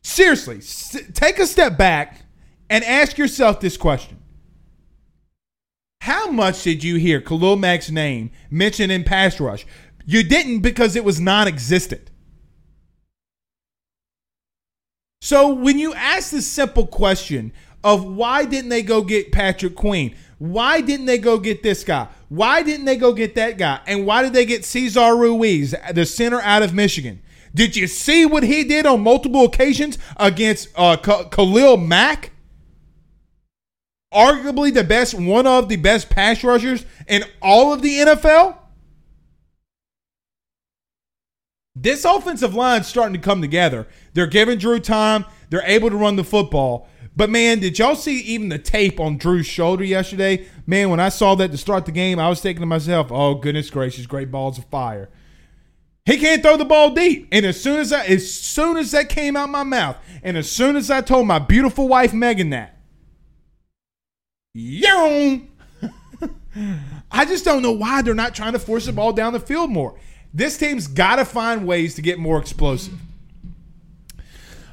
Seriously, 0.03 0.57
s- 0.57 0.97
take 1.13 1.37
a 1.39 1.45
step 1.45 1.77
back 1.77 2.21
and 2.69 2.83
ask 2.83 3.17
yourself 3.17 3.59
this 3.59 3.77
question. 3.77 4.17
How 6.01 6.31
much 6.31 6.63
did 6.63 6.83
you 6.83 6.95
hear 6.95 7.21
Khalil 7.21 7.57
Mack's 7.57 7.91
name 7.91 8.31
mentioned 8.49 8.91
in 8.91 9.03
pass 9.03 9.39
rush? 9.39 9.65
You 10.05 10.23
didn't 10.23 10.59
because 10.59 10.95
it 10.95 11.03
was 11.03 11.19
non 11.19 11.47
existent. 11.47 12.09
So 15.21 15.53
when 15.53 15.79
you 15.79 15.93
ask 15.93 16.31
the 16.31 16.41
simple 16.41 16.85
question 16.87 17.51
of 17.83 18.03
why 18.03 18.45
didn't 18.45 18.69
they 18.69 18.83
go 18.83 19.01
get 19.03 19.31
Patrick 19.31 19.75
Queen? 19.75 20.15
Why 20.37 20.81
didn't 20.81 21.05
they 21.05 21.17
go 21.17 21.37
get 21.37 21.63
this 21.63 21.83
guy? 21.83 22.07
Why 22.29 22.61
didn't 22.61 22.85
they 22.85 22.97
go 22.97 23.13
get 23.13 23.35
that 23.35 23.57
guy? 23.57 23.79
And 23.87 24.05
why 24.05 24.21
did 24.21 24.33
they 24.33 24.45
get 24.45 24.65
Cesar 24.65 25.15
Ruiz, 25.15 25.73
the 25.93 26.05
center 26.05 26.41
out 26.41 26.63
of 26.63 26.73
Michigan? 26.73 27.21
Did 27.53 27.77
you 27.77 27.87
see 27.87 28.25
what 28.25 28.43
he 28.43 28.65
did 28.65 28.85
on 28.85 29.01
multiple 29.01 29.45
occasions 29.45 29.97
against 30.17 30.67
uh, 30.75 30.97
Khalil 30.97 31.77
Mack? 31.77 32.31
Arguably 34.13 34.73
the 34.73 34.83
best, 34.83 35.13
one 35.13 35.47
of 35.47 35.69
the 35.69 35.77
best 35.77 36.09
pass 36.09 36.43
rushers 36.43 36.85
in 37.07 37.23
all 37.41 37.71
of 37.71 37.81
the 37.81 37.99
NFL. 37.99 38.57
This 41.75 42.05
offensive 42.05 42.55
line's 42.55 42.87
starting 42.87 43.13
to 43.13 43.19
come 43.19 43.41
together. 43.41 43.87
They're 44.13 44.27
giving 44.27 44.57
Drew 44.57 44.79
time. 44.79 45.25
They're 45.49 45.63
able 45.65 45.89
to 45.89 45.97
run 45.97 46.15
the 46.15 46.23
football. 46.23 46.87
But 47.15 47.29
man, 47.29 47.59
did 47.59 47.79
y'all 47.79 47.95
see 47.95 48.19
even 48.21 48.49
the 48.49 48.59
tape 48.59 48.99
on 48.99 49.17
Drew's 49.17 49.45
shoulder 49.45 49.83
yesterday? 49.83 50.47
Man, 50.67 50.89
when 50.89 50.99
I 50.99 51.09
saw 51.09 51.35
that 51.35 51.51
to 51.51 51.57
start 51.57 51.85
the 51.85 51.91
game, 51.91 52.19
I 52.19 52.27
was 52.27 52.41
thinking 52.41 52.61
to 52.61 52.65
myself, 52.65 53.11
"Oh 53.11 53.35
goodness 53.35 53.69
gracious, 53.69 54.05
great 54.05 54.31
balls 54.31 54.57
of 54.57 54.65
fire." 54.65 55.09
He 56.05 56.17
can't 56.17 56.43
throw 56.43 56.55
the 56.55 56.65
ball 56.65 56.91
deep. 56.93 57.27
And 57.31 57.45
as 57.45 57.59
soon 57.59 57.79
as 57.79 57.91
I, 57.91 58.05
as 58.05 58.31
soon 58.31 58.77
as 58.77 58.91
that 58.91 59.09
came 59.09 59.35
out 59.35 59.49
my 59.49 59.63
mouth, 59.63 59.97
and 60.21 60.37
as 60.37 60.49
soon 60.49 60.75
as 60.75 60.91
I 60.91 61.01
told 61.01 61.25
my 61.25 61.39
beautiful 61.39 61.87
wife 61.87 62.13
Megan 62.13 62.51
that, 62.51 62.77
young, 64.53 65.47
I 67.11 67.25
just 67.25 67.43
don't 67.43 67.63
know 67.63 67.71
why 67.71 68.03
they're 68.03 68.13
not 68.13 68.35
trying 68.35 68.53
to 68.53 68.59
force 68.59 68.85
the 68.85 68.93
ball 68.93 69.13
down 69.13 69.33
the 69.33 69.39
field 69.39 69.71
more. 69.71 69.99
This 70.31 70.57
team's 70.57 70.85
got 70.87 71.15
to 71.15 71.25
find 71.25 71.65
ways 71.65 71.95
to 71.95 72.01
get 72.01 72.19
more 72.19 72.37
explosive. 72.37 72.99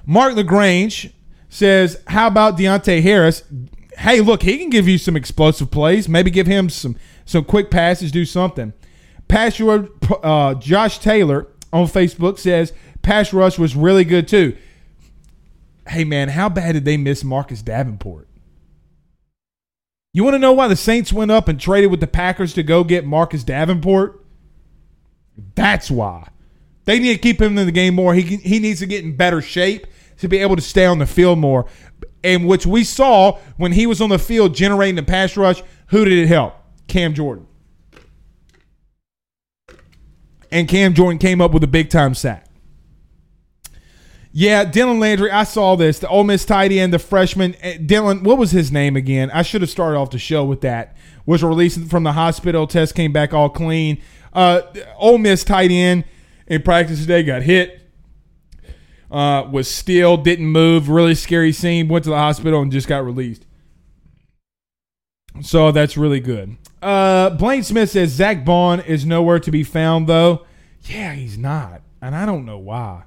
Mark 0.05 0.35
Lagrange 0.35 1.13
says, 1.53 2.03
"How 2.07 2.27
about 2.27 2.57
Deonte 2.57 3.03
Harris? 3.03 3.45
Hey, 3.99 4.21
look, 4.21 4.43
he 4.43 4.57
can 4.57 4.71
give 4.71 4.89
you 4.89 4.97
some 4.97 5.17
explosive 5.17 5.71
plays. 5.71 6.09
Maybe 6.09 6.31
give 6.31 6.47
him 6.47 6.71
some 6.71 6.97
some 7.25 7.45
quick 7.45 7.71
passes, 7.71 8.11
do 8.11 8.25
something." 8.25 8.73
Pass 9.29 9.61
uh, 9.61 10.55
Josh 10.55 10.99
Taylor 10.99 11.47
on 11.73 11.87
Facebook 11.87 12.39
says 12.39 12.73
pass 13.03 13.33
rush 13.33 13.59
was 13.59 13.75
really 13.75 14.05
good 14.05 14.29
too. 14.29 14.57
Hey 15.87 16.05
man, 16.05 16.29
how 16.29 16.49
bad 16.49 16.73
did 16.73 16.85
they 16.85 16.97
miss 16.97 17.25
Marcus 17.25 17.63
Davenport? 17.63 18.29
You 20.15 20.25
want 20.25 20.35
to 20.35 20.39
know 20.39 20.53
why 20.53 20.69
the 20.69 20.77
Saints 20.77 21.13
went 21.13 21.31
up 21.31 21.49
and 21.49 21.59
traded 21.59 21.91
with 21.91 22.01
the 22.01 22.07
Packers 22.07 22.53
to 22.55 22.63
go 22.63 22.85
get 22.85 23.07
Marcus 23.07 23.43
Davenport? 23.43 24.23
That's 25.55 25.91
why. 25.91 26.29
They 26.85 26.99
need 26.99 27.15
to 27.15 27.19
keep 27.19 27.41
him 27.41 27.57
in 27.57 27.67
the 27.67 27.73
game 27.73 27.95
more. 27.95 28.15
He 28.15 28.37
he 28.37 28.59
needs 28.59 28.81
to 28.81 28.87
get 28.87 29.05
in 29.05 29.17
better 29.17 29.41
shape 29.41 29.87
to 30.19 30.29
be 30.29 30.39
able 30.39 30.57
to 30.57 30.63
stay 30.63 30.87
on 30.87 30.99
the 30.99 31.07
field 31.07 31.39
more. 31.39 31.67
And 32.25 32.47
which 32.47 32.67
we 32.67 32.85
saw 32.85 33.39
when 33.57 33.73
he 33.73 33.87
was 33.87 34.01
on 34.01 34.11
the 34.11 34.19
field 34.19 34.55
generating 34.55 34.95
the 34.95 35.03
pass 35.03 35.37
rush, 35.37 35.63
who 35.89 36.05
did 36.05 36.19
it 36.19 36.29
help? 36.29 36.55
Cam 36.87 37.15
Jordan. 37.15 37.47
And 40.51 40.69
Cam 40.69 40.95
Jordan 40.95 41.19
came 41.19 41.41
up 41.41 41.53
with 41.53 41.65
a 41.65 41.69
big 41.69 41.89
time 41.89 42.15
sack. 42.15 42.47
Yeah, 44.35 44.65
Dylan 44.65 44.99
Landry. 44.99 45.31
I 45.31 45.45
saw 45.45 45.77
this. 45.77 45.99
The 45.99 46.09
Ole 46.09 46.25
Miss 46.25 46.47
tight 46.47 46.73
end, 46.73 46.93
the 46.93 46.99
freshman 46.99 47.55
eh, 47.61 47.77
Dylan. 47.77 48.23
What 48.23 48.39
was 48.39 48.51
his 48.51 48.73
name 48.73 48.97
again? 48.97 49.31
I 49.31 49.43
should 49.43 49.61
have 49.61 49.71
started 49.71 49.99
off 49.99 50.11
the 50.11 50.19
show 50.19 50.45
with 50.45 50.63
that. 50.63 50.97
Was 51.27 51.43
released 51.43 51.89
from 51.91 52.03
the 52.03 52.13
hospital. 52.13 52.67
Test 52.67 52.95
came 52.95 53.13
back 53.13 53.35
all 53.35 53.51
clean. 53.51 54.01
Uh, 54.33 54.63
Ole 54.97 55.19
Miss 55.19 55.45
tight 55.45 55.71
end 55.71 56.05
in 56.47 56.63
practice 56.63 57.01
today 57.01 57.23
got 57.23 57.43
hit. 57.43 57.82
Uh, 59.13 59.47
was 59.51 59.71
still 59.71 60.17
didn't 60.17 60.47
move. 60.47 60.89
Really 60.89 61.15
scary 61.15 61.53
scene. 61.53 61.87
Went 61.87 62.05
to 62.05 62.11
the 62.11 62.17
hospital 62.17 62.63
and 62.63 62.73
just 62.73 62.89
got 62.89 63.05
released. 63.05 63.45
So 65.43 65.71
that's 65.71 65.97
really 65.97 66.21
good. 66.21 66.57
Uh, 66.81 67.31
Blaine 67.31 67.63
Smith 67.63 67.91
says 67.91 68.11
Zack 68.11 68.45
Baun 68.45 68.81
is 68.81 69.07
nowhere 69.07 69.39
to 69.39 69.51
be 69.51 69.63
found 69.63 70.07
though. 70.07 70.47
Yeah, 70.83 71.13
he's 71.13 71.39
not, 71.39 71.83
and 72.01 72.15
I 72.15 72.27
don't 72.27 72.45
know 72.45 72.59
why. 72.59 73.05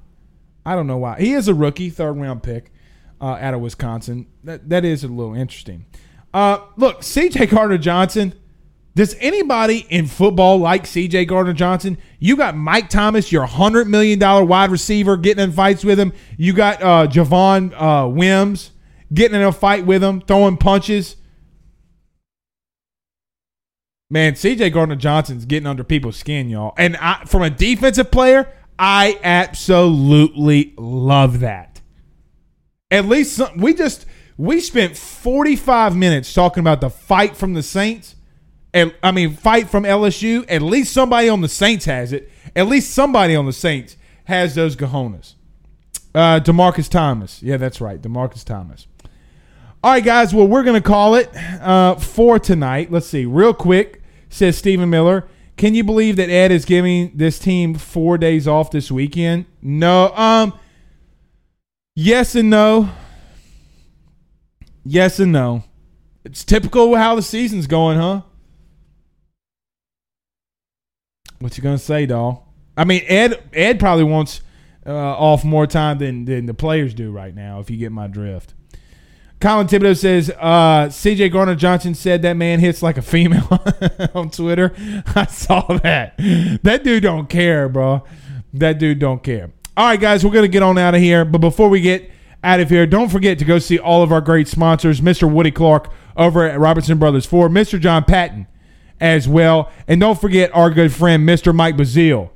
I 0.66 0.76
don't 0.76 0.88
know 0.88 0.98
why. 0.98 1.20
He 1.20 1.34
is 1.34 1.48
a 1.48 1.54
rookie, 1.54 1.90
third 1.90 2.14
round 2.14 2.42
pick 2.42 2.72
uh, 3.20 3.38
out 3.40 3.54
of 3.54 3.62
Wisconsin. 3.62 4.28
That 4.44 4.70
that 4.70 4.86
is 4.86 5.04
a 5.04 5.08
little 5.08 5.34
interesting. 5.34 5.86
Uh, 6.34 6.60
look, 6.78 7.04
C.J. 7.04 7.48
Gardner 7.48 7.78
Johnson. 7.78 8.34
Does 8.96 9.16
anybody 9.20 9.86
in 9.90 10.08
football 10.08 10.58
like 10.58 10.86
C.J. 10.86 11.26
Gardner 11.26 11.52
Johnson? 11.52 11.98
You 12.18 12.38
got 12.38 12.56
Mike 12.56 12.90
Thomas, 12.90 13.30
your 13.30 13.46
hundred 13.46 13.90
million 13.90 14.20
dollar 14.20 14.46
wide 14.46 14.72
receiver, 14.72 15.18
getting 15.18 15.44
in 15.44 15.52
fights 15.52 15.84
with 15.84 16.00
him. 16.00 16.14
You 16.38 16.54
got 16.54 16.82
uh, 16.82 17.08
Javon 17.08 17.74
uh, 17.76 18.08
Wims 18.08 18.72
getting 19.14 19.36
in 19.36 19.46
a 19.46 19.52
fight 19.52 19.86
with 19.86 20.02
him, 20.02 20.22
throwing 20.22 20.56
punches. 20.56 21.18
Man, 24.10 24.34
CJ 24.34 24.72
Gardner 24.72 24.96
Johnson's 24.96 25.46
getting 25.46 25.68
under 25.68 25.84
people's 25.84 26.16
skin, 26.16 26.50
y'all. 26.50 26.74
And 26.78 26.96
I, 26.98 27.26
from 27.26 27.42
a 27.42 27.50
defensive 27.50 28.12
player, 28.12 28.50
I 28.80 29.20
absolutely 29.24 30.74
love 30.78 31.42
that. 31.42 31.82
At 32.92 33.06
least 33.06 33.36
some, 33.36 33.58
we 33.58 33.74
just 33.74 34.06
we 34.38 34.62
spent 34.62 34.96
45 34.96 35.98
minutes 35.98 36.34
talking 36.34 36.62
about 36.62 36.80
the 36.80 36.90
fight 36.90 37.36
from 37.36 37.56
the 37.56 37.64
Saints. 37.64 38.15
And 38.76 38.94
I 39.02 39.12
mean, 39.12 39.32
fight 39.34 39.70
from 39.70 39.86
LSU. 39.86 40.46
At 40.50 40.62
least 40.62 40.94
somebody 40.94 41.30
on 41.30 41.40
the 41.40 41.48
Saints 41.48 41.86
has 41.86 42.12
it. 42.12 42.30
At 42.58 42.68
least 42.68 42.94
somebody 42.94 43.34
on 43.34 43.46
the 43.46 43.54
Saints 43.54 43.96
has 44.26 44.54
those 44.54 44.76
cojones. 44.76 45.36
Uh, 46.14 46.42
Demarcus 46.42 46.90
Thomas. 46.90 47.42
Yeah, 47.42 47.56
that's 47.56 47.80
right. 47.80 48.02
Demarcus 48.02 48.44
Thomas. 48.44 48.86
All 49.82 49.92
right, 49.94 50.04
guys. 50.04 50.34
Well, 50.34 50.46
we're 50.48 50.64
to 50.64 50.82
call 50.82 51.16
it 51.16 51.34
uh, 51.36 51.96
for 51.96 52.38
tonight. 52.38 52.92
Let's 52.92 53.08
see. 53.08 53.26
Real 53.26 53.54
quick, 53.54 54.02
says 54.30 54.58
Stephen 54.58 54.90
Miller. 54.90 55.26
Can 55.56 55.74
you 55.74 55.86
believe 55.86 56.18
that 56.18 56.30
Ed 56.30 56.52
is 56.52 56.66
giving 56.66 57.14
this 57.16 57.40
team 57.40 57.76
four 57.76 58.18
days 58.18 58.46
off 58.46 58.72
this 58.72 58.92
weekend? 58.92 59.46
No. 59.62 60.14
Um. 60.16 60.60
Yes 61.96 62.36
and 62.36 62.50
no. 62.50 62.90
Yes 64.84 65.18
and 65.18 65.32
no. 65.32 65.64
It's 66.26 66.44
typical 66.44 66.94
how 66.98 67.16
the 67.16 67.22
season's 67.22 67.68
going, 67.68 67.98
huh? 67.98 68.24
What 71.46 71.56
you 71.56 71.62
gonna 71.62 71.78
say, 71.78 72.08
doll? 72.08 72.52
I 72.76 72.86
mean, 72.86 73.04
Ed. 73.06 73.40
Ed 73.54 73.80
probably 73.80 74.04
wants 74.04 74.42
uh, 74.84 74.92
off 74.92 75.44
more 75.44 75.68
time 75.68 76.00
than 76.00 76.26
than 76.26 76.48
the 76.48 76.56
players 76.56 76.96
do 76.96 77.12
right 77.12 77.36
now. 77.36 77.60
If 77.60 77.70
you 77.70 77.78
get 77.78 77.92
my 77.92 78.08
drift. 78.08 78.56
Colin 79.40 79.68
Thibodeau 79.68 79.96
says 79.96 80.32
uh, 80.32 80.90
C.J. 80.90 81.30
Gardner 81.30 81.54
Johnson 81.54 81.94
said 81.94 82.24
that 82.24 82.34
man 82.34 82.60
hits 82.60 82.82
like 82.82 82.98
a 82.98 83.04
female 83.04 83.48
on 84.16 84.32
Twitter. 84.32 84.74
I 85.16 85.28
saw 85.28 85.62
that. 85.84 86.16
That 86.64 86.84
dude 86.84 87.04
don't 87.04 87.30
care, 87.30 87.70
bro. 87.70 88.04
That 88.52 88.80
dude 88.80 88.98
don't 88.98 89.22
care. 89.22 89.52
All 89.78 89.86
right, 89.86 90.02
guys, 90.02 90.26
we're 90.26 90.32
gonna 90.32 90.48
get 90.48 90.64
on 90.64 90.80
out 90.80 90.96
of 90.96 91.02
here. 91.02 91.26
But 91.26 91.42
before 91.42 91.70
we 91.70 91.80
get 91.80 92.10
out 92.44 92.60
of 92.60 92.72
here, 92.72 92.88
don't 92.88 93.10
forget 93.10 93.38
to 93.38 93.46
go 93.46 93.60
see 93.60 93.78
all 93.78 94.02
of 94.02 94.12
our 94.12 94.22
great 94.22 94.48
sponsors, 94.48 95.00
Mr. 95.00 95.32
Woody 95.32 95.52
Clark 95.52 95.94
over 96.18 96.44
at 96.50 96.60
Robertson 96.60 96.98
Brothers 96.98 97.28
Ford, 97.28 97.52
Mr. 97.52 97.80
John 97.80 98.04
Patton 98.04 98.48
as 99.00 99.28
well, 99.28 99.72
and 99.88 100.00
don't 100.00 100.20
forget 100.20 100.54
our 100.56 100.70
good 100.70 100.94
friend 100.94 101.28
Mr. 101.28 101.54
Mike 101.54 101.76
Bazile. 101.76 102.30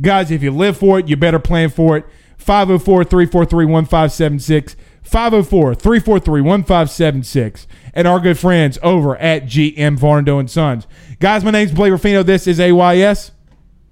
Guys, 0.00 0.30
if 0.30 0.42
you 0.42 0.50
live 0.50 0.76
for 0.76 0.98
it, 0.98 1.08
you 1.08 1.16
better 1.16 1.38
plan 1.38 1.70
for 1.70 1.96
it. 1.96 2.04
504 2.38 3.04
343 3.04 3.64
1576. 3.64 4.76
504 5.02 5.74
343 5.74 6.40
1576. 6.42 7.66
And 7.94 8.06
our 8.06 8.20
good 8.20 8.38
friends 8.38 8.78
over 8.82 9.16
at 9.16 9.46
GM 9.46 9.98
Varnado 9.98 10.38
and 10.38 10.50
Sons. 10.50 10.86
Guys, 11.18 11.44
my 11.44 11.50
name's 11.50 11.72
Blake 11.72 11.92
Ruffino. 11.92 12.22
This 12.22 12.46
is 12.46 12.60
AYS. 12.60 13.32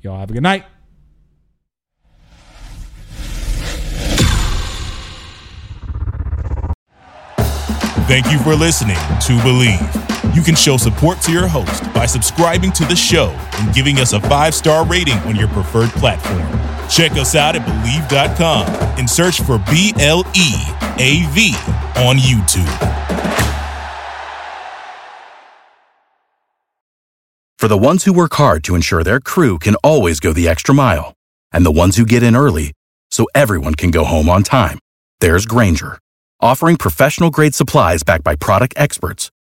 Y'all 0.03 0.19
have 0.19 0.31
a 0.31 0.35
good 0.35 0.43
night. 0.43 0.65
Thank 8.07 8.31
you 8.31 8.39
for 8.41 8.55
listening 8.55 8.97
to 8.97 9.33
Bleav. 9.43 10.04
You 10.33 10.43
can 10.43 10.55
show 10.55 10.77
support 10.77 11.21
to 11.23 11.33
your 11.33 11.47
host 11.47 11.83
by 11.93 12.07
subscribing 12.07 12.73
to 12.73 12.85
the 12.85 12.97
show 12.97 13.29
and 13.59 13.75
giving 13.75 13.99
us 13.99 14.13
a 14.13 14.21
five 14.21 14.55
star 14.55 14.87
rating 14.87 15.19
on 15.19 15.37
your 15.37 15.49
preferred 15.49 15.91
platform. 15.91 16.47
Check 16.89 17.13
us 17.13 17.35
out 17.35 17.57
at 17.57 17.63
Bleav.com 17.63 18.67
and 18.99 19.09
search 19.09 19.41
for 19.41 19.59
B 19.71 19.93
L 19.99 20.25
E 20.35 20.55
A 20.99 21.27
V 21.31 21.55
on 21.97 22.17
YouTube. 22.17 22.65
For 27.59 27.69
the 27.69 27.79
ones 27.79 28.05
who 28.05 28.13
work 28.13 28.35
hard 28.35 28.63
to 28.65 28.75
ensure 28.75 29.03
their 29.03 29.21
crew 29.21 29.59
can 29.59 29.75
always 29.77 30.21
go 30.21 30.33
the 30.33 30.49
extra 30.49 30.75
mile, 30.75 31.15
and 31.51 31.65
the 31.65 31.71
ones 31.71 31.97
who 31.97 32.05
get 32.05 32.23
in 32.23 32.37
early 32.37 32.73
so 33.11 33.27
everyone 33.35 33.75
can 33.75 33.91
go 33.91 34.05
home 34.05 34.29
on 34.29 34.43
time, 34.43 34.79
there's 35.21 35.47
Grainger, 35.47 35.99
offering 36.41 36.77
professional 36.77 37.31
grade 37.31 37.55
supplies 37.55 38.03
backed 38.03 38.25
by 38.25 38.37
product 38.37 38.75
experts 38.77 39.31